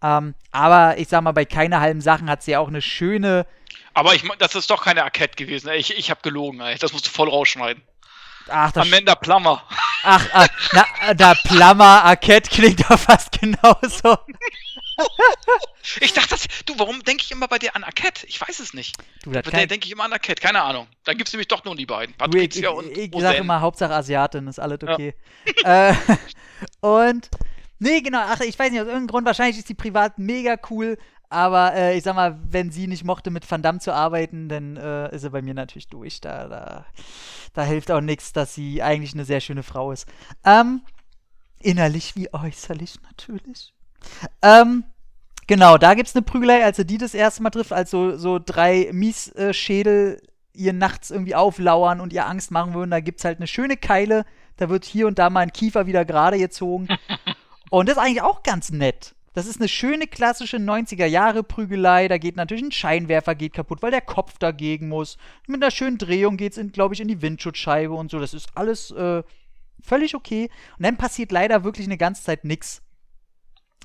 Ähm, 0.02 0.36
aber 0.52 0.98
ich 0.98 1.08
sag 1.08 1.22
mal, 1.22 1.32
bei 1.32 1.46
keine 1.46 1.80
halben 1.80 2.02
Sachen 2.02 2.30
hat 2.30 2.44
sie 2.44 2.58
auch 2.58 2.68
eine 2.68 2.82
schöne. 2.82 3.48
Aber 3.94 4.14
ich, 4.14 4.24
das 4.40 4.56
ist 4.56 4.70
doch 4.70 4.84
keine 4.84 5.06
Arquette 5.06 5.38
gewesen. 5.38 5.70
ey. 5.70 5.78
Ich, 5.78 5.98
ich 5.98 6.10
habe 6.10 6.20
gelogen, 6.22 6.60
ey. 6.60 6.78
Das 6.78 6.92
musst 6.92 7.06
du 7.06 7.10
voll 7.10 7.30
rausschneiden. 7.30 7.82
Ach, 8.50 8.74
das 8.74 8.86
Amanda 8.86 9.16
Plummer. 9.16 9.64
Ach, 10.04 10.28
ah, 10.34 10.48
na, 10.74 11.14
da 11.14 11.34
Plummer 11.34 12.04
Arquette 12.04 12.50
klingt 12.50 12.82
doch 12.82 13.00
fast 13.00 13.40
genauso. 13.40 14.18
ich 16.00 16.14
dachte, 16.14 16.30
das, 16.30 16.48
du, 16.66 16.78
warum 16.78 17.04
denke 17.04 17.24
ich 17.24 17.32
immer 17.32 17.48
bei 17.48 17.60
dir 17.60 17.76
an 17.76 17.84
Arquette? 17.84 18.26
Ich 18.28 18.40
weiß 18.40 18.60
es 18.60 18.74
nicht. 18.74 18.96
Du, 19.24 19.32
bei 19.32 19.42
kann, 19.42 19.68
denke 19.68 19.86
ich 19.86 19.92
immer 19.92 20.06
an 20.06 20.14
Arquette, 20.14 20.42
keine 20.42 20.62
Ahnung. 20.62 20.88
Dann 21.04 21.18
gibt 21.18 21.30
es 21.30 21.34
nämlich 21.34 21.48
doch 21.48 21.64
nur 21.64 21.76
die 21.76 21.86
beiden. 21.86 22.16
du, 22.18 22.38
ich, 22.38 22.50
Patricia 22.50 22.72
ich, 22.72 22.78
und 22.78 22.92
ich 22.92 23.06
sag 23.06 23.14
Roseanne. 23.14 23.38
immer 23.38 23.62
Hauptsache 23.62 23.94
Asiatin, 23.94 24.48
ist 24.48 24.60
alles 24.60 24.80
Ja. 24.84 24.94
okay. 24.94 25.16
äh, 25.64 25.94
und, 26.82 27.30
nee, 27.80 28.02
genau, 28.02 28.22
ach, 28.22 28.40
ich 28.42 28.58
weiß 28.58 28.72
nicht, 28.72 28.82
aus 28.82 28.88
irgendeinem 28.88 29.08
Grund, 29.08 29.26
wahrscheinlich 29.26 29.58
ist 29.58 29.70
die 29.70 29.74
privat 29.74 30.20
mega 30.20 30.58
cool, 30.70 30.98
aber 31.34 31.74
äh, 31.74 31.98
ich 31.98 32.04
sag 32.04 32.16
mal, 32.16 32.40
wenn 32.48 32.70
sie 32.70 32.86
nicht 32.86 33.04
mochte, 33.04 33.32
mit 33.32 33.50
Van 33.50 33.64
Damme 33.64 33.80
zu 33.80 33.92
arbeiten, 33.92 34.50
dann 34.50 34.78
äh, 34.78 35.16
ist 35.16 35.22
sie 35.22 35.32
bei 35.32 35.42
mir 35.42 35.56
natürlich 35.56 35.88
durch. 35.88 36.22
Da, 36.22 36.48
da, 36.48 36.86
da 37.54 37.64
hilft 37.64 37.90
auch 37.90 38.02
nichts, 38.02 38.34
dass 38.34 38.54
sie 38.54 38.84
eigentlich 38.84 39.14
eine 39.16 39.26
sehr 39.26 39.40
schöne 39.40 39.64
Frau 39.64 39.92
ist. 39.92 40.08
Ähm, 40.46 40.82
innerlich 41.60 42.16
wie 42.16 42.32
äußerlich 42.32 43.02
natürlich. 43.02 43.73
Ähm, 44.42 44.84
genau, 45.48 45.78
da 45.78 45.94
gibt's 45.94 46.16
eine 46.16 46.24
Prügelei, 46.24 46.64
als 46.64 46.80
er 46.80 46.86
die 46.86 46.98
das 46.98 47.14
erste 47.14 47.44
Mal 47.44 47.50
trifft, 47.50 47.74
als 47.74 47.92
so, 47.92 48.18
so 48.18 48.40
drei 48.44 48.90
Miesschädel 48.92 50.22
ihr 50.54 50.74
nachts 50.74 51.12
irgendwie 51.12 51.36
auflauern 51.36 52.00
und 52.00 52.14
ihr 52.14 52.28
Angst 52.28 52.52
machen 52.52 52.74
würden. 52.74 52.92
Da 52.92 53.00
gibt's 53.00 53.26
halt 53.26 53.38
eine 53.38 53.48
schöne 53.48 53.78
Keile, 53.78 54.26
da 54.58 54.70
wird 54.70 54.86
hier 54.86 55.08
und 55.08 55.20
da 55.20 55.30
mal 55.30 55.42
ein 55.42 55.54
Kiefer 55.54 55.88
wieder 55.88 56.06
gerade 56.06 56.38
gezogen. 56.38 56.88
und 57.70 57.90
das 57.90 57.98
ist 57.98 58.04
eigentlich 58.04 58.22
auch 58.22 58.44
ganz 58.44 58.72
nett. 58.72 59.16
Das 59.34 59.48
ist 59.48 59.60
eine 59.60 59.68
schöne 59.68 60.06
klassische 60.06 60.58
90er-Jahre-Prügelei. 60.58 62.08
Da 62.08 62.20
geht 62.20 62.36
natürlich 62.36 62.64
ein 62.64 62.72
Scheinwerfer 62.72 63.34
geht 63.34 63.54
kaputt, 63.54 63.82
weil 63.82 63.90
der 63.90 64.02
Kopf 64.02 64.38
dagegen 64.38 64.90
muss. 64.90 65.18
Mit 65.48 65.62
einer 65.62 65.72
schönen 65.72 65.98
Drehung 65.98 66.38
geht's, 66.38 66.58
in, 66.58 66.72
glaube 66.72 66.94
ich, 66.94 67.02
in 67.02 67.08
die 67.08 67.22
Windschutzscheibe 67.22 67.94
und 67.94 68.12
so. 68.12 68.20
Das 68.20 68.36
ist 68.36 68.50
alles 68.54 68.92
äh, 68.92 69.24
völlig 69.82 70.14
okay. 70.14 70.52
Und 70.78 70.86
dann 70.86 70.98
passiert 70.98 71.32
leider 71.32 71.64
wirklich 71.64 71.88
eine 71.88 71.98
ganze 71.98 72.24
Zeit 72.24 72.46
nix. 72.46 72.84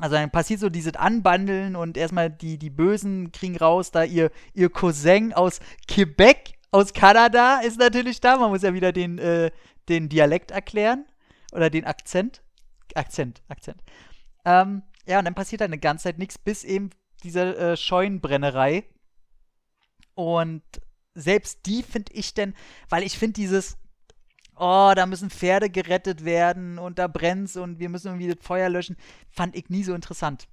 Also 0.01 0.15
dann 0.15 0.31
passiert 0.31 0.61
so 0.61 0.69
dieses 0.69 0.95
Anbandeln 0.95 1.75
und 1.75 1.97
erstmal 1.97 2.31
die, 2.31 2.59
die 2.59 2.71
Bösen 2.71 3.33
kriegen 3.33 3.57
raus, 3.57 3.91
da 3.91 4.05
ihr, 4.05 4.31
ihr 4.55 4.71
Cousin 4.71 5.33
aus 5.33 5.61
Quebec, 5.89 6.55
aus 6.71 6.93
Kanada, 6.93 7.61
ist 7.61 7.79
natürlich 7.79 8.21
da. 8.21 8.37
Man 8.37 8.51
muss 8.51 8.63
ja 8.63 8.75
wieder 8.75 8.93
den, 8.93 9.19
äh, 9.19 9.51
den 9.89 10.09
Dialekt 10.09 10.51
erklären. 10.51 11.07
Oder 11.53 11.71
den 11.71 11.85
Akzent. 11.85 12.43
Akzent, 12.95 13.43
Akzent. 13.49 13.83
Ähm, 14.45 14.83
ja, 15.07 15.19
und 15.19 15.25
dann 15.25 15.35
passiert 15.35 15.61
halt 15.61 15.71
eine 15.71 15.81
ganze 15.81 16.05
Zeit 16.05 16.19
nichts, 16.19 16.39
bis 16.39 16.65
eben 16.65 16.91
diese 17.23 17.57
äh, 17.57 17.77
Scheunenbrennerei. 17.77 18.85
Und 20.15 20.63
selbst 21.15 21.67
die 21.67 21.83
finde 21.83 22.13
ich 22.13 22.35
denn, 22.35 22.55
weil 22.89 23.03
ich 23.03 23.19
finde 23.19 23.35
dieses, 23.35 23.79
oh, 24.59 24.93
da 24.95 25.07
müssen 25.07 25.31
Pferde 25.31 25.71
gerettet 25.71 26.25
werden 26.25 26.79
und 26.79 26.99
da 26.99 27.07
brennt's 27.07 27.57
und 27.57 27.79
wir 27.79 27.89
müssen 27.89 28.09
irgendwie 28.09 28.35
das 28.35 28.45
Feuer 28.45 28.69
löschen, 28.69 28.97
fand 29.31 29.57
ich 29.57 29.69
nie 29.69 29.85
so 29.85 29.95
interessant. 29.95 30.47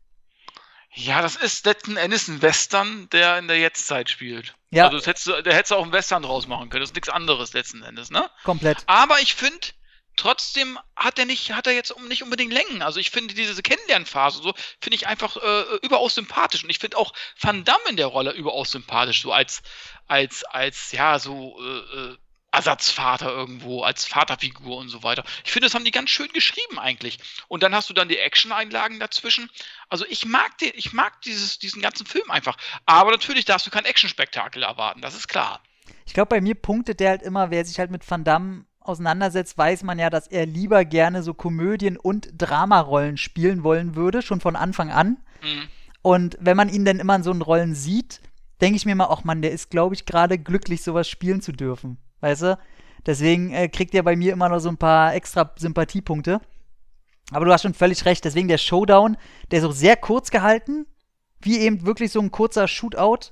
Ja, 0.97 1.21
das 1.21 1.35
ist 1.35 1.65
letzten 1.65 1.97
Endes 1.97 2.29
ein 2.29 2.41
Western, 2.41 3.09
der 3.09 3.37
in 3.37 3.49
der 3.49 3.59
Jetztzeit 3.59 4.09
spielt. 4.09 4.55
Ja. 4.71 4.85
Also 4.85 4.97
das 4.97 5.07
hättest 5.07 5.27
du, 5.27 5.43
der 5.43 5.53
hättest 5.53 5.71
du 5.71 5.75
auch 5.75 5.83
einen 5.83 5.91
Western 5.91 6.23
draus 6.23 6.47
machen 6.47 6.69
können. 6.69 6.81
Das 6.81 6.91
ist 6.91 6.95
nichts 6.95 7.09
anderes 7.09 7.51
letzten 7.53 7.83
Endes, 7.83 8.11
ne? 8.11 8.29
Komplett. 8.43 8.77
Aber 8.85 9.19
ich 9.19 9.35
finde, 9.35 9.67
trotzdem 10.15 10.79
hat 10.95 11.19
er 11.19 11.25
nicht, 11.25 11.51
hat 11.51 11.67
er 11.67 11.73
jetzt 11.73 11.93
nicht 12.07 12.23
unbedingt 12.23 12.53
Längen. 12.53 12.81
Also 12.81 13.01
ich 13.01 13.11
finde 13.11 13.33
diese 13.33 13.61
Kennenlernphase 13.61 14.41
so, 14.41 14.53
finde 14.79 14.95
ich 14.95 15.07
einfach 15.07 15.35
äh, 15.35 15.63
überaus 15.81 16.15
sympathisch. 16.15 16.63
Und 16.63 16.69
ich 16.69 16.79
finde 16.79 16.97
auch 16.97 17.13
Van 17.39 17.65
Damme 17.65 17.89
in 17.89 17.97
der 17.97 18.07
Rolle 18.07 18.31
überaus 18.31 18.71
sympathisch, 18.71 19.21
so 19.21 19.33
als, 19.33 19.63
als, 20.07 20.45
als, 20.45 20.93
ja, 20.93 21.19
so, 21.19 21.59
äh, 21.59 21.97
äh, 21.97 22.17
Ersatzvater 22.55 23.29
irgendwo, 23.29 23.83
als 23.83 24.05
Vaterfigur 24.05 24.77
und 24.77 24.87
so 24.87 25.03
weiter. 25.03 25.23
Ich 25.43 25.51
finde, 25.51 25.67
das 25.67 25.75
haben 25.75 25.83
die 25.83 25.91
ganz 25.91 26.09
schön 26.09 26.29
geschrieben 26.29 26.79
eigentlich. 26.79 27.19
Und 27.47 27.63
dann 27.63 27.75
hast 27.75 27.89
du 27.89 27.93
dann 27.93 28.07
die 28.07 28.17
Action-Einlagen 28.17 28.99
dazwischen. 28.99 29.49
Also 29.89 30.05
ich 30.09 30.25
mag 30.25 30.57
den, 30.59 30.71
ich 30.75 30.93
mag 30.93 31.21
dieses, 31.23 31.59
diesen 31.59 31.81
ganzen 31.81 32.05
Film 32.05 32.31
einfach. 32.31 32.57
Aber 32.85 33.11
natürlich 33.11 33.45
darfst 33.45 33.67
du 33.67 33.71
kein 33.71 33.85
Action-Spektakel 33.85 34.63
erwarten, 34.63 35.01
das 35.01 35.15
ist 35.15 35.27
klar. 35.27 35.59
Ich 36.05 36.13
glaube, 36.13 36.29
bei 36.29 36.41
mir 36.41 36.55
punktet 36.55 36.99
der 36.99 37.09
halt 37.09 37.21
immer, 37.23 37.51
wer 37.51 37.65
sich 37.65 37.77
halt 37.77 37.91
mit 37.91 38.09
Van 38.09 38.23
Damme 38.23 38.65
auseinandersetzt, 38.79 39.57
weiß 39.57 39.83
man 39.83 39.99
ja, 39.99 40.09
dass 40.09 40.27
er 40.27 40.45
lieber 40.45 40.85
gerne 40.85 41.23
so 41.23 41.33
Komödien 41.33 41.97
und 41.97 42.29
Dramarollen 42.37 43.17
spielen 43.17 43.63
wollen 43.63 43.95
würde, 43.95 44.21
schon 44.21 44.39
von 44.39 44.55
Anfang 44.55 44.91
an. 44.91 45.17
Mhm. 45.41 45.67
Und 46.01 46.37
wenn 46.39 46.55
man 46.55 46.69
ihn 46.69 46.85
dann 46.85 46.99
immer 46.99 47.15
in 47.15 47.23
so 47.23 47.31
einen 47.31 47.41
Rollen 47.41 47.73
sieht, 47.73 48.21
denke 48.61 48.77
ich 48.77 48.85
mir 48.85 48.95
mal, 48.95 49.07
ach 49.09 49.23
man, 49.23 49.41
der 49.41 49.51
ist, 49.51 49.69
glaube 49.71 49.95
ich, 49.95 50.05
gerade 50.05 50.37
glücklich, 50.37 50.83
sowas 50.83 51.09
spielen 51.09 51.41
zu 51.41 51.51
dürfen. 51.51 51.97
Weißt 52.21 52.43
du? 52.43 52.57
Deswegen 53.05 53.51
äh, 53.51 53.69
kriegt 53.69 53.93
er 53.93 54.03
bei 54.03 54.15
mir 54.15 54.33
immer 54.33 54.49
noch 54.49 54.59
so 54.59 54.69
ein 54.69 54.77
paar 54.77 55.13
extra 55.13 55.51
Sympathiepunkte. 55.57 56.41
Aber 57.31 57.45
du 57.45 57.51
hast 57.51 57.63
schon 57.63 57.73
völlig 57.73 58.05
recht. 58.05 58.25
Deswegen 58.25 58.47
der 58.47 58.57
Showdown, 58.57 59.17
der 59.51 59.59
ist 59.59 59.65
auch 59.65 59.71
sehr 59.71 59.95
kurz 59.95 60.31
gehalten. 60.31 60.85
Wie 61.41 61.59
eben 61.59 61.85
wirklich 61.85 62.11
so 62.11 62.19
ein 62.19 62.31
kurzer 62.31 62.67
Shootout. 62.67 63.31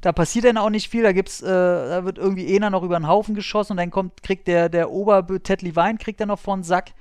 Da 0.00 0.12
passiert 0.12 0.44
dann 0.44 0.58
auch 0.58 0.70
nicht 0.70 0.88
viel. 0.88 1.02
Da 1.02 1.12
gibt's, 1.12 1.42
äh, 1.42 1.46
da 1.46 2.04
wird 2.04 2.18
irgendwie 2.18 2.54
einer 2.54 2.70
noch 2.70 2.82
über 2.82 2.98
den 2.98 3.06
Haufen 3.06 3.34
geschossen 3.34 3.72
und 3.72 3.76
dann 3.76 3.90
kommt, 3.90 4.22
kriegt 4.22 4.48
der, 4.48 4.68
der 4.68 4.90
Ober 4.90 5.24
Ted 5.42 5.62
Levine 5.62 5.98
kriegt 5.98 6.20
dann 6.20 6.28
noch 6.28 6.40
vor 6.40 6.56
den 6.56 6.64
Sack. 6.64 6.92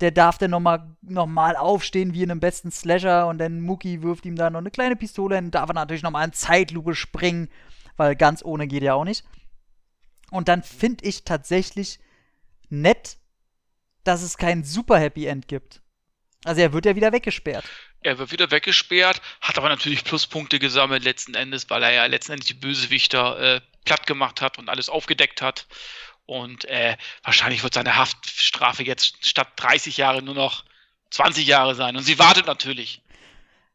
Der 0.00 0.10
darf 0.10 0.38
dann 0.38 0.50
nochmal 0.50 0.96
noch 1.02 1.26
mal 1.26 1.54
aufstehen 1.54 2.14
wie 2.14 2.22
in 2.22 2.30
einem 2.30 2.40
besten 2.40 2.70
Slasher 2.70 3.28
und 3.28 3.38
dann 3.38 3.60
Muki 3.60 4.02
wirft 4.02 4.24
ihm 4.24 4.36
da 4.36 4.48
noch 4.50 4.60
eine 4.60 4.70
kleine 4.70 4.96
Pistole 4.96 5.36
hin. 5.36 5.50
Darf 5.50 5.68
er 5.70 5.74
natürlich 5.74 6.02
nochmal 6.02 6.26
in 6.26 6.32
Zeitlupe 6.32 6.94
springen, 6.94 7.48
weil 7.96 8.16
ganz 8.16 8.44
ohne 8.44 8.66
geht 8.66 8.82
ja 8.82 8.94
auch 8.94 9.04
nicht. 9.04 9.24
Und 10.32 10.48
dann 10.48 10.62
finde 10.62 11.04
ich 11.04 11.24
tatsächlich 11.24 11.98
nett, 12.70 13.18
dass 14.02 14.22
es 14.22 14.38
kein 14.38 14.64
super 14.64 14.98
Happy 14.98 15.26
End 15.26 15.46
gibt. 15.46 15.82
Also 16.44 16.62
er 16.62 16.72
wird 16.72 16.86
ja 16.86 16.96
wieder 16.96 17.12
weggesperrt. 17.12 17.64
Er 18.00 18.18
wird 18.18 18.32
wieder 18.32 18.50
weggesperrt, 18.50 19.20
hat 19.42 19.58
aber 19.58 19.68
natürlich 19.68 20.04
Pluspunkte 20.04 20.58
gesammelt 20.58 21.04
letzten 21.04 21.34
Endes, 21.34 21.68
weil 21.68 21.82
er 21.82 21.92
ja 21.92 22.06
letzten 22.06 22.32
Endes 22.32 22.46
die 22.46 22.54
Bösewichter 22.54 23.56
äh, 23.56 23.60
platt 23.84 24.06
gemacht 24.06 24.40
hat 24.40 24.58
und 24.58 24.70
alles 24.70 24.88
aufgedeckt 24.88 25.42
hat. 25.42 25.66
Und 26.24 26.64
äh, 26.64 26.96
wahrscheinlich 27.22 27.62
wird 27.62 27.74
seine 27.74 27.96
Haftstrafe 27.96 28.84
jetzt 28.84 29.26
statt 29.26 29.48
30 29.56 29.98
Jahre 29.98 30.22
nur 30.22 30.34
noch 30.34 30.64
20 31.10 31.46
Jahre 31.46 31.74
sein. 31.74 31.94
Und 31.94 32.04
sie 32.04 32.18
wartet 32.18 32.46
natürlich. 32.46 33.02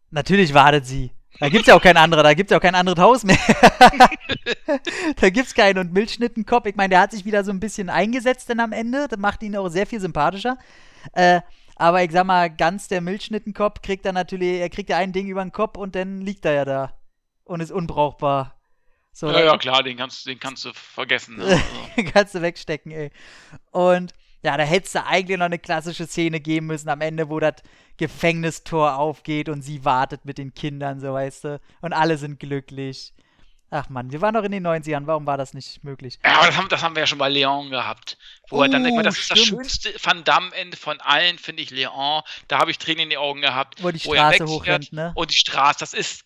Natürlich 0.10 0.56
wartet 0.56 0.88
sie. 0.88 1.12
Da 1.40 1.50
gibt's 1.50 1.68
ja 1.68 1.76
auch 1.76 1.82
kein 1.82 1.98
anderer, 1.98 2.24
da 2.24 2.34
gibt's 2.34 2.52
ja 2.52 2.58
auch 2.58 2.62
kein 2.62 2.76
anderes 2.76 3.00
Haus 3.00 3.24
mehr. 3.24 3.38
da 5.20 5.30
gibt's 5.30 5.54
keinen 5.54 5.78
und 5.78 5.94
Milchschnittenkopf. 5.94 6.66
Ich 6.66 6.76
meine, 6.76 6.90
der 6.90 7.02
hat 7.02 7.12
sich 7.12 7.26
wieder 7.26 7.44
so 7.44 7.52
ein 7.52 7.60
bisschen 7.60 7.90
eingesetzt 7.90 8.50
dann 8.50 8.60
am 8.60 8.72
Ende. 8.72 9.08
Das 9.08 9.20
macht 9.20 9.44
ihn 9.44 9.56
auch 9.56 9.70
sehr 9.70 9.86
viel 9.86 10.00
sympathischer. 10.00 10.58
Äh, 11.14 11.42
aber 11.76 12.04
ich 12.04 12.12
sag 12.12 12.26
mal, 12.26 12.50
ganz 12.50 12.88
der 12.88 13.02
Milchschnittenkopf 13.02 13.82
kriegt 13.82 14.06
dann 14.06 14.16
natürlich, 14.16 14.60
er 14.60 14.70
kriegt 14.70 14.90
ja 14.90 14.98
ein 14.98 15.14
Ding 15.14 15.28
über 15.28 15.44
den 15.44 15.52
Kopf 15.52 15.78
und 15.78 15.96
dann 15.96 16.22
liegt 16.22 16.44
er 16.46 16.54
ja 16.54 16.66
da. 16.66 16.94
Und 17.44 17.62
ist 17.62 17.72
unbrauchbar. 17.72 18.56
So, 19.14 19.32
Ja, 19.32 19.44
ja, 19.44 19.58
klar, 19.58 19.84
den 19.84 19.98
kannst, 19.98 20.26
den 20.26 20.40
kannst 20.40 20.66
du 20.66 20.74
vergessen. 20.74 21.38
Ne? 21.38 21.62
Also. 21.98 22.12
kannst 22.14 22.36
du 22.36 22.42
wegstecken, 22.42 22.92
ey. 22.92 23.12
Und 23.72 24.14
ja, 24.48 24.56
da 24.56 24.64
hättest 24.64 24.96
du 24.96 25.04
eigentlich 25.06 25.38
noch 25.38 25.46
eine 25.48 25.60
klassische 25.60 26.08
Szene 26.08 26.40
geben 26.40 26.68
müssen 26.68 26.88
am 26.88 27.02
Ende, 27.02 27.28
wo 27.28 27.38
das 27.42 27.56
Gefängnistor 27.98 28.96
aufgeht 28.96 29.50
und 29.50 29.62
sie 29.62 29.84
wartet 29.84 30.24
mit 30.24 30.38
den 30.38 30.54
Kindern, 30.54 31.02
so 31.02 31.12
weißt 31.14 31.44
du. 31.44 31.62
Und 31.82 31.92
alle 31.92 32.18
sind 32.18 32.40
glücklich. 32.40 33.14
Ach 33.70 33.90
man, 33.90 34.10
wir 34.14 34.22
waren 34.22 34.34
noch 34.34 34.44
in 34.46 34.54
den 34.54 34.66
90ern, 34.66 35.06
warum 35.06 35.26
war 35.26 35.36
das 35.38 35.54
nicht 35.54 35.84
möglich? 35.84 36.18
Ja, 36.24 36.38
aber 36.38 36.48
das 36.48 36.56
haben, 36.56 36.70
das 36.70 36.82
haben 36.82 36.96
wir 36.96 37.02
ja 37.02 37.08
schon 37.08 37.18
bei 37.18 37.28
Leon 37.28 37.70
gehabt. 37.72 38.18
Wo 38.50 38.62
er 38.64 38.70
dann, 38.70 38.86
ich 38.86 38.94
Oh, 38.94 38.96
meine, 38.96 39.10
das 39.10 39.18
ist 39.20 39.30
das 39.30 39.40
stimmt. 39.40 39.64
schönste 39.64 39.94
Van 40.02 40.24
Damme-Ende 40.24 40.78
von 40.78 41.02
allen, 41.02 41.38
finde 41.38 41.64
ich, 41.64 41.72
Leon. 41.72 42.22
Da 42.48 42.60
habe 42.60 42.72
ich 42.72 42.78
Tränen 42.78 43.02
in 43.04 43.10
die 43.10 43.18
Augen 43.18 43.42
gehabt. 43.42 43.84
Wo 43.84 43.92
die 43.92 44.00
wo 44.06 44.14
Straße 44.14 44.48
wegfährt 44.48 44.50
hochrennt, 44.50 44.94
ne? 44.94 45.12
Und 45.16 45.32
die 45.32 45.36
Straße, 45.36 45.80
das 45.80 45.94
ist 45.94 46.24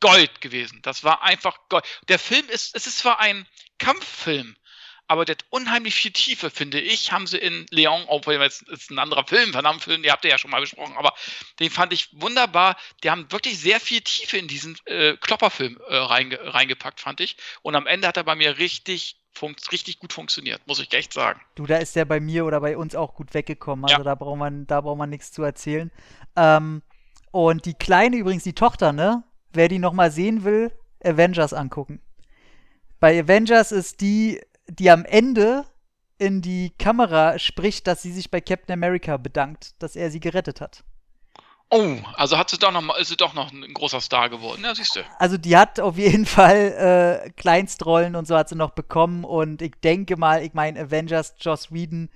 Gold 0.00 0.40
gewesen. 0.40 0.80
Das 0.82 1.04
war 1.04 1.22
einfach 1.22 1.58
Gold. 1.68 1.84
Der 2.08 2.18
Film 2.18 2.46
ist, 2.48 2.74
es 2.74 2.86
ist 2.86 2.96
zwar 3.00 3.20
ein 3.20 3.46
Kampffilm, 3.78 4.56
aber 5.08 5.24
der 5.24 5.36
hat 5.36 5.44
unheimlich 5.50 5.94
viel 5.94 6.12
Tiefe, 6.12 6.50
finde 6.50 6.80
ich, 6.80 7.10
haben 7.12 7.26
sie 7.26 7.38
in 7.38 7.66
Leon, 7.70 8.04
obwohl 8.06 8.34
es 8.42 8.62
ist 8.62 8.90
ein 8.90 8.98
anderer 8.98 9.26
Film, 9.26 9.52
Van 9.54 9.64
Damme-Film, 9.64 10.02
den 10.02 10.12
habt 10.12 10.24
ihr 10.24 10.30
ja 10.30 10.38
schon 10.38 10.50
mal 10.50 10.60
besprochen, 10.60 10.96
aber 10.96 11.14
den 11.58 11.70
fand 11.70 11.92
ich 11.92 12.08
wunderbar. 12.20 12.76
Die 13.02 13.10
haben 13.10 13.30
wirklich 13.32 13.58
sehr 13.58 13.80
viel 13.80 14.02
Tiefe 14.02 14.36
in 14.36 14.46
diesen 14.48 14.76
äh, 14.84 15.16
Klopperfilm 15.16 15.78
äh, 15.88 15.96
reinge 15.96 16.38
reingepackt, 16.42 17.00
fand 17.00 17.20
ich. 17.20 17.36
Und 17.62 17.74
am 17.74 17.86
Ende 17.86 18.06
hat 18.06 18.16
er 18.18 18.24
bei 18.24 18.34
mir 18.36 18.58
richtig, 18.58 19.16
richtig 19.72 19.98
gut 19.98 20.12
funktioniert, 20.12 20.60
muss 20.66 20.78
ich 20.78 20.92
echt 20.92 21.12
sagen. 21.12 21.40
Du, 21.54 21.66
da 21.66 21.76
ist 21.78 21.96
der 21.96 22.04
bei 22.04 22.20
mir 22.20 22.44
oder 22.44 22.60
bei 22.60 22.76
uns 22.76 22.94
auch 22.94 23.14
gut 23.14 23.34
weggekommen. 23.34 23.84
Also 23.86 23.98
Ja. 23.98 24.04
da 24.04 24.14
braucht 24.14 24.38
man, 24.38 24.66
da 24.66 24.80
braucht 24.80 24.98
man 24.98 25.10
nichts 25.10 25.32
zu 25.32 25.42
erzählen. 25.42 25.90
Ähm, 26.36 26.82
und 27.30 27.64
die 27.64 27.74
Kleine 27.74 28.16
übrigens, 28.16 28.44
die 28.44 28.54
Tochter, 28.54 28.92
ne? 28.92 29.24
Wer 29.52 29.68
die 29.68 29.78
nochmal 29.78 30.10
sehen 30.10 30.44
will, 30.44 30.70
Avengers 31.02 31.52
angucken. 31.54 32.02
Bei 33.00 33.18
Avengers 33.20 33.72
ist 33.72 34.00
die, 34.00 34.40
die 34.68 34.90
am 34.90 35.04
Ende 35.04 35.64
in 36.18 36.42
die 36.42 36.72
Kamera 36.78 37.38
spricht, 37.38 37.86
dass 37.86 38.02
sie 38.02 38.12
sich 38.12 38.30
bei 38.30 38.40
Captain 38.40 38.72
America 38.72 39.16
bedankt, 39.16 39.80
dass 39.82 39.96
er 39.96 40.10
sie 40.10 40.20
gerettet 40.20 40.60
hat. 40.60 40.84
Oh, 41.70 41.98
also 42.14 42.38
hat 42.38 42.48
sie 42.48 42.58
doch 42.58 42.72
noch 42.72 42.80
mal, 42.80 42.98
ist 42.98 43.08
sie 43.08 43.16
doch 43.16 43.34
noch 43.34 43.52
ein 43.52 43.74
großer 43.74 44.00
Star 44.00 44.30
geworden. 44.30 44.62
Ja, 44.64 44.74
siehst 44.74 44.96
du. 44.96 45.04
Also 45.18 45.36
die 45.36 45.56
hat 45.56 45.80
auf 45.80 45.98
jeden 45.98 46.24
Fall 46.26 47.24
äh, 47.26 47.30
Kleinstrollen 47.30 48.16
und 48.16 48.26
so 48.26 48.36
hat 48.36 48.48
sie 48.48 48.56
noch 48.56 48.70
bekommen 48.70 49.24
und 49.24 49.60
ich 49.60 49.74
denke 49.84 50.16
mal, 50.16 50.42
ich 50.42 50.54
meine 50.54 50.80
Avengers, 50.80 51.34
Joss 51.38 51.70
Whedon, 51.70 52.08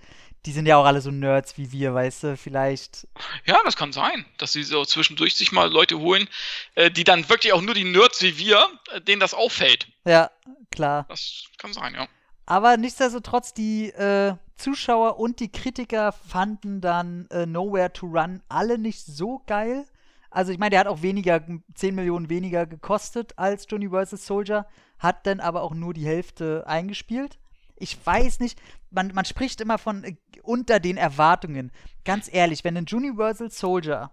die 0.46 0.52
sind 0.52 0.66
ja 0.66 0.76
auch 0.76 0.86
alle 0.86 1.00
so 1.00 1.10
Nerds 1.10 1.58
wie 1.58 1.70
wir, 1.70 1.94
weißt 1.94 2.22
du, 2.24 2.36
vielleicht. 2.36 3.06
Ja, 3.44 3.60
das 3.64 3.76
kann 3.76 3.92
sein, 3.92 4.24
dass 4.38 4.52
sie 4.52 4.64
so 4.64 4.84
zwischendurch 4.84 5.36
sich 5.36 5.52
mal 5.52 5.70
Leute 5.70 5.98
holen, 5.98 6.28
äh, 6.74 6.90
die 6.90 7.04
dann 7.04 7.28
wirklich 7.28 7.52
auch 7.52 7.60
nur 7.60 7.74
die 7.74 7.84
Nerds 7.84 8.22
wie 8.22 8.38
wir, 8.38 8.66
äh, 8.90 9.00
denen 9.02 9.20
das 9.20 9.34
auffällt. 9.34 9.86
Ja, 10.04 10.30
klar. 10.70 11.04
Das 11.08 11.44
kann 11.58 11.72
sein, 11.72 11.94
ja. 11.94 12.08
Aber 12.46 12.76
nichtsdestotrotz, 12.76 13.54
die 13.54 13.90
äh, 13.90 14.34
Zuschauer 14.56 15.18
und 15.18 15.40
die 15.40 15.50
Kritiker 15.50 16.12
fanden 16.12 16.80
dann 16.80 17.26
äh, 17.30 17.46
Nowhere 17.46 17.92
to 17.92 18.06
Run 18.06 18.42
alle 18.48 18.78
nicht 18.78 19.04
so 19.04 19.42
geil. 19.46 19.84
Also 20.30 20.52
ich 20.52 20.58
meine, 20.58 20.70
der 20.70 20.80
hat 20.80 20.86
auch 20.86 21.02
weniger, 21.02 21.42
10 21.74 21.94
Millionen 21.94 22.30
weniger 22.30 22.66
gekostet 22.66 23.38
als 23.38 23.66
Johnny 23.68 23.90
vs. 23.90 24.26
Soldier, 24.26 24.66
hat 24.98 25.26
dann 25.26 25.40
aber 25.40 25.62
auch 25.62 25.74
nur 25.74 25.94
die 25.94 26.06
Hälfte 26.06 26.64
eingespielt. 26.66 27.38
Ich 27.76 27.98
weiß 28.04 28.40
nicht, 28.40 28.60
man, 28.90 29.12
man 29.14 29.24
spricht 29.24 29.60
immer 29.60 29.78
von 29.78 30.04
äh, 30.04 30.16
unter 30.42 30.80
den 30.80 30.96
Erwartungen. 30.96 31.70
Ganz 32.04 32.32
ehrlich, 32.32 32.64
wenn 32.64 32.76
ein 32.76 32.86
Universal 32.90 33.50
Soldier 33.50 34.10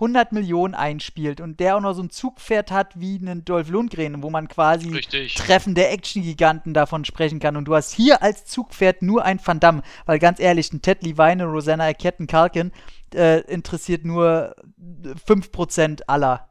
100 0.00 0.32
Millionen 0.32 0.74
einspielt 0.74 1.42
und 1.42 1.60
der 1.60 1.76
auch 1.76 1.80
noch 1.80 1.92
so 1.92 2.02
ein 2.02 2.08
Zugpferd 2.08 2.70
hat 2.70 2.98
wie 2.98 3.18
einen 3.18 3.44
Dolph 3.44 3.68
Lundgren, 3.68 4.22
wo 4.22 4.30
man 4.30 4.48
quasi 4.48 4.88
Richtig. 4.88 5.34
Treffen 5.34 5.74
der 5.74 5.92
Action-Giganten 5.92 6.72
davon 6.72 7.04
sprechen 7.04 7.38
kann. 7.38 7.56
Und 7.56 7.66
du 7.66 7.74
hast 7.74 7.92
hier 7.92 8.22
als 8.22 8.46
Zugpferd 8.46 9.02
nur 9.02 9.24
ein 9.24 9.38
Van 9.44 9.60
Damme, 9.60 9.82
weil 10.06 10.18
ganz 10.18 10.40
ehrlich, 10.40 10.72
ein 10.72 10.80
Ted 10.80 11.02
Levine, 11.02 11.44
Rosanna 11.44 11.84
Arquette, 11.84 12.26
Kalkin 12.26 12.72
äh, 13.14 13.40
interessiert 13.42 14.06
nur 14.06 14.56
5% 15.28 16.02
aller. 16.06 16.48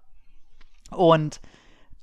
Und 0.92 1.42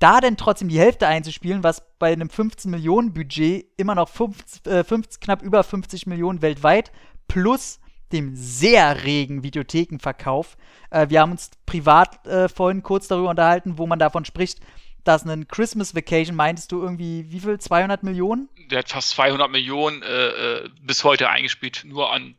da 0.01 0.21
denn 0.21 0.37
trotzdem 0.37 0.69
die 0.69 0.81
Hälfte 0.81 1.07
einzuspielen, 1.07 1.63
was 1.63 1.83
bei 1.99 2.13
einem 2.13 2.29
15 2.29 2.71
Millionen 2.71 3.15
Budget 3.15 3.67
immer 3.77 3.95
noch 3.95 4.09
50, 4.09 4.67
äh, 4.67 4.85
50, 4.85 5.21
knapp 5.21 5.43
über 5.43 5.63
50 5.63 6.07
Millionen 6.07 6.43
weltweit 6.43 6.91
plus 7.29 7.79
dem 8.13 8.35
sehr 8.35 9.05
regen 9.05 9.43
Videothekenverkauf. 9.43 10.57
Äh, 10.91 11.09
wir 11.09 11.21
haben 11.21 11.33
uns 11.33 11.51
privat 11.67 12.27
äh, 12.27 12.49
vorhin 12.49 12.83
kurz 12.83 13.09
darüber 13.09 13.31
unterhalten, 13.31 13.79
wo 13.79 13.87
man 13.87 13.99
davon 13.99 14.25
spricht, 14.25 14.61
dass 15.05 15.25
ein 15.25 15.47
Christmas 15.49 15.95
Vacation, 15.95 16.37
meintest 16.37 16.73
du 16.73 16.83
irgendwie, 16.83 17.31
wie 17.31 17.41
viel? 17.41 17.59
200 17.59 18.03
Millionen? 18.03 18.49
Der 18.71 18.81
hat 18.81 18.91
fast 18.91 19.11
200 19.11 19.51
Millionen 19.51 20.03
äh, 20.03 20.27
äh, 20.29 20.69
bis 20.83 21.05
heute 21.05 21.31
eingespielt, 21.31 21.85
nur 21.87 22.13
an 22.13 22.35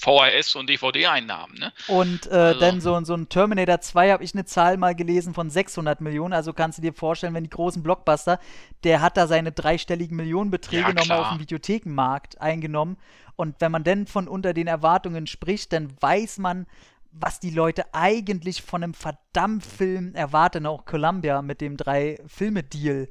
VHS 0.00 0.56
und 0.56 0.68
DVD-Einnahmen. 0.68 1.58
Ne? 1.58 1.72
Und 1.88 2.26
äh, 2.26 2.30
also. 2.30 2.60
dann 2.60 2.80
so, 2.80 3.04
so 3.04 3.14
ein 3.14 3.28
Terminator 3.28 3.80
2 3.80 4.12
habe 4.12 4.24
ich 4.24 4.34
eine 4.34 4.44
Zahl 4.44 4.76
mal 4.76 4.94
gelesen 4.94 5.34
von 5.34 5.50
600 5.50 6.00
Millionen. 6.00 6.32
Also 6.32 6.52
kannst 6.52 6.78
du 6.78 6.82
dir 6.82 6.92
vorstellen, 6.92 7.34
wenn 7.34 7.44
die 7.44 7.50
großen 7.50 7.82
Blockbuster, 7.82 8.40
der 8.84 9.00
hat 9.00 9.16
da 9.16 9.26
seine 9.26 9.52
dreistelligen 9.52 10.16
Millionenbeträge 10.16 10.88
ja, 10.88 10.92
nochmal 10.92 11.20
auf 11.20 11.28
dem 11.30 11.40
Videothekenmarkt 11.40 12.40
eingenommen. 12.40 12.96
Und 13.36 13.56
wenn 13.60 13.72
man 13.72 13.84
denn 13.84 14.06
von 14.06 14.28
unter 14.28 14.52
den 14.54 14.66
Erwartungen 14.66 15.26
spricht, 15.26 15.72
dann 15.72 15.90
weiß 16.00 16.38
man, 16.38 16.66
was 17.12 17.40
die 17.40 17.50
Leute 17.50 17.84
eigentlich 17.92 18.62
von 18.62 18.82
einem 18.82 18.94
verdammt 18.94 19.64
Film 19.64 20.14
erwarten, 20.14 20.66
auch 20.66 20.84
Columbia 20.84 21.42
mit 21.42 21.60
dem 21.60 21.76
Drei-Filme-Deal. 21.76 23.08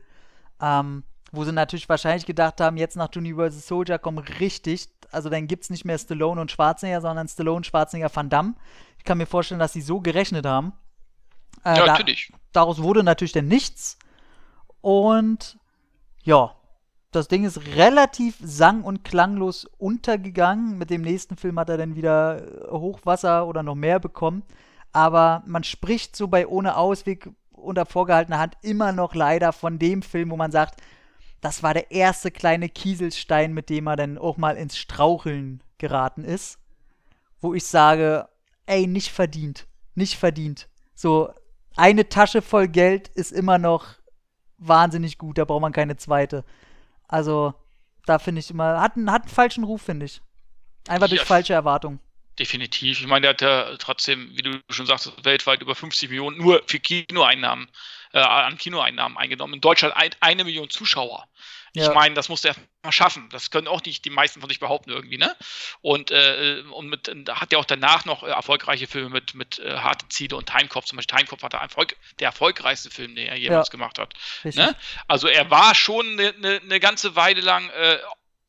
Ähm, 0.61 1.03
wo 1.31 1.43
sie 1.43 1.51
natürlich 1.51 1.89
wahrscheinlich 1.89 2.25
gedacht 2.25 2.59
haben, 2.59 2.77
jetzt 2.77 2.95
nach 2.95 3.09
Universal 3.15 3.61
Soldier 3.61 3.99
kommen 3.99 4.19
richtig, 4.39 4.89
also 5.11 5.29
dann 5.29 5.47
gibt 5.47 5.63
es 5.63 5.69
nicht 5.69 5.85
mehr 5.85 5.97
Stallone 5.97 6.39
und 6.41 6.51
Schwarzenegger, 6.51 7.01
sondern 7.01 7.27
Stallone, 7.27 7.63
Schwarzenegger, 7.63 8.13
Van 8.13 8.29
Damme. 8.29 8.55
Ich 8.97 9.03
kann 9.03 9.17
mir 9.17 9.25
vorstellen, 9.25 9.59
dass 9.59 9.73
sie 9.73 9.81
so 9.81 10.01
gerechnet 10.01 10.45
haben. 10.45 10.73
Äh, 11.63 11.77
ja, 11.77 11.85
natürlich. 11.85 12.31
daraus 12.51 12.81
wurde 12.81 13.03
natürlich 13.03 13.31
dann 13.31 13.47
nichts. 13.47 13.97
Und 14.81 15.57
ja, 16.23 16.55
das 17.11 17.27
Ding 17.27 17.43
ist 17.43 17.75
relativ 17.75 18.37
sang- 18.41 18.83
und 18.83 19.03
klanglos 19.03 19.65
untergegangen. 19.77 20.77
Mit 20.77 20.89
dem 20.89 21.01
nächsten 21.01 21.37
Film 21.37 21.59
hat 21.59 21.69
er 21.69 21.77
dann 21.77 21.95
wieder 21.95 22.43
Hochwasser 22.69 23.47
oder 23.47 23.63
noch 23.63 23.75
mehr 23.75 23.99
bekommen. 23.99 24.43
Aber 24.91 25.43
man 25.45 25.63
spricht 25.63 26.15
so 26.15 26.27
bei 26.27 26.47
Ohne 26.47 26.77
Ausweg 26.77 27.29
unter 27.51 27.85
vorgehaltener 27.85 28.39
Hand 28.39 28.57
immer 28.61 28.91
noch 28.91 29.15
leider 29.15 29.53
von 29.53 29.79
dem 29.79 30.01
Film, 30.01 30.29
wo 30.31 30.37
man 30.37 30.51
sagt, 30.51 30.81
das 31.41 31.63
war 31.63 31.73
der 31.73 31.91
erste 31.91 32.31
kleine 32.31 32.69
Kieselstein, 32.69 33.53
mit 33.53 33.69
dem 33.69 33.87
er 33.87 33.95
dann 33.95 34.17
auch 34.17 34.37
mal 34.37 34.57
ins 34.57 34.77
Straucheln 34.77 35.63
geraten 35.77 36.23
ist. 36.23 36.59
Wo 37.39 37.53
ich 37.53 37.65
sage, 37.65 38.27
ey, 38.65 38.87
nicht 38.87 39.09
verdient. 39.09 39.65
Nicht 39.95 40.15
verdient. 40.15 40.67
So, 40.95 41.33
eine 41.75 42.09
Tasche 42.09 42.41
voll 42.41 42.67
Geld 42.67 43.07
ist 43.09 43.31
immer 43.31 43.57
noch 43.57 43.85
wahnsinnig 44.57 45.17
gut, 45.17 45.37
da 45.37 45.45
braucht 45.45 45.61
man 45.61 45.71
keine 45.71 45.95
zweite. 45.95 46.43
Also, 47.07 47.53
da 48.05 48.19
finde 48.19 48.39
ich 48.39 48.51
immer, 48.51 48.81
hat 48.81 48.97
einen, 48.97 49.11
hat 49.11 49.23
einen 49.23 49.31
falschen 49.31 49.63
Ruf, 49.63 49.83
finde 49.83 50.05
ich. 50.05 50.21
Einfach 50.87 51.07
durch 51.07 51.21
falsche 51.21 51.53
Erwartungen. 51.53 51.99
Definitiv. 52.37 52.99
Ich 52.99 53.07
meine, 53.07 53.21
der 53.21 53.29
hat 53.31 53.41
ja 53.41 53.77
trotzdem, 53.77 54.31
wie 54.35 54.41
du 54.41 54.59
schon 54.69 54.85
sagst, 54.85 55.11
weltweit 55.23 55.61
über 55.61 55.75
50 55.75 56.09
Millionen 56.09 56.37
nur 56.37 56.61
für 56.67 56.79
Kinoeinnahmen 56.79 57.69
äh, 58.13 58.19
an 58.19 58.57
Kinoeinnahmen 58.57 59.17
eingenommen. 59.17 59.55
In 59.55 59.61
Deutschland 59.61 59.95
ein, 59.95 60.11
eine 60.19 60.43
Million 60.43 60.69
Zuschauer. 60.69 61.27
Ich 61.73 61.83
ja. 61.83 61.93
meine, 61.93 62.15
das 62.15 62.29
musste 62.29 62.49
er 62.49 62.55
mal 62.81 62.91
schaffen. 62.91 63.29
Das 63.31 63.51
können 63.51 63.67
auch 63.67 63.83
nicht 63.83 64.03
die 64.05 64.09
meisten 64.09 64.39
von 64.39 64.49
sich 64.49 64.59
behaupten 64.59 64.89
irgendwie, 64.89 65.17
ne? 65.17 65.35
Und, 65.81 66.09
äh, 66.09 66.63
und 66.71 66.87
mit, 66.89 67.11
hat 67.29 67.53
er 67.53 67.59
auch 67.59 67.65
danach 67.65 68.05
noch 68.05 68.23
äh, 68.23 68.27
erfolgreiche 68.27 68.87
Filme 68.87 69.09
mit, 69.09 69.35
mit 69.35 69.59
äh, 69.59 69.77
Harte 69.77 70.07
Ziele 70.09 70.35
und 70.35 70.47
Timekopf. 70.47 70.85
Zum 70.85 70.95
Beispiel 70.95 71.17
Timekopf 71.17 71.43
war 71.43 71.49
der, 71.49 71.59
Erfolg, 71.59 71.95
der 72.19 72.27
erfolgreichste 72.29 72.89
Film, 72.89 73.13
den 73.15 73.27
er 73.27 73.37
jemals 73.37 73.67
ja. 73.67 73.71
gemacht 73.71 73.99
hat. 73.99 74.13
Ne? 74.43 74.75
Also 75.07 75.27
er 75.27 75.51
war 75.51 75.75
schon 75.75 76.07
eine 76.07 76.33
ne, 76.39 76.61
ne 76.63 76.79
ganze 76.79 77.15
Weile 77.15 77.41
lang 77.41 77.69
äh, 77.69 77.99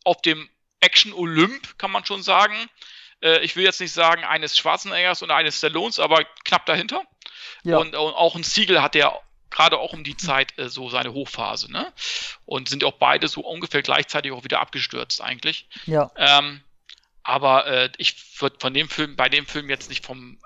auf 0.04 0.22
dem 0.22 0.48
Action 0.80 1.12
Olymp, 1.12 1.78
kann 1.78 1.90
man 1.90 2.06
schon 2.06 2.22
sagen. 2.22 2.70
Äh, 3.22 3.40
ich 3.40 3.54
will 3.56 3.64
jetzt 3.64 3.80
nicht 3.80 3.92
sagen 3.92 4.24
eines 4.24 4.56
Schwarzeneggers 4.56 5.22
oder 5.22 5.36
eines 5.36 5.58
Stallones, 5.58 5.98
aber 5.98 6.24
knapp 6.44 6.64
dahinter. 6.64 7.02
Ja. 7.64 7.76
Und, 7.76 7.94
und 7.94 8.14
auch 8.14 8.34
ein 8.34 8.44
Siegel 8.44 8.80
hat 8.80 8.96
er 8.96 9.20
gerade 9.50 9.78
auch 9.78 9.92
um 9.92 10.04
die 10.04 10.16
Zeit 10.16 10.56
äh, 10.58 10.68
so 10.68 10.88
seine 10.88 11.12
Hochphase, 11.12 11.70
ne? 11.70 11.92
Und 12.46 12.68
sind 12.68 12.84
auch 12.84 12.94
beide 12.94 13.28
so 13.28 13.42
ungefähr 13.42 13.82
gleichzeitig 13.82 14.32
auch 14.32 14.44
wieder 14.44 14.60
abgestürzt 14.60 15.20
eigentlich. 15.20 15.68
Ja. 15.86 16.10
Ähm, 16.16 16.62
aber 17.22 17.66
äh, 17.66 17.90
ich 17.98 18.16
würde 18.40 18.56
von 18.60 18.72
dem 18.72 18.88
Film, 18.88 19.16
bei 19.16 19.28
dem 19.28 19.46
Film 19.46 19.68
jetzt 19.68 19.88
nicht 19.88 20.04
vom 20.04 20.38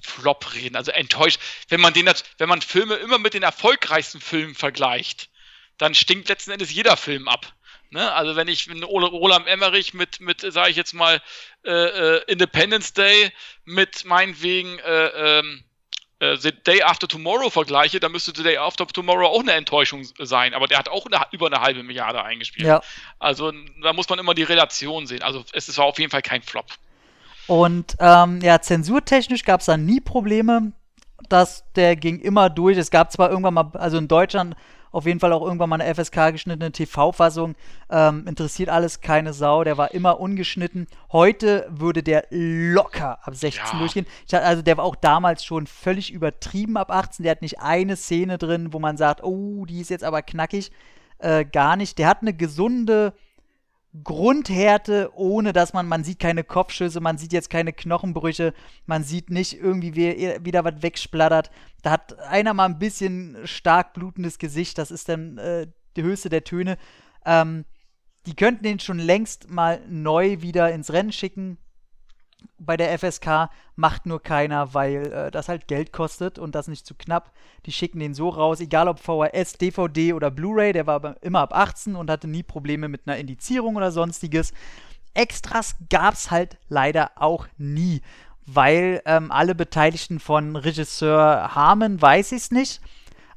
Flop 0.00 0.54
reden, 0.54 0.76
also 0.76 0.90
enttäuscht. 0.92 1.40
Wenn 1.68 1.80
man 1.80 1.94
den, 1.94 2.10
wenn 2.38 2.48
man 2.48 2.62
Filme 2.62 2.94
immer 2.96 3.18
mit 3.18 3.34
den 3.34 3.42
erfolgreichsten 3.42 4.20
Filmen 4.20 4.54
vergleicht, 4.54 5.30
dann 5.78 5.94
stinkt 5.94 6.28
letzten 6.28 6.50
Endes 6.52 6.72
jeder 6.72 6.96
Film 6.96 7.28
ab. 7.28 7.52
Ne? 7.90 8.10
Also 8.12 8.36
wenn 8.36 8.48
ich 8.48 8.68
Roland 8.70 9.46
Emmerich 9.46 9.94
mit, 9.94 10.20
mit 10.20 10.40
sage 10.40 10.70
ich 10.70 10.76
jetzt 10.76 10.94
mal, 10.94 11.20
äh, 11.64 11.70
äh, 11.70 12.24
Independence 12.26 12.94
Day 12.94 13.30
mit 13.64 14.04
meinetwegen 14.04 14.78
äh, 14.78 15.38
ähm, 15.38 15.64
äh, 16.22 16.36
The 16.36 16.52
Day 16.52 16.82
After 16.82 17.08
Tomorrow 17.08 17.50
vergleiche, 17.50 17.98
dann 17.98 18.12
müsste 18.12 18.32
The 18.34 18.44
Day 18.44 18.56
After 18.56 18.86
Tomorrow 18.86 19.26
auch 19.26 19.40
eine 19.40 19.52
Enttäuschung 19.52 20.06
sein. 20.20 20.54
Aber 20.54 20.68
der 20.68 20.78
hat 20.78 20.88
auch 20.88 21.06
eine, 21.06 21.20
über 21.32 21.46
eine 21.46 21.60
halbe 21.60 21.82
Milliarde 21.82 22.22
eingespielt. 22.22 22.68
Ja. 22.68 22.80
Also 23.18 23.52
da 23.82 23.92
muss 23.92 24.08
man 24.08 24.18
immer 24.20 24.32
die 24.32 24.44
Relation 24.44 25.06
sehen. 25.06 25.22
Also 25.22 25.44
es 25.52 25.76
war 25.76 25.86
auf 25.86 25.98
jeden 25.98 26.10
Fall 26.10 26.22
kein 26.22 26.42
Flop. 26.42 26.66
Und 27.48 27.96
ähm, 27.98 28.40
ja, 28.40 28.60
zensurtechnisch 28.60 29.42
gab 29.42 29.60
es 29.60 29.66
da 29.66 29.76
nie 29.76 30.00
Probleme. 30.00 30.72
dass 31.28 31.64
der 31.74 31.96
ging 31.96 32.20
immer 32.20 32.50
durch. 32.50 32.76
Es 32.76 32.90
gab 32.90 33.10
zwar 33.10 33.30
irgendwann 33.30 33.54
mal, 33.54 33.70
also 33.74 33.98
in 33.98 34.08
Deutschland 34.08 34.54
auf 34.92 35.06
jeden 35.06 35.20
Fall 35.20 35.32
auch 35.32 35.42
irgendwann 35.42 35.70
mal 35.70 35.80
eine 35.80 35.94
FSK 35.94 36.32
geschnittene 36.32 36.70
TV-Fassung. 36.70 37.54
Ähm, 37.90 38.26
interessiert 38.28 38.68
alles 38.68 39.00
keine 39.00 39.32
Sau. 39.32 39.64
Der 39.64 39.78
war 39.78 39.92
immer 39.92 40.20
ungeschnitten. 40.20 40.86
Heute 41.10 41.66
würde 41.70 42.02
der 42.02 42.26
locker 42.30 43.18
ab 43.26 43.34
16 43.34 43.64
ja. 43.72 43.78
durchgehen. 43.78 44.06
Hatte, 44.30 44.42
also 44.42 44.62
der 44.62 44.76
war 44.76 44.84
auch 44.84 44.96
damals 44.96 45.44
schon 45.44 45.66
völlig 45.66 46.12
übertrieben 46.12 46.76
ab 46.76 46.90
18. 46.90 47.22
Der 47.24 47.32
hat 47.32 47.42
nicht 47.42 47.60
eine 47.60 47.96
Szene 47.96 48.38
drin, 48.38 48.72
wo 48.72 48.78
man 48.78 48.96
sagt, 48.96 49.24
oh, 49.24 49.64
die 49.64 49.80
ist 49.80 49.90
jetzt 49.90 50.04
aber 50.04 50.22
knackig. 50.22 50.70
Äh, 51.18 51.44
gar 51.44 51.76
nicht. 51.76 51.98
Der 51.98 52.08
hat 52.08 52.20
eine 52.20 52.34
gesunde 52.34 53.14
Grundhärte, 54.04 55.10
ohne 55.14 55.52
dass 55.52 55.74
man, 55.74 55.86
man 55.86 56.02
sieht 56.02 56.18
keine 56.18 56.44
Kopfschüsse, 56.44 57.00
man 57.00 57.18
sieht 57.18 57.32
jetzt 57.32 57.50
keine 57.50 57.74
Knochenbrüche, 57.74 58.54
man 58.86 59.04
sieht 59.04 59.28
nicht 59.28 59.58
irgendwie 59.60 59.94
wie, 59.94 60.44
wieder 60.44 60.64
was 60.64 60.82
wegsplattert. 60.82 61.50
Da 61.82 61.90
hat 61.90 62.18
einer 62.20 62.54
mal 62.54 62.66
ein 62.66 62.78
bisschen 62.78 63.36
stark 63.44 63.92
blutendes 63.92 64.38
Gesicht, 64.38 64.78
das 64.78 64.90
ist 64.90 65.10
dann 65.10 65.36
äh, 65.36 65.66
die 65.96 66.02
höchste 66.02 66.30
der 66.30 66.44
Töne. 66.44 66.78
Ähm, 67.26 67.66
die 68.24 68.34
könnten 68.34 68.64
den 68.64 68.80
schon 68.80 68.98
längst 68.98 69.50
mal 69.50 69.82
neu 69.88 70.40
wieder 70.40 70.72
ins 70.72 70.92
Rennen 70.92 71.12
schicken 71.12 71.58
bei 72.58 72.76
der 72.76 72.98
FSK 72.98 73.50
macht 73.76 74.06
nur 74.06 74.22
keiner, 74.22 74.74
weil 74.74 75.12
äh, 75.12 75.30
das 75.30 75.48
halt 75.48 75.68
Geld 75.68 75.92
kostet 75.92 76.38
und 76.38 76.54
das 76.54 76.68
nicht 76.68 76.86
zu 76.86 76.94
knapp. 76.94 77.32
Die 77.66 77.72
schicken 77.72 78.00
den 78.00 78.14
so 78.14 78.28
raus, 78.28 78.60
egal 78.60 78.88
ob 78.88 78.98
VHS, 78.98 79.54
DVD 79.54 80.12
oder 80.12 80.30
Blu-ray, 80.30 80.72
der 80.72 80.86
war 80.86 81.16
immer 81.22 81.40
ab 81.40 81.54
18 81.54 81.96
und 81.96 82.10
hatte 82.10 82.28
nie 82.28 82.42
Probleme 82.42 82.88
mit 82.88 83.02
einer 83.06 83.16
Indizierung 83.16 83.76
oder 83.76 83.92
sonstiges. 83.92 84.52
Extras 85.14 85.76
gab's 85.90 86.30
halt 86.30 86.56
leider 86.68 87.12
auch 87.16 87.46
nie, 87.58 88.00
weil 88.46 89.02
ähm, 89.04 89.30
alle 89.30 89.54
Beteiligten 89.54 90.20
von 90.20 90.56
Regisseur 90.56 91.54
Harmon 91.54 92.00
weiß 92.00 92.32
ich's 92.32 92.50
nicht, 92.50 92.80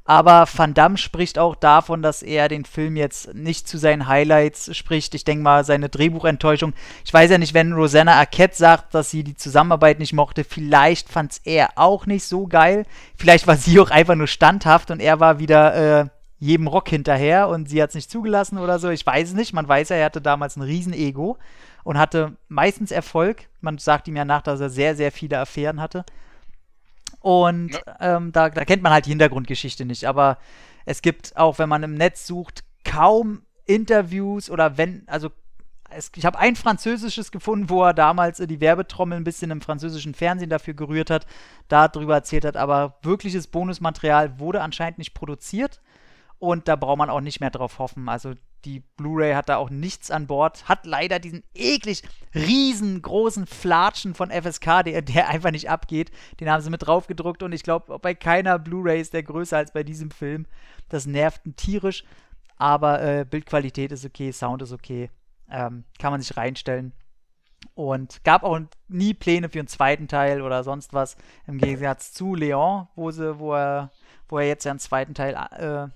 Aber 0.06 0.46
Van 0.54 0.72
Damme 0.72 0.96
spricht 0.96 1.36
auch 1.36 1.56
davon, 1.56 2.00
dass 2.00 2.22
er 2.22 2.48
den 2.48 2.64
Film 2.64 2.94
jetzt 2.96 3.34
nicht 3.34 3.66
zu 3.66 3.76
seinen 3.76 4.06
Highlights 4.06 4.74
spricht. 4.76 5.14
Ich 5.16 5.24
denke 5.24 5.42
mal, 5.42 5.64
seine 5.64 5.88
Drehbuchenttäuschung. 5.88 6.74
Ich 7.04 7.12
weiß 7.12 7.30
ja 7.32 7.38
nicht, 7.38 7.54
wenn 7.54 7.72
Rosanna 7.72 8.14
Arquette 8.14 8.56
sagt, 8.56 8.94
dass 8.94 9.10
sie 9.10 9.24
die 9.24 9.34
Zusammenarbeit 9.34 9.98
nicht 9.98 10.12
mochte, 10.12 10.44
vielleicht 10.44 11.08
fand 11.08 11.32
es 11.32 11.38
er 11.38 11.70
auch 11.74 12.06
nicht 12.06 12.24
so 12.24 12.46
geil. 12.46 12.86
Vielleicht 13.16 13.48
war 13.48 13.56
sie 13.56 13.80
auch 13.80 13.90
einfach 13.90 14.14
nur 14.14 14.28
standhaft 14.28 14.92
und 14.92 15.00
er 15.00 15.18
war 15.18 15.40
wieder 15.40 16.02
äh, 16.02 16.08
jedem 16.38 16.68
Rock 16.68 16.88
hinterher 16.88 17.48
und 17.48 17.68
sie 17.68 17.82
hat 17.82 17.88
es 17.90 17.96
nicht 17.96 18.10
zugelassen 18.10 18.58
oder 18.58 18.78
so. 18.78 18.90
Ich 18.90 19.04
weiß 19.04 19.30
es 19.30 19.34
nicht. 19.34 19.54
Man 19.54 19.66
weiß 19.66 19.88
ja, 19.88 19.96
er 19.96 20.04
hatte 20.04 20.20
damals 20.20 20.56
ein 20.56 20.62
Riesen-Ego 20.62 21.36
und 21.82 21.98
hatte 21.98 22.36
meistens 22.48 22.92
Erfolg. 22.92 23.48
Man 23.60 23.78
sagt 23.78 24.06
ihm 24.06 24.16
ja 24.16 24.24
nach, 24.24 24.42
dass 24.42 24.60
er 24.60 24.70
sehr, 24.70 24.94
sehr 24.94 25.10
viele 25.10 25.40
Affären 25.40 25.80
hatte. 25.80 26.04
Und 27.26 27.72
ja. 27.72 28.18
ähm, 28.18 28.30
da, 28.30 28.50
da 28.50 28.64
kennt 28.64 28.84
man 28.84 28.92
halt 28.92 29.06
die 29.06 29.10
Hintergrundgeschichte 29.10 29.84
nicht. 29.84 30.04
Aber 30.04 30.38
es 30.84 31.02
gibt 31.02 31.36
auch, 31.36 31.58
wenn 31.58 31.68
man 31.68 31.82
im 31.82 31.94
Netz 31.94 32.24
sucht, 32.24 32.62
kaum 32.84 33.42
Interviews 33.64 34.48
oder 34.48 34.78
wenn, 34.78 35.02
also 35.08 35.30
es, 35.90 36.12
ich 36.14 36.24
habe 36.24 36.38
ein 36.38 36.54
französisches 36.54 37.32
gefunden, 37.32 37.68
wo 37.68 37.82
er 37.82 37.94
damals 37.94 38.38
die 38.38 38.60
Werbetrommel 38.60 39.18
ein 39.18 39.24
bisschen 39.24 39.50
im 39.50 39.60
französischen 39.60 40.14
Fernsehen 40.14 40.50
dafür 40.50 40.74
gerührt 40.74 41.10
hat, 41.10 41.26
darüber 41.66 42.14
erzählt 42.14 42.44
hat, 42.44 42.56
aber 42.56 42.96
wirkliches 43.02 43.48
Bonusmaterial 43.48 44.38
wurde 44.38 44.60
anscheinend 44.60 44.98
nicht 44.98 45.12
produziert 45.12 45.80
und 46.38 46.68
da 46.68 46.76
braucht 46.76 46.98
man 46.98 47.10
auch 47.10 47.20
nicht 47.20 47.40
mehr 47.40 47.50
drauf 47.50 47.80
hoffen. 47.80 48.08
Also 48.08 48.34
die 48.66 48.80
Blu-ray 48.96 49.34
hat 49.34 49.48
da 49.48 49.56
auch 49.56 49.70
nichts 49.70 50.10
an 50.10 50.26
Bord, 50.26 50.68
hat 50.68 50.84
leider 50.86 51.20
diesen 51.20 51.44
eklig 51.54 52.02
riesengroßen 52.34 53.46
Flatschen 53.46 54.14
von 54.14 54.30
FSK, 54.30 54.82
der, 54.84 55.02
der 55.02 55.28
einfach 55.28 55.52
nicht 55.52 55.70
abgeht. 55.70 56.10
Den 56.40 56.50
haben 56.50 56.60
sie 56.60 56.70
mit 56.70 56.84
drauf 56.84 57.06
gedruckt 57.06 57.44
und 57.44 57.52
ich 57.52 57.62
glaube, 57.62 57.98
bei 58.00 58.14
keiner 58.14 58.58
Blu-ray 58.58 59.00
ist 59.00 59.14
der 59.14 59.22
größer 59.22 59.56
als 59.56 59.72
bei 59.72 59.84
diesem 59.84 60.10
Film. 60.10 60.46
Das 60.88 61.06
nervt 61.06 61.42
tierisch, 61.56 62.04
aber 62.58 63.00
äh, 63.02 63.24
Bildqualität 63.24 63.92
ist 63.92 64.04
okay, 64.04 64.32
Sound 64.32 64.62
ist 64.62 64.72
okay, 64.72 65.10
ähm, 65.48 65.84
kann 65.98 66.10
man 66.10 66.20
sich 66.20 66.36
reinstellen. 66.36 66.92
Und 67.74 68.24
gab 68.24 68.42
auch 68.42 68.58
nie 68.88 69.14
Pläne 69.14 69.48
für 69.48 69.60
einen 69.60 69.68
zweiten 69.68 70.08
Teil 70.08 70.42
oder 70.42 70.64
sonst 70.64 70.92
was, 70.92 71.16
im 71.46 71.58
Gegensatz 71.58 72.12
zu 72.12 72.34
Leon, 72.34 72.88
wo, 72.96 73.10
sie, 73.12 73.38
wo, 73.38 73.54
er, 73.54 73.92
wo 74.28 74.38
er 74.38 74.46
jetzt 74.46 74.64
ja 74.64 74.72
einen 74.72 74.80
zweiten 74.80 75.14
Teil 75.14 75.34
äh, 75.34 75.88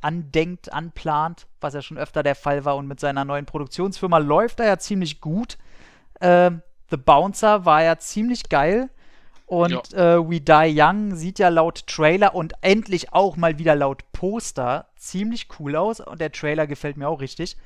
andenkt, 0.00 0.72
anplant, 0.72 1.46
was 1.60 1.74
ja 1.74 1.82
schon 1.82 1.98
öfter 1.98 2.22
der 2.22 2.34
Fall 2.34 2.64
war. 2.64 2.76
Und 2.76 2.86
mit 2.86 3.00
seiner 3.00 3.24
neuen 3.24 3.46
Produktionsfirma 3.46 4.18
läuft 4.18 4.60
er 4.60 4.66
ja 4.66 4.78
ziemlich 4.78 5.20
gut. 5.20 5.58
Äh, 6.20 6.50
The 6.90 6.96
Bouncer 6.96 7.64
war 7.64 7.82
ja 7.82 7.98
ziemlich 7.98 8.48
geil. 8.48 8.90
Und 9.46 9.92
ja. 9.92 10.16
äh, 10.16 10.28
We 10.28 10.40
Die 10.40 10.74
Young 10.78 11.16
sieht 11.16 11.38
ja 11.38 11.48
laut 11.48 11.86
Trailer 11.86 12.34
und 12.34 12.52
endlich 12.60 13.12
auch 13.14 13.36
mal 13.36 13.58
wieder 13.58 13.74
laut 13.74 14.02
Poster 14.12 14.86
ziemlich 14.96 15.48
cool 15.58 15.74
aus. 15.74 16.00
Und 16.00 16.20
der 16.20 16.32
Trailer 16.32 16.66
gefällt 16.66 16.96
mir 16.96 17.08
auch 17.08 17.20
richtig. 17.20 17.56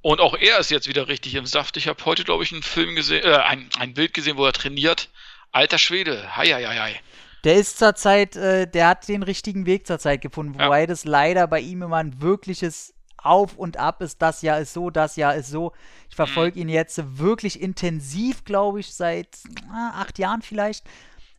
Und 0.00 0.20
auch 0.20 0.34
er 0.34 0.58
ist 0.58 0.70
jetzt 0.70 0.88
wieder 0.88 1.08
richtig 1.08 1.34
im 1.34 1.46
Saft. 1.46 1.76
Ich 1.76 1.86
habe 1.86 2.04
heute, 2.04 2.24
glaube 2.24 2.42
ich, 2.42 2.52
einen 2.52 2.62
Film 2.62 2.96
gesehen, 2.96 3.24
äh, 3.24 3.36
ein, 3.36 3.68
ein 3.78 3.94
Bild 3.94 4.14
gesehen, 4.14 4.36
wo 4.36 4.44
er 4.44 4.52
trainiert. 4.52 5.10
Alter 5.52 5.78
Schwede, 5.78 6.36
hei, 6.36 6.46
hei, 6.46 6.64
hei. 6.64 7.00
Der 7.44 7.56
ist 7.56 7.78
zurzeit, 7.78 8.36
äh, 8.36 8.66
der 8.66 8.88
hat 8.88 9.08
den 9.08 9.22
richtigen 9.22 9.66
Weg 9.66 9.86
zurzeit 9.86 10.20
gefunden, 10.20 10.54
wobei 10.54 10.80
ja. 10.80 10.86
das 10.86 11.04
leider 11.04 11.46
bei 11.46 11.60
ihm 11.60 11.82
immer 11.82 11.96
ein 11.96 12.20
wirkliches 12.20 12.94
Auf 13.16 13.56
und 13.56 13.76
Ab 13.76 14.00
ist. 14.00 14.22
Das 14.22 14.42
Jahr 14.42 14.60
ist 14.60 14.72
so, 14.72 14.90
das 14.90 15.16
Jahr 15.16 15.34
ist 15.34 15.50
so. 15.50 15.72
Ich 16.08 16.16
verfolge 16.16 16.56
mhm. 16.56 16.62
ihn 16.62 16.68
jetzt 16.68 17.18
wirklich 17.18 17.60
intensiv, 17.60 18.44
glaube 18.44 18.80
ich, 18.80 18.94
seit 18.94 19.38
ah, 19.72 20.00
acht 20.00 20.18
Jahren 20.18 20.42
vielleicht. 20.42 20.84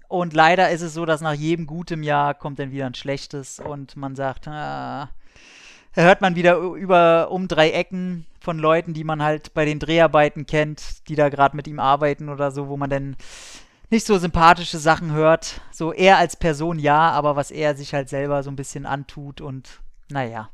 Und 0.09 0.33
leider 0.33 0.69
ist 0.69 0.81
es 0.81 0.93
so, 0.93 1.05
dass 1.05 1.21
nach 1.21 1.33
jedem 1.33 1.65
guten 1.65 2.03
Jahr 2.03 2.33
kommt 2.33 2.59
dann 2.59 2.71
wieder 2.71 2.85
ein 2.85 2.93
schlechtes 2.93 3.59
und 3.59 3.95
man 3.95 4.15
sagt, 4.15 4.47
ah, 4.47 5.09
da 5.95 6.01
hört 6.01 6.21
man 6.21 6.35
wieder 6.35 6.57
über 6.57 7.31
um 7.31 7.47
drei 7.47 7.71
Ecken 7.71 8.25
von 8.39 8.59
Leuten, 8.59 8.93
die 8.93 9.03
man 9.03 9.23
halt 9.23 9.53
bei 9.53 9.63
den 9.65 9.79
Dreharbeiten 9.79 10.45
kennt, 10.45 11.07
die 11.07 11.15
da 11.15 11.29
gerade 11.29 11.55
mit 11.55 11.67
ihm 11.67 11.79
arbeiten 11.79 12.29
oder 12.29 12.51
so, 12.51 12.67
wo 12.67 12.77
man 12.77 12.89
dann 12.89 13.15
nicht 13.89 14.05
so 14.05 14.17
sympathische 14.17 14.77
Sachen 14.77 15.11
hört. 15.11 15.61
So 15.71 15.93
er 15.93 16.17
als 16.17 16.35
Person 16.35 16.79
ja, 16.79 17.11
aber 17.11 17.35
was 17.35 17.51
er 17.51 17.75
sich 17.75 17.93
halt 17.93 18.09
selber 18.09 18.43
so 18.43 18.49
ein 18.49 18.55
bisschen 18.55 18.85
antut 18.85 19.41
und 19.41 19.81
naja. 20.09 20.49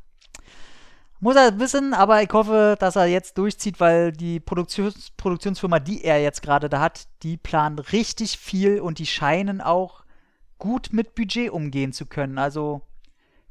Muss 1.22 1.36
er 1.36 1.58
wissen, 1.58 1.92
aber 1.92 2.22
ich 2.22 2.30
hoffe, 2.32 2.76
dass 2.78 2.96
er 2.96 3.04
jetzt 3.04 3.36
durchzieht, 3.36 3.78
weil 3.78 4.10
die 4.10 4.40
Produktions 4.40 5.10
Produktionsfirma, 5.18 5.78
die 5.78 6.02
er 6.02 6.22
jetzt 6.22 6.40
gerade 6.40 6.70
da 6.70 6.80
hat, 6.80 7.08
die 7.22 7.36
plant 7.36 7.92
richtig 7.92 8.38
viel 8.38 8.80
und 8.80 8.98
die 8.98 9.06
scheinen 9.06 9.60
auch 9.60 10.02
gut 10.58 10.90
mit 10.92 11.14
Budget 11.14 11.50
umgehen 11.50 11.92
zu 11.92 12.06
können. 12.06 12.38
Also 12.38 12.80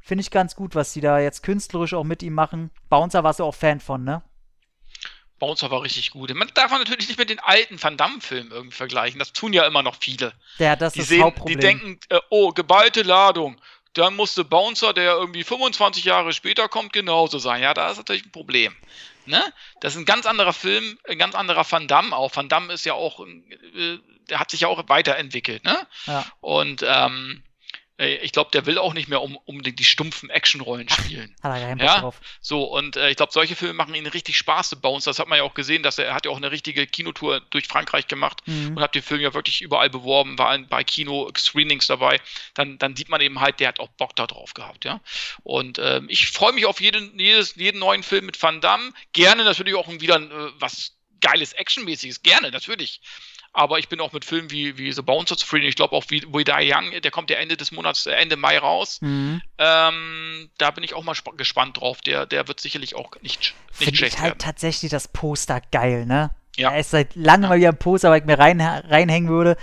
finde 0.00 0.22
ich 0.22 0.32
ganz 0.32 0.56
gut, 0.56 0.74
was 0.74 0.92
sie 0.92 1.00
da 1.00 1.20
jetzt 1.20 1.44
künstlerisch 1.44 1.94
auch 1.94 2.04
mit 2.04 2.24
ihm 2.24 2.34
machen. 2.34 2.70
Bouncer 2.88 3.22
warst 3.22 3.38
du 3.38 3.44
auch 3.44 3.54
Fan 3.54 3.78
von, 3.78 4.02
ne? 4.02 4.22
Bouncer 5.40 5.72
war 5.72 5.82
richtig 5.82 6.12
gut. 6.12 6.32
Man 6.32 6.48
darf 6.54 6.70
man 6.70 6.80
natürlich 6.80 7.08
nicht 7.08 7.18
mit 7.18 7.30
den 7.30 7.40
alten 7.40 7.82
Van 7.82 7.96
Damme-Filmen 7.96 8.52
irgendwie 8.52 8.76
vergleichen. 8.76 9.18
Das 9.18 9.32
tun 9.32 9.52
ja 9.52 9.66
immer 9.66 9.82
noch 9.82 9.96
viele. 9.98 10.32
Ja, 10.58 10.76
das 10.76 10.92
die 10.92 11.00
ist 11.00 11.08
sehen, 11.08 11.24
Hauptproblem. 11.24 11.58
Die 11.58 11.66
denken, 11.66 12.00
äh, 12.10 12.20
oh, 12.28 12.50
geballte 12.52 13.02
Ladung. 13.02 13.60
Dann 13.94 14.14
musste 14.14 14.44
Bouncer, 14.44 14.92
der 14.92 15.14
irgendwie 15.14 15.42
25 15.42 16.04
Jahre 16.04 16.32
später 16.32 16.68
kommt, 16.68 16.92
genauso 16.92 17.38
sein. 17.38 17.60
Ja, 17.60 17.74
da 17.74 17.90
ist 17.90 17.96
natürlich 17.96 18.24
ein 18.24 18.30
Problem. 18.30 18.76
Ne? 19.26 19.42
Das 19.80 19.94
ist 19.94 19.98
ein 19.98 20.04
ganz 20.04 20.26
anderer 20.26 20.52
Film, 20.52 20.98
ein 21.08 21.18
ganz 21.18 21.34
anderer 21.34 21.64
Van 21.68 21.88
Damme 21.88 22.14
auch. 22.14 22.34
Van 22.36 22.48
Damme 22.48 22.72
ist 22.72 22.84
ja 22.84 22.94
auch, 22.94 23.26
äh, 23.26 23.98
der 24.28 24.38
hat 24.38 24.50
sich 24.52 24.60
ja 24.60 24.68
auch 24.68 24.88
weiterentwickelt. 24.88 25.64
Ne? 25.64 25.86
Ja. 26.06 26.24
Und 26.40 26.84
ähm, 26.86 27.42
ich 28.06 28.32
glaube, 28.32 28.50
der 28.50 28.66
will 28.66 28.78
auch 28.78 28.94
nicht 28.94 29.08
mehr 29.08 29.20
um, 29.20 29.36
unbedingt 29.44 29.78
die 29.78 29.84
stumpfen 29.84 30.30
Actionrollen 30.30 30.88
spielen. 30.88 31.34
Hat 31.42 31.60
er 31.60 31.76
ja, 31.76 31.76
ja? 31.76 32.00
drauf. 32.00 32.20
So, 32.40 32.64
und 32.64 32.96
äh, 32.96 33.10
ich 33.10 33.16
glaube, 33.16 33.32
solche 33.32 33.56
Filme 33.56 33.74
machen 33.74 33.94
ihn 33.94 34.06
richtig 34.06 34.36
Spaß, 34.36 34.70
zu 34.70 34.80
Bones. 34.80 35.04
Das 35.04 35.18
hat 35.18 35.28
man 35.28 35.38
ja 35.38 35.44
auch 35.44 35.54
gesehen, 35.54 35.82
dass 35.82 35.98
er, 35.98 36.06
er 36.06 36.14
hat 36.14 36.24
ja 36.24 36.30
auch 36.30 36.36
eine 36.36 36.50
richtige 36.50 36.86
Kinotour 36.86 37.40
durch 37.50 37.66
Frankreich 37.66 38.06
gemacht 38.06 38.40
mhm. 38.46 38.76
und 38.76 38.80
hat 38.82 38.94
den 38.94 39.02
Film 39.02 39.20
ja 39.20 39.34
wirklich 39.34 39.60
überall 39.60 39.90
beworben, 39.90 40.38
war 40.38 40.56
bei 40.58 40.82
Kino-Screenings 40.82 41.86
dabei. 41.86 42.20
Dann, 42.54 42.78
dann 42.78 42.96
sieht 42.96 43.08
man 43.08 43.20
eben 43.20 43.40
halt, 43.40 43.60
der 43.60 43.68
hat 43.68 43.80
auch 43.80 43.88
Bock 43.88 44.16
da 44.16 44.26
drauf 44.26 44.54
gehabt, 44.54 44.84
ja. 44.84 45.00
Und 45.42 45.78
ähm, 45.78 46.06
ich 46.08 46.28
freue 46.28 46.52
mich 46.52 46.66
auf 46.66 46.80
jeden, 46.80 47.18
jedes, 47.18 47.56
jeden 47.56 47.80
neuen 47.80 48.02
Film 48.02 48.26
mit 48.26 48.42
Van 48.42 48.60
Damme. 48.60 48.92
Gerne 49.12 49.44
natürlich 49.44 49.74
auch 49.74 49.88
wieder 49.88 50.16
äh, 50.16 50.52
was 50.58 50.96
geiles 51.20 51.52
Actionmäßiges, 51.52 52.22
gerne, 52.22 52.50
natürlich. 52.50 53.00
Aber 53.52 53.78
ich 53.78 53.88
bin 53.88 54.00
auch 54.00 54.12
mit 54.12 54.24
Filmen 54.24 54.50
wie, 54.50 54.78
wie 54.78 54.92
The 54.92 55.02
Bones 55.02 55.28
zufrieden. 55.28 55.66
Ich 55.66 55.74
glaube 55.74 55.96
auch 55.96 56.04
wie 56.08 56.22
We 56.32 56.44
Die 56.44 56.72
Young, 56.72 57.00
der 57.02 57.10
kommt 57.10 57.30
ja 57.30 57.36
Ende 57.36 57.56
des 57.56 57.72
Monats, 57.72 58.06
äh, 58.06 58.12
Ende 58.12 58.36
Mai 58.36 58.58
raus. 58.58 58.98
Mhm. 59.00 59.42
Ähm, 59.58 60.50
da 60.58 60.70
bin 60.70 60.84
ich 60.84 60.94
auch 60.94 61.02
mal 61.02 61.16
gespannt 61.36 61.80
drauf. 61.80 62.00
Der, 62.00 62.26
der 62.26 62.46
wird 62.46 62.60
sicherlich 62.60 62.94
auch 62.94 63.10
nicht, 63.22 63.22
nicht 63.22 63.54
Finde 63.72 63.96
schlecht 63.96 64.14
ich 64.14 64.20
halt 64.20 64.30
werden. 64.30 64.38
tatsächlich 64.38 64.90
das 64.90 65.08
Poster 65.08 65.60
geil, 65.72 66.06
ne? 66.06 66.30
Ja. 66.56 66.70
Er 66.70 66.80
ist 66.80 66.90
seit 66.90 67.16
langem 67.16 67.44
ja. 67.44 67.48
mal 67.48 67.58
wieder 67.58 67.68
ein 67.70 67.78
Poster, 67.78 68.10
weil 68.10 68.20
ich 68.20 68.26
mir 68.26 68.38
rein, 68.38 68.60
reinhängen 68.60 69.28
würde. 69.28 69.56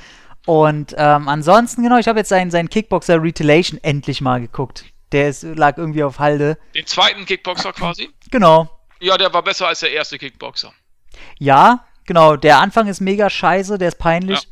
Und 0.45 0.93
ähm, 0.97 1.27
ansonsten, 1.27 1.83
genau, 1.83 1.97
ich 1.97 2.07
habe 2.07 2.19
jetzt 2.19 2.29
seinen, 2.29 2.51
seinen 2.51 2.69
Kickboxer 2.69 3.21
Retaliation 3.21 3.79
endlich 3.83 4.21
mal 4.21 4.39
geguckt. 4.39 4.85
Der 5.11 5.29
ist, 5.29 5.43
lag 5.43 5.77
irgendwie 5.77 6.03
auf 6.03 6.19
Halde. 6.19 6.57
Den 6.75 6.85
zweiten 6.85 7.25
Kickboxer 7.25 7.71
quasi? 7.73 8.09
Genau. 8.31 8.69
Ja, 8.99 9.17
der 9.17 9.33
war 9.33 9.43
besser 9.43 9.67
als 9.67 9.79
der 9.81 9.91
erste 9.91 10.17
Kickboxer. 10.17 10.73
Ja, 11.39 11.86
Genau, 12.07 12.37
der 12.37 12.59
Anfang 12.59 12.87
ist 12.87 13.01
mega 13.01 13.29
scheiße, 13.29 13.77
der 13.77 13.89
ist 13.89 13.99
peinlich. 13.99 14.43
Ja. 14.43 14.49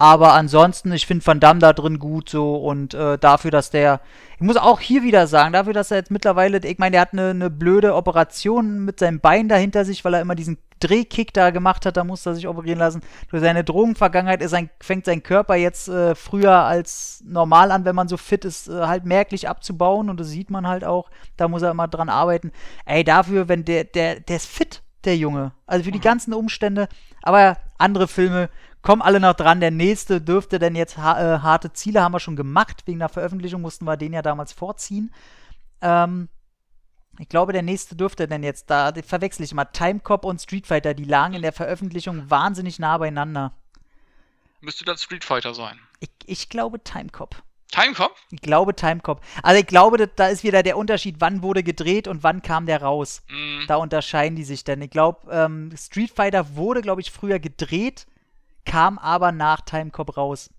Aber 0.00 0.34
ansonsten, 0.34 0.92
ich 0.92 1.06
finde 1.08 1.26
Van 1.26 1.40
Damme 1.40 1.58
da 1.58 1.72
drin 1.72 1.98
gut 1.98 2.28
so 2.28 2.54
und 2.54 2.94
äh, 2.94 3.18
dafür, 3.18 3.50
dass 3.50 3.70
der, 3.70 4.00
ich 4.36 4.42
muss 4.42 4.56
auch 4.56 4.78
hier 4.78 5.02
wieder 5.02 5.26
sagen, 5.26 5.52
dafür, 5.52 5.72
dass 5.72 5.90
er 5.90 5.96
jetzt 5.96 6.12
mittlerweile, 6.12 6.58
ich 6.58 6.78
meine, 6.78 6.92
der 6.92 7.00
hat 7.00 7.12
eine, 7.14 7.30
eine 7.30 7.50
blöde 7.50 7.96
Operation 7.96 8.84
mit 8.84 9.00
seinem 9.00 9.18
Bein 9.18 9.48
dahinter 9.48 9.84
sich, 9.84 10.04
weil 10.04 10.14
er 10.14 10.20
immer 10.20 10.36
diesen 10.36 10.58
Drehkick 10.78 11.34
da 11.34 11.50
gemacht 11.50 11.84
hat, 11.84 11.96
da 11.96 12.04
musste 12.04 12.30
er 12.30 12.34
sich 12.36 12.46
operieren 12.46 12.78
lassen. 12.78 13.00
Durch 13.30 13.42
seine 13.42 13.64
Drogenvergangenheit 13.64 14.40
ist 14.40 14.54
ein, 14.54 14.70
fängt 14.80 15.06
sein 15.06 15.24
Körper 15.24 15.56
jetzt 15.56 15.88
äh, 15.88 16.14
früher 16.14 16.52
als 16.52 17.24
normal 17.26 17.72
an, 17.72 17.84
wenn 17.84 17.96
man 17.96 18.06
so 18.06 18.16
fit 18.16 18.44
ist, 18.44 18.68
äh, 18.68 18.86
halt 18.86 19.04
merklich 19.04 19.48
abzubauen 19.48 20.10
und 20.10 20.20
das 20.20 20.28
sieht 20.28 20.50
man 20.50 20.68
halt 20.68 20.84
auch. 20.84 21.10
Da 21.36 21.48
muss 21.48 21.62
er 21.62 21.72
immer 21.72 21.88
dran 21.88 22.08
arbeiten. 22.08 22.52
Ey, 22.86 23.02
dafür, 23.02 23.48
wenn 23.48 23.64
der, 23.64 23.82
der, 23.82 24.20
der 24.20 24.36
ist 24.36 24.46
fit 24.46 24.82
der 25.04 25.16
Junge. 25.16 25.52
Also 25.66 25.84
für 25.84 25.92
die 25.92 25.98
mhm. 25.98 26.02
ganzen 26.02 26.34
Umstände. 26.34 26.88
Aber 27.22 27.56
andere 27.78 28.08
Filme 28.08 28.50
kommen 28.82 29.02
alle 29.02 29.20
noch 29.20 29.34
dran. 29.34 29.60
Der 29.60 29.70
nächste 29.70 30.20
dürfte 30.20 30.58
denn 30.58 30.74
jetzt 30.74 30.96
ha 30.98 31.36
äh, 31.36 31.38
harte 31.40 31.72
Ziele 31.72 32.02
haben 32.02 32.12
wir 32.12 32.20
schon 32.20 32.36
gemacht. 32.36 32.82
Wegen 32.86 32.98
der 32.98 33.08
Veröffentlichung 33.08 33.62
mussten 33.62 33.84
wir 33.84 33.96
den 33.96 34.12
ja 34.12 34.22
damals 34.22 34.52
vorziehen. 34.52 35.12
Ähm, 35.80 36.28
ich 37.18 37.28
glaube, 37.28 37.52
der 37.52 37.62
nächste 37.62 37.96
dürfte 37.96 38.28
denn 38.28 38.44
jetzt, 38.44 38.70
da 38.70 38.92
verwechsel 39.04 39.44
ich 39.44 39.52
mal, 39.52 39.64
Timecop 39.64 40.24
und 40.24 40.40
Street 40.40 40.66
Fighter, 40.66 40.94
die 40.94 41.04
lagen 41.04 41.34
in 41.34 41.42
der 41.42 41.52
Veröffentlichung 41.52 42.30
wahnsinnig 42.30 42.78
nah 42.78 42.96
beieinander. 42.96 43.52
Müsste 44.60 44.84
dann 44.84 44.98
Street 44.98 45.24
Fighter 45.24 45.54
sein. 45.54 45.78
Ich, 46.00 46.10
ich 46.26 46.48
glaube 46.48 46.82
Timecop. 46.82 47.42
Timecop? 47.70 48.14
Ich 48.30 48.40
glaube 48.40 48.74
Timecop. 48.74 49.20
Also 49.42 49.60
ich 49.60 49.66
glaube, 49.66 50.08
da 50.08 50.28
ist 50.28 50.42
wieder 50.42 50.62
der 50.62 50.76
Unterschied, 50.76 51.16
wann 51.18 51.42
wurde 51.42 51.62
gedreht 51.62 52.08
und 52.08 52.22
wann 52.22 52.42
kam 52.42 52.66
der 52.66 52.82
raus. 52.82 53.22
Mm. 53.28 53.66
Da 53.66 53.76
unterscheiden 53.76 54.36
die 54.36 54.44
sich 54.44 54.64
denn. 54.64 54.80
Ich 54.82 54.90
glaube, 54.90 55.30
ähm, 55.30 55.70
Street 55.76 56.10
Fighter 56.10 56.56
wurde, 56.56 56.80
glaube 56.80 57.00
ich, 57.00 57.10
früher 57.10 57.38
gedreht, 57.38 58.06
kam 58.64 58.98
aber 58.98 59.32
nach 59.32 59.60
Timecop 59.60 60.16
raus. 60.16 60.50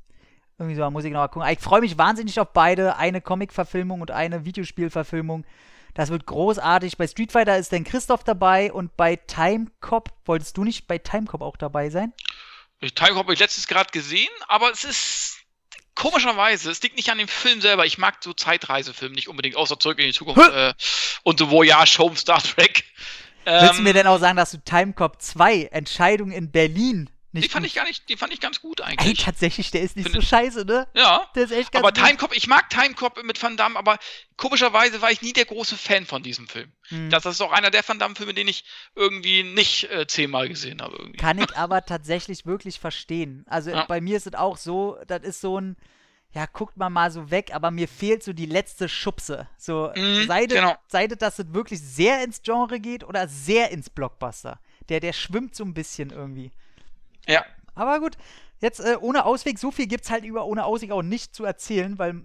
Irgendwie 0.60 0.76
so, 0.76 0.89
muss 0.91 1.05
ich 1.05 1.12
noch 1.12 1.22
mal 1.22 1.28
gucken. 1.30 1.49
Ich 1.49 1.60
freue 1.60 1.82
mich 1.82 1.97
wahnsinnig 1.97 2.39
auf 2.39 2.49
beide. 2.53 2.97
Eine 2.97 3.22
Comic-Verfilmung 3.22 4.01
und 4.01 4.12
eine 4.12 4.45
Videospielverfilmung. 4.45 5.45
Das 5.93 6.10
wird 6.10 6.26
großartig. 6.26 6.97
Bei 6.97 7.07
Street 7.07 7.32
Fighter 7.32 7.57
ist 7.57 7.72
dann 7.72 7.86
Christoph 7.86 8.24
dabei 8.24 8.72
und 8.72 8.95
bei 8.97 9.16
Time 9.16 9.68
Cop, 9.80 10.10
wolltest 10.26 10.57
du 10.57 10.64
nicht 10.64 10.86
bei 10.88 10.97
Time 10.97 11.26
Cop 11.26 11.41
auch 11.41 11.57
dabei 11.57 11.89
sein? 11.89 12.14
Time 12.82 13.10
Cop 13.10 13.24
habe 13.24 13.34
ich 13.34 13.39
letztes 13.39 13.68
gerade 13.68 13.89
gesehen, 13.91 14.30
aber 14.47 14.72
es 14.72 14.84
ist 14.84 15.39
komischerweise, 16.00 16.72
es 16.72 16.82
liegt 16.82 16.95
nicht 16.95 17.12
an 17.12 17.18
dem 17.18 17.28
Film 17.28 17.62
selber. 17.62 17.86
Ich 17.86 17.97
mag 17.97 18.16
so 18.22 18.34
Zeitreisefilme 18.34 19.14
nicht 19.14 19.28
unbedingt, 19.28 19.56
außer 19.56 19.80
Zurück 19.80 20.00
in 20.00 20.06
die 20.06 20.14
Zukunft 20.14 20.50
äh, 20.52 20.74
und 21.24 21.39
The 21.39 21.50
Voyage 21.50 21.97
Home 22.00 22.16
Star 22.16 22.41
Trek. 22.41 22.86
Willst 23.45 23.80
du 23.80 23.84
mir 23.84 23.89
ähm, 23.89 23.95
denn 23.95 24.08
auch 24.08 24.20
sagen, 24.20 24.38
dass 24.38 24.52
du 24.52 24.58
Time 24.58 24.93
Cop 24.93 25.22
2, 25.22 25.70
Entscheidung 25.72 26.32
in 26.32 26.52
Berlin, 26.52 27.10
nicht 27.32 27.46
die 27.46 27.50
fand 27.50 27.66
ich 27.66 27.76
gar 27.76 27.86
nicht, 27.86 28.10
die 28.10 28.18
fand 28.18 28.34
ich 28.34 28.40
ganz 28.40 28.60
gut 28.60 28.82
eigentlich. 28.82 29.20
Ey, 29.20 29.26
tatsächlich, 29.26 29.70
der 29.70 29.82
ist 29.82 29.96
nicht 29.96 30.10
Find 30.10 30.16
so 30.16 30.28
scheiße, 30.28 30.66
ne? 30.66 30.88
Ja. 30.96 31.30
Der 31.36 31.44
ist 31.44 31.52
echt 31.52 31.72
ganz 31.72 31.86
Aber 31.86 31.94
gut. 31.94 32.04
Timecop, 32.04 32.36
ich 32.36 32.48
mag 32.48 32.70
Timecop 32.70 33.24
mit 33.24 33.42
Van 33.42 33.56
Damme, 33.56 33.78
aber 33.78 34.00
komischerweise 34.36 35.02
war 35.02 35.12
ich 35.12 35.22
nie 35.22 35.34
der 35.34 35.46
große 35.46 35.78
Fan 35.78 36.08
von 36.08 36.24
diesem 36.24 36.48
Film. 36.48 36.72
Hm. 36.88 37.12
Das 37.12 37.26
ist 37.28 37.42
auch 37.42 37.52
einer 37.52 37.70
der 37.70 37.88
Van 37.88 38.00
Damme-Filme, 38.00 38.34
den 38.34 38.48
ich 38.48 38.64
irgendwie 38.96 39.44
nicht 39.44 39.92
äh, 39.92 40.08
zehnmal 40.08 40.50
gesehen 40.50 40.82
habe. 40.82 40.96
Irgendwie. 40.98 41.18
Kann 41.18 41.38
ich 41.38 41.56
aber 41.56 41.86
tatsächlich 41.86 42.48
wirklich 42.48 42.80
verstehen. 42.80 43.46
Also 43.48 43.70
ja. 43.70 43.86
bei 43.86 44.02
mir 44.02 44.18
ist 44.18 44.26
es 44.26 44.34
auch 44.34 44.58
so, 44.58 44.98
das 45.08 45.22
ist 45.22 45.42
so 45.42 45.60
ein, 45.60 45.78
ja, 46.32 46.46
guckt 46.46 46.78
man 46.78 46.94
mal 46.94 47.12
so 47.12 47.30
weg, 47.32 47.52
aber 47.54 47.70
mir 47.70 47.88
fehlt 47.88 48.24
so 48.24 48.34
die 48.34 48.46
letzte 48.46 48.90
Schubse. 48.90 49.48
So, 49.58 49.92
mhm, 49.96 50.26
sei, 50.28 50.46
genau. 50.46 50.76
sei 50.88 51.08
das, 51.08 51.18
dass 51.18 51.40
es 51.40 51.54
wirklich 51.54 51.80
sehr 51.80 52.24
ins 52.24 52.42
Genre 52.42 52.80
geht 52.80 53.04
oder 53.04 53.28
sehr 53.28 53.72
ins 53.72 53.90
Blockbuster. 53.90 54.60
Der, 54.90 55.00
der 55.00 55.14
schwimmt 55.14 55.56
so 55.56 55.64
ein 55.64 55.74
bisschen 55.74 56.12
irgendwie. 56.12 56.52
Ja. 57.30 57.46
Aber 57.76 58.00
gut, 58.00 58.18
jetzt 58.60 58.80
äh, 58.80 58.98
ohne 59.00 59.26
Ausweg, 59.26 59.60
so 59.60 59.72
viel 59.72 59.88
gibt 59.88 60.06
es 60.06 60.12
halt 60.12 60.26
über 60.26 60.46
ohne 60.46 60.66
Ausweg 60.66 60.92
auch 60.92 61.04
nicht 61.04 61.36
zu 61.36 61.46
erzählen, 61.46 61.98
weil 61.98 62.24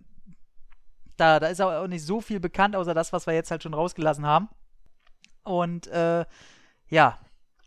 da, 1.16 1.38
da 1.38 1.46
ist 1.48 1.60
auch 1.60 1.86
nicht 1.86 2.04
so 2.04 2.20
viel 2.20 2.40
bekannt, 2.40 2.74
außer 2.74 2.94
das, 2.94 3.12
was 3.12 3.26
wir 3.26 3.34
jetzt 3.34 3.50
halt 3.50 3.62
schon 3.62 3.74
rausgelassen 3.74 4.26
haben. 4.26 4.48
Und 5.44 5.86
äh, 5.88 6.24
ja, 6.88 7.18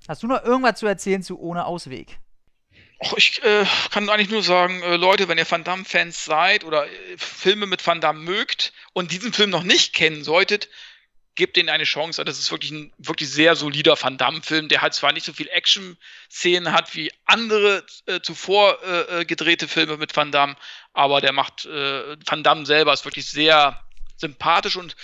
hast 0.08 0.24
du 0.24 0.28
noch 0.28 0.44
irgendwas 0.44 0.80
zu 0.80 0.88
erzählen 0.88 1.24
zu 1.24 1.40
ohne 1.40 1.66
Ausweg? 1.66 2.20
Och, 3.00 3.14
ich 3.16 3.44
äh, 3.44 3.64
kann 3.92 4.10
eigentlich 4.10 4.32
nur 4.32 4.42
sagen, 4.42 4.82
äh, 4.82 4.96
Leute, 4.96 5.28
wenn 5.28 5.38
ihr 5.38 5.50
Van 5.50 5.64
Damme-Fans 5.64 6.26
seid 6.26 6.64
oder 6.64 6.88
äh, 6.88 7.18
Filme 7.18 7.68
mit 7.68 7.86
Van 7.86 8.02
Damme 8.02 8.20
mögt 8.20 8.74
und 8.94 9.12
diesen 9.12 9.34
Film 9.34 9.52
noch 9.52 9.64
nicht 9.64 9.94
kennen 9.94 10.24
solltet, 10.24 10.68
gebt 11.38 11.56
denen 11.56 11.70
eine 11.70 11.86
Chance. 11.86 12.26
Das 12.26 12.38
ist 12.38 12.52
wirklich 12.52 12.72
ein 12.72 12.92
wirklich 12.98 13.30
sehr 13.30 13.56
solider 13.56 13.96
Van 14.02 14.18
Damme-Film, 14.18 14.68
der 14.68 14.82
halt 14.82 14.94
zwar 14.94 15.14
nicht 15.14 15.26
so 15.26 15.32
viel 15.32 15.48
Action-Szenen 15.48 16.74
hat 16.74 16.94
wie 16.96 17.12
andere 17.26 17.86
äh, 18.08 18.20
zuvor 18.20 18.78
äh, 18.84 19.22
äh, 19.22 19.26
gedrehte 19.26 19.70
Filme 19.70 19.96
mit 19.96 20.16
Van 20.16 20.34
Damme, 20.34 20.58
aber 20.94 21.22
der 21.22 21.32
macht 21.32 21.66
äh, 21.66 22.18
Van 22.26 22.44
Damme 22.44 22.66
selber 22.66 22.92
ist 22.92 23.06
wirklich 23.06 23.30
sehr 23.30 23.80
sympathisch 24.18 24.76
und 24.76 24.98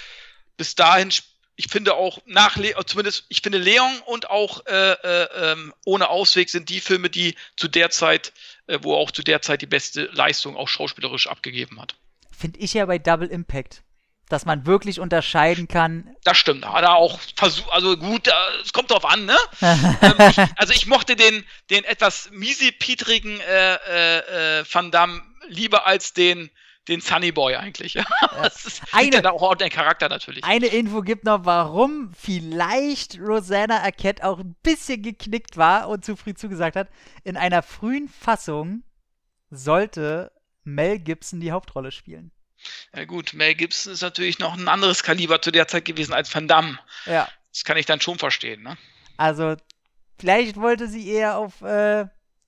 bis 0.58 0.76
dahin 0.76 1.10
ich 1.56 1.68
finde 1.68 1.94
auch 1.94 2.20
nach 2.26 2.58
Le 2.58 2.74
zumindest 2.88 3.26
ich 3.30 3.42
finde 3.42 3.60
Leon 3.60 4.00
und 4.08 4.30
auch 4.32 4.66
äh, 4.66 4.94
äh, 4.94 5.52
ähm, 5.52 5.74
ohne 5.86 6.10
Ausweg 6.10 6.50
sind 6.50 6.70
die 6.70 6.82
Filme, 6.82 7.12
die 7.12 7.36
zu 7.56 7.68
der 7.68 7.92
Zeit, 7.92 8.34
äh, 8.66 8.80
wo 8.82 8.96
auch 8.96 9.12
zu 9.12 9.22
der 9.22 9.44
Zeit 9.44 9.62
die 9.62 9.68
beste 9.68 10.06
Leistung 10.14 10.58
auch 10.58 10.68
schauspielerisch 10.68 11.28
abgegeben 11.28 11.80
hat. 11.80 11.96
Finde 12.36 12.60
ich 12.60 12.74
ja 12.74 12.88
bei 12.88 12.98
Double 12.98 13.28
Impact 13.28 13.84
dass 14.30 14.46
man 14.46 14.66
wirklich 14.66 15.00
unterscheiden 15.00 15.68
kann. 15.68 16.16
Das 16.24 16.38
stimmt, 16.38 16.66
hat 16.66 16.84
er 16.84 16.96
auch 16.96 17.20
versucht, 17.36 17.72
also 17.72 17.98
gut, 17.98 18.30
es 18.64 18.74
kommt 18.74 18.92
drauf 18.92 19.06
an, 19.06 19.26
ne? 19.26 19.38
ähm, 19.62 20.48
also 20.56 20.74
ich 20.74 20.88
mochte 20.88 21.16
den, 21.16 21.46
den 21.70 21.84
etwas 21.84 22.30
miesepietrigen 22.32 23.40
äh, 23.42 23.76
äh, 23.76 24.60
äh, 24.60 24.66
Van 24.72 24.92
Damme 24.92 25.22
lieber 25.48 25.86
als 25.86 26.14
den, 26.14 26.50
den 26.88 27.02
Sunny 27.02 27.32
Boy 27.32 27.56
eigentlich. 27.56 27.94
Ja. 28.04 28.06
Das 28.42 28.66
ist 28.66 28.82
eine, 28.92 29.22
ja 29.22 29.32
auch 29.32 29.56
der 29.56 29.70
Charakter 29.70 30.10
natürlich. 30.10 30.44
Eine 30.44 30.68
Info 30.68 31.02
gibt 31.02 31.26
noch, 31.26 31.46
warum 31.46 32.12
vielleicht 32.18 33.20
Rosanna 33.20 33.82
Arquette 33.82 34.24
auch 34.24 34.40
ein 34.40 34.56
bisschen 34.64 35.02
geknickt 35.02 35.58
war 35.58 35.90
und 35.90 36.04
zu 36.06 36.16
früh 36.16 36.34
zugesagt 36.34 36.76
hat. 36.76 36.90
In 37.24 37.38
einer 37.38 37.62
frühen 37.62 38.08
Fassung 38.08 38.84
sollte 39.50 40.32
Mel 40.64 41.00
Gibson 41.00 41.42
die 41.42 41.52
Hauptrolle 41.52 41.92
spielen. 41.92 42.32
Ja 42.96 43.06
gut, 43.06 43.34
Mel 43.34 43.56
Gibson 43.56 43.94
ist 43.94 44.02
natürlich 44.02 44.40
noch 44.40 44.58
ein 44.58 44.68
anderes 44.68 45.04
Kaliber 45.04 45.42
zu 45.42 45.52
der 45.52 45.68
Zeit 45.68 45.86
gewesen 45.86 46.14
als 46.14 46.34
Van 46.34 46.48
Damme. 46.48 46.80
Ja. 47.06 47.28
Das 47.52 47.64
kann 47.64 47.78
ich 47.78 47.86
dann 47.86 48.02
schon 48.02 48.18
verstehen, 48.18 48.64
ne? 48.64 48.78
Also, 49.18 49.56
vielleicht 50.18 50.58
wollte 50.58 50.88
sie 50.88 51.08
eher 51.08 51.38
auf, 51.38 51.62
äh, 51.62 52.06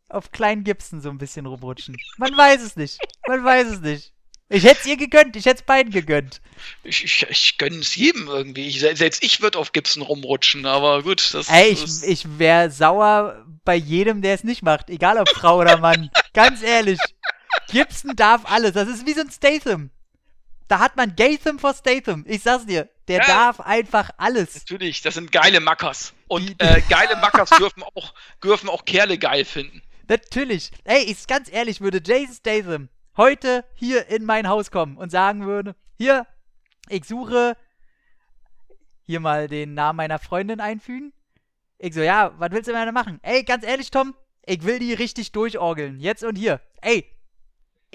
auf 0.09 0.31
Klein 0.31 0.63
Gibson 0.63 1.01
so 1.01 1.09
ein 1.09 1.17
bisschen 1.17 1.45
rumrutschen. 1.45 1.97
Man 2.17 2.35
weiß 2.35 2.61
es 2.61 2.75
nicht. 2.75 2.97
Man 3.27 3.43
weiß 3.43 3.67
es 3.67 3.79
nicht. 3.81 4.11
Ich 4.47 4.63
hätte 4.63 4.81
es 4.81 4.85
ihr 4.85 4.97
gegönnt, 4.97 5.35
ich 5.35 5.45
hätte 5.45 5.61
es 5.61 5.65
beiden 5.65 5.91
gegönnt. 5.91 6.39
Ich, 6.83 7.03
ich, 7.03 7.25
ich 7.29 7.57
gönne 7.57 7.77
es 7.77 7.95
jedem 7.95 8.27
irgendwie. 8.27 8.67
Ich, 8.67 8.79
selbst 8.79 9.23
ich 9.23 9.41
würde 9.41 9.57
auf 9.57 9.71
Gibson 9.71 10.03
rumrutschen, 10.03 10.67
aber 10.67 11.01
gut. 11.01 11.33
Das, 11.33 11.49
Ey, 11.49 11.69
ich, 11.69 12.03
ich 12.03 12.37
wäre 12.37 12.69
sauer 12.69 13.43
bei 13.63 13.75
jedem, 13.75 14.21
der 14.21 14.35
es 14.35 14.43
nicht 14.43 14.61
macht. 14.61 14.89
Egal 14.91 15.17
ob 15.17 15.29
Frau 15.29 15.59
oder 15.59 15.77
Mann. 15.77 16.11
Ganz 16.33 16.61
ehrlich. 16.61 16.99
Gibson 17.69 18.15
darf 18.15 18.41
alles. 18.45 18.73
Das 18.73 18.87
ist 18.87 19.07
wie 19.07 19.13
so 19.13 19.21
ein 19.21 19.31
Statham. 19.31 19.89
Da 20.67 20.79
hat 20.79 20.95
man 20.95 21.15
Gatham 21.15 21.59
vor 21.59 21.73
Statham. 21.73 22.23
Ich 22.27 22.41
sag's 22.41 22.65
dir, 22.65 22.89
der 23.07 23.19
ja, 23.19 23.25
darf 23.25 23.59
einfach 23.59 24.09
alles. 24.17 24.55
Natürlich, 24.55 25.01
das 25.01 25.13
sind 25.13 25.31
geile 25.31 25.59
Mackers. 25.59 26.13
Und 26.27 26.55
äh, 26.59 26.81
geile 26.89 27.15
Mackers 27.17 27.49
dürfen 27.59 27.83
auch, 27.83 28.13
dürfen 28.43 28.69
auch 28.69 28.85
Kerle 28.85 29.17
geil 29.17 29.45
finden. 29.45 29.81
Natürlich. 30.07 30.71
Ey, 30.83 31.03
ich 31.03 31.27
ganz 31.27 31.51
ehrlich, 31.51 31.81
würde 31.81 32.01
Jason 32.03 32.35
Statham 32.35 32.89
heute 33.17 33.63
hier 33.75 34.07
in 34.07 34.25
mein 34.25 34.47
Haus 34.47 34.71
kommen 34.71 34.97
und 34.97 35.11
sagen 35.11 35.45
würde, 35.45 35.75
hier, 35.97 36.25
ich 36.89 37.05
suche 37.05 37.55
hier 39.03 39.19
mal 39.19 39.47
den 39.47 39.73
Namen 39.73 39.97
meiner 39.97 40.19
Freundin 40.19 40.59
einfügen. 40.59 41.13
Ich 41.77 41.93
so, 41.93 42.01
ja, 42.01 42.33
was 42.37 42.51
willst 42.51 42.67
du 42.67 42.73
denn 42.73 42.93
machen? 42.93 43.19
Ey, 43.21 43.43
ganz 43.43 43.65
ehrlich, 43.65 43.91
Tom, 43.91 44.15
ich 44.45 44.63
will 44.63 44.79
die 44.79 44.93
richtig 44.93 45.31
durchorgeln. 45.31 45.99
Jetzt 45.99 46.23
und 46.23 46.35
hier. 46.35 46.61
Ey, 46.81 47.05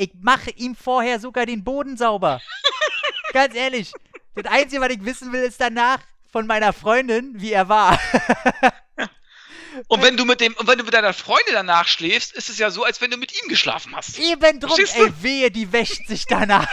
ich 0.01 0.13
mache 0.19 0.51
ihm 0.53 0.75
vorher 0.75 1.21
sogar 1.21 1.45
den 1.45 1.63
Boden 1.63 1.99
sauber. 1.99 2.41
Ganz 3.33 3.55
ehrlich. 3.55 3.93
Das 4.35 4.47
Einzige, 4.51 4.81
was 4.81 4.89
ich 4.91 5.05
wissen 5.05 5.31
will, 5.33 5.43
ist 5.43 5.61
danach 5.61 6.01
von 6.33 6.47
meiner 6.47 6.73
Freundin, 6.73 7.35
wie 7.37 7.53
er 7.53 7.69
war. 7.69 8.01
Und 9.89 10.03
wenn 10.03 10.17
du 10.17 10.25
mit 10.25 10.41
dem, 10.41 10.53
und 10.55 10.67
wenn 10.67 10.79
du 10.79 10.85
mit 10.85 10.93
deiner 10.93 11.13
Freundin 11.13 11.55
danach 11.55 11.87
schläfst, 11.87 12.33
ist 12.33 12.51
es 12.51 12.59
ja 12.59 12.73
so, 12.73 12.83
als 12.83 13.01
wenn 13.01 13.13
du 13.13 13.17
mit 13.17 13.41
ihm 13.41 13.49
geschlafen 13.49 13.95
hast. 13.95 14.19
Eben 14.19 14.59
drum, 14.59 14.77
ey, 14.77 15.23
wehe, 15.23 15.49
die 15.53 15.73
wäscht 15.73 16.09
sich 16.09 16.27
danach. 16.27 16.71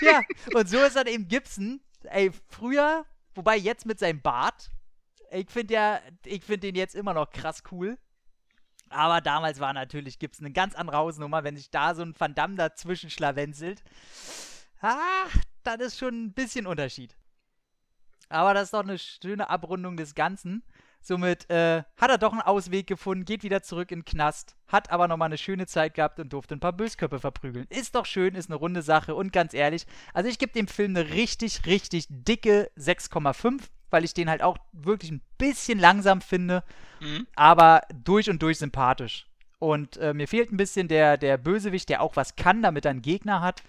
ja, 0.00 0.22
und 0.54 0.68
so 0.68 0.82
ist 0.82 0.96
dann 0.96 1.06
eben 1.06 1.28
Gibson, 1.28 1.80
ey, 2.02 2.32
früher, 2.48 3.06
wobei 3.36 3.56
jetzt 3.56 3.86
mit 3.86 4.00
seinem 4.00 4.20
Bart, 4.20 4.70
ich 5.30 5.48
finde 5.48 5.74
ja, 5.74 6.00
ich 6.24 6.42
finde 6.42 6.66
den 6.66 6.74
jetzt 6.74 6.96
immer 6.96 7.14
noch 7.14 7.30
krass 7.30 7.62
cool. 7.70 7.96
Aber 8.96 9.20
damals 9.20 9.60
war 9.60 9.74
natürlich, 9.74 10.18
gibt 10.18 10.36
es 10.36 10.40
eine 10.40 10.52
ganz 10.52 10.74
andere 10.74 10.96
Hausnummer, 10.96 11.44
wenn 11.44 11.54
sich 11.54 11.70
da 11.70 11.94
so 11.94 12.00
ein 12.00 12.14
Van 12.18 12.34
Damme 12.34 12.54
dazwischen 12.54 13.10
schlawenzelt. 13.10 13.82
Ah, 14.80 15.26
das 15.64 15.80
ist 15.80 15.98
schon 15.98 16.24
ein 16.24 16.32
bisschen 16.32 16.66
Unterschied. 16.66 17.14
Aber 18.30 18.54
das 18.54 18.64
ist 18.64 18.72
doch 18.72 18.84
eine 18.84 18.98
schöne 18.98 19.50
Abrundung 19.50 19.98
des 19.98 20.14
Ganzen. 20.14 20.62
Somit 21.02 21.48
äh, 21.50 21.82
hat 21.98 22.10
er 22.10 22.16
doch 22.16 22.32
einen 22.32 22.40
Ausweg 22.40 22.86
gefunden, 22.86 23.26
geht 23.26 23.42
wieder 23.42 23.62
zurück 23.62 23.90
in 23.90 23.98
den 23.98 24.04
Knast, 24.06 24.56
hat 24.66 24.90
aber 24.90 25.08
nochmal 25.08 25.26
eine 25.26 25.36
schöne 25.36 25.66
Zeit 25.66 25.92
gehabt 25.92 26.18
und 26.18 26.32
durfte 26.32 26.56
ein 26.56 26.60
paar 26.60 26.72
Bösköpfe 26.72 27.20
verprügeln. 27.20 27.66
Ist 27.68 27.96
doch 27.96 28.06
schön, 28.06 28.34
ist 28.34 28.48
eine 28.48 28.56
runde 28.56 28.80
Sache 28.80 29.14
und 29.14 29.30
ganz 29.30 29.52
ehrlich, 29.52 29.86
also 30.14 30.30
ich 30.30 30.38
gebe 30.38 30.52
dem 30.52 30.68
Film 30.68 30.96
eine 30.96 31.10
richtig, 31.10 31.66
richtig 31.66 32.06
dicke 32.08 32.70
6,5 32.78 33.60
weil 33.90 34.04
ich 34.04 34.14
den 34.14 34.30
halt 34.30 34.42
auch 34.42 34.58
wirklich 34.72 35.10
ein 35.10 35.22
bisschen 35.38 35.78
langsam 35.78 36.20
finde, 36.20 36.62
mhm. 37.00 37.26
aber 37.34 37.82
durch 38.04 38.30
und 38.30 38.42
durch 38.42 38.58
sympathisch. 38.58 39.26
Und 39.58 39.96
äh, 39.96 40.12
mir 40.12 40.28
fehlt 40.28 40.52
ein 40.52 40.56
bisschen 40.56 40.88
der, 40.88 41.16
der 41.16 41.38
Bösewicht, 41.38 41.88
der 41.88 42.02
auch 42.02 42.16
was 42.16 42.36
kann, 42.36 42.62
damit 42.62 42.84
er 42.84 42.90
einen 42.90 43.02
Gegner 43.02 43.40
hat. 43.40 43.62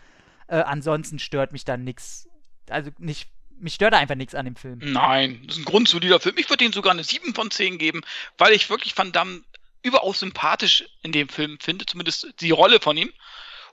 Äh, 0.48 0.58
ansonsten 0.58 1.20
stört 1.20 1.52
mich 1.54 1.66
dann 1.66 1.84
nichts. 1.84 2.28
Also 2.70 2.92
nicht, 2.98 3.30
mich 3.60 3.76
stört 3.76 3.94
einfach 3.94 4.16
nichts 4.16 4.36
an 4.36 4.46
dem 4.46 4.56
Film. 4.56 4.80
Nein, 4.82 5.42
das 5.46 5.56
ist 5.56 5.62
ein 5.62 5.66
grundsolider 5.66 6.20
Film. 6.20 6.36
Ich 6.38 6.50
würde 6.50 6.66
ihm 6.66 6.74
sogar 6.74 6.92
eine 6.92 7.04
7 7.04 7.34
von 7.34 7.52
10 7.52 7.78
geben, 7.78 8.02
weil 8.38 8.54
ich 8.54 8.70
wirklich 8.70 8.98
Van 8.98 9.12
Damme 9.12 9.42
überaus 9.82 10.20
sympathisch 10.20 10.84
in 11.04 11.14
dem 11.14 11.30
Film 11.30 11.58
finde, 11.62 11.86
zumindest 11.86 12.34
die 12.42 12.52
Rolle 12.52 12.80
von 12.82 12.98
ihm. 12.98 13.12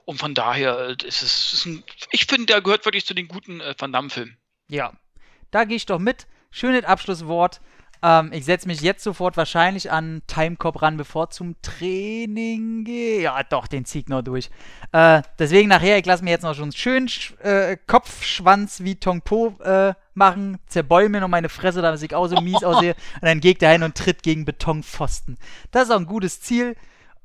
Und 0.05 0.19
von 0.19 0.33
daher 0.33 0.89
äh, 0.89 1.07
ist 1.07 1.21
es, 1.21 1.53
ist 1.53 1.65
ein, 1.65 1.83
ich 2.11 2.25
finde, 2.25 2.45
der 2.45 2.61
gehört 2.61 2.85
wirklich 2.85 3.05
zu 3.05 3.13
den 3.13 3.27
guten 3.27 3.59
äh, 3.59 3.75
Van 3.77 3.91
Damme-Filmen. 3.91 4.37
Ja, 4.69 4.93
da 5.51 5.65
gehe 5.65 5.77
ich 5.77 5.85
doch 5.85 5.99
mit 5.99 6.27
schönes 6.55 6.85
Abschlusswort. 6.85 7.59
Ähm, 8.01 8.31
ich 8.33 8.45
setze 8.45 8.67
mich 8.67 8.81
jetzt 8.81 9.03
sofort 9.03 9.35
wahrscheinlich 9.35 9.91
an 9.91 10.21
Timecop 10.27 10.81
ran, 10.81 10.95
bevor 10.95 11.29
zum 11.29 11.61
Training 11.61 12.85
gehe. 12.85 13.21
Ja, 13.21 13.43
doch, 13.43 13.67
den 13.67 13.83
zieht 13.83 14.07
noch 14.09 14.21
durch. 14.21 14.49
Äh, 14.93 15.21
deswegen 15.37 15.67
nachher, 15.67 15.97
ich 15.97 16.05
lasse 16.05 16.23
mir 16.23 16.29
jetzt 16.29 16.43
noch 16.43 16.55
schon 16.55 16.65
einen 16.65 16.71
schönen 16.71 17.09
äh, 17.43 17.77
Kopfschwanz 17.87 18.81
wie 18.81 18.95
Tongpo 18.95 19.55
äh, 19.63 19.93
machen, 20.13 20.57
zerbäume 20.67 21.09
mir 21.09 21.21
noch 21.21 21.27
meine 21.27 21.49
Fresse, 21.49 21.81
damit 21.81 22.01
ich 22.01 22.15
auch 22.15 22.27
so 22.27 22.39
mies 22.39 22.63
aussehe. 22.63 22.95
Und 23.15 23.25
dann 23.25 23.41
geht 23.41 23.61
der 23.61 23.71
hin 23.71 23.83
und 23.83 23.95
tritt 23.95 24.23
gegen 24.23 24.45
Betonpfosten. 24.45 25.37
Das 25.71 25.83
ist 25.83 25.91
auch 25.91 25.99
ein 25.99 26.05
gutes 26.05 26.39
Ziel. 26.39 26.77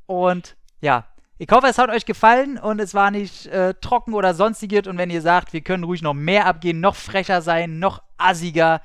Und 0.06 0.56
ja, 0.80 1.06
ich 1.38 1.48
hoffe, 1.52 1.68
es 1.68 1.78
hat 1.78 1.88
euch 1.88 2.04
gefallen 2.04 2.58
und 2.58 2.80
es 2.80 2.94
war 2.94 3.12
nicht 3.12 3.46
äh, 3.46 3.74
trocken 3.80 4.12
oder 4.12 4.34
sonstiges. 4.34 4.88
Und 4.88 4.98
wenn 4.98 5.08
ihr 5.08 5.22
sagt, 5.22 5.52
wir 5.52 5.60
können 5.60 5.84
ruhig 5.84 6.02
noch 6.02 6.14
mehr 6.14 6.46
abgehen, 6.46 6.80
noch 6.80 6.96
frecher 6.96 7.42
sein, 7.42 7.78
noch 7.78 8.02
assiger, 8.18 8.82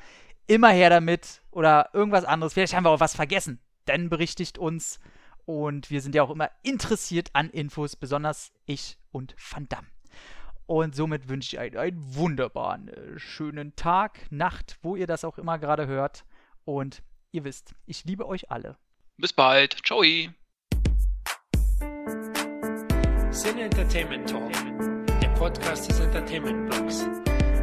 immer 0.47 0.69
her 0.69 0.89
damit 0.89 1.41
oder 1.51 1.89
irgendwas 1.93 2.25
anderes. 2.25 2.53
Vielleicht 2.53 2.73
haben 2.73 2.85
wir 2.85 2.91
auch 2.91 2.99
was 2.99 3.15
vergessen. 3.15 3.59
Dann 3.85 4.09
berichtigt 4.09 4.57
uns. 4.57 4.99
Und 5.45 5.91
wir 5.91 6.01
sind 6.01 6.15
ja 6.15 6.23
auch 6.23 6.31
immer 6.31 6.49
interessiert 6.63 7.29
an 7.33 7.49
Infos, 7.49 7.95
besonders 7.95 8.51
ich 8.65 8.97
und 9.11 9.35
Van 9.37 9.69
Damme. 9.69 9.87
Und 10.65 10.95
somit 10.95 11.29
wünsche 11.29 11.55
ich 11.55 11.61
euch 11.61 11.77
einen 11.77 12.15
wunderbaren, 12.15 12.87
äh, 12.87 13.19
schönen 13.19 13.75
Tag, 13.75 14.25
Nacht, 14.31 14.79
wo 14.81 14.95
ihr 14.95 15.05
das 15.05 15.23
auch 15.23 15.37
immer 15.37 15.59
gerade 15.59 15.85
hört. 15.85 16.25
Und 16.63 17.03
ihr 17.31 17.43
wisst, 17.43 17.75
ich 17.85 18.05
liebe 18.05 18.27
euch 18.27 18.49
alle. 18.49 18.77
Bis 19.17 19.31
bald. 19.31 19.77
Ciao. 19.85 20.01
Sin 23.29 23.59
Entertainment 23.59 24.27
Talk, 24.27 24.51
der 25.21 25.27
Podcast 25.35 25.89
des 25.89 25.99
Entertainment 25.99 26.69
Blogs. 26.69 27.05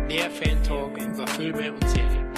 Mehr 0.07 0.31
Fan 0.31 0.63
Talk 0.63 0.97
über 0.99 1.27
Filme 1.27 1.73
und 1.73 1.89
Serien. 1.89 2.32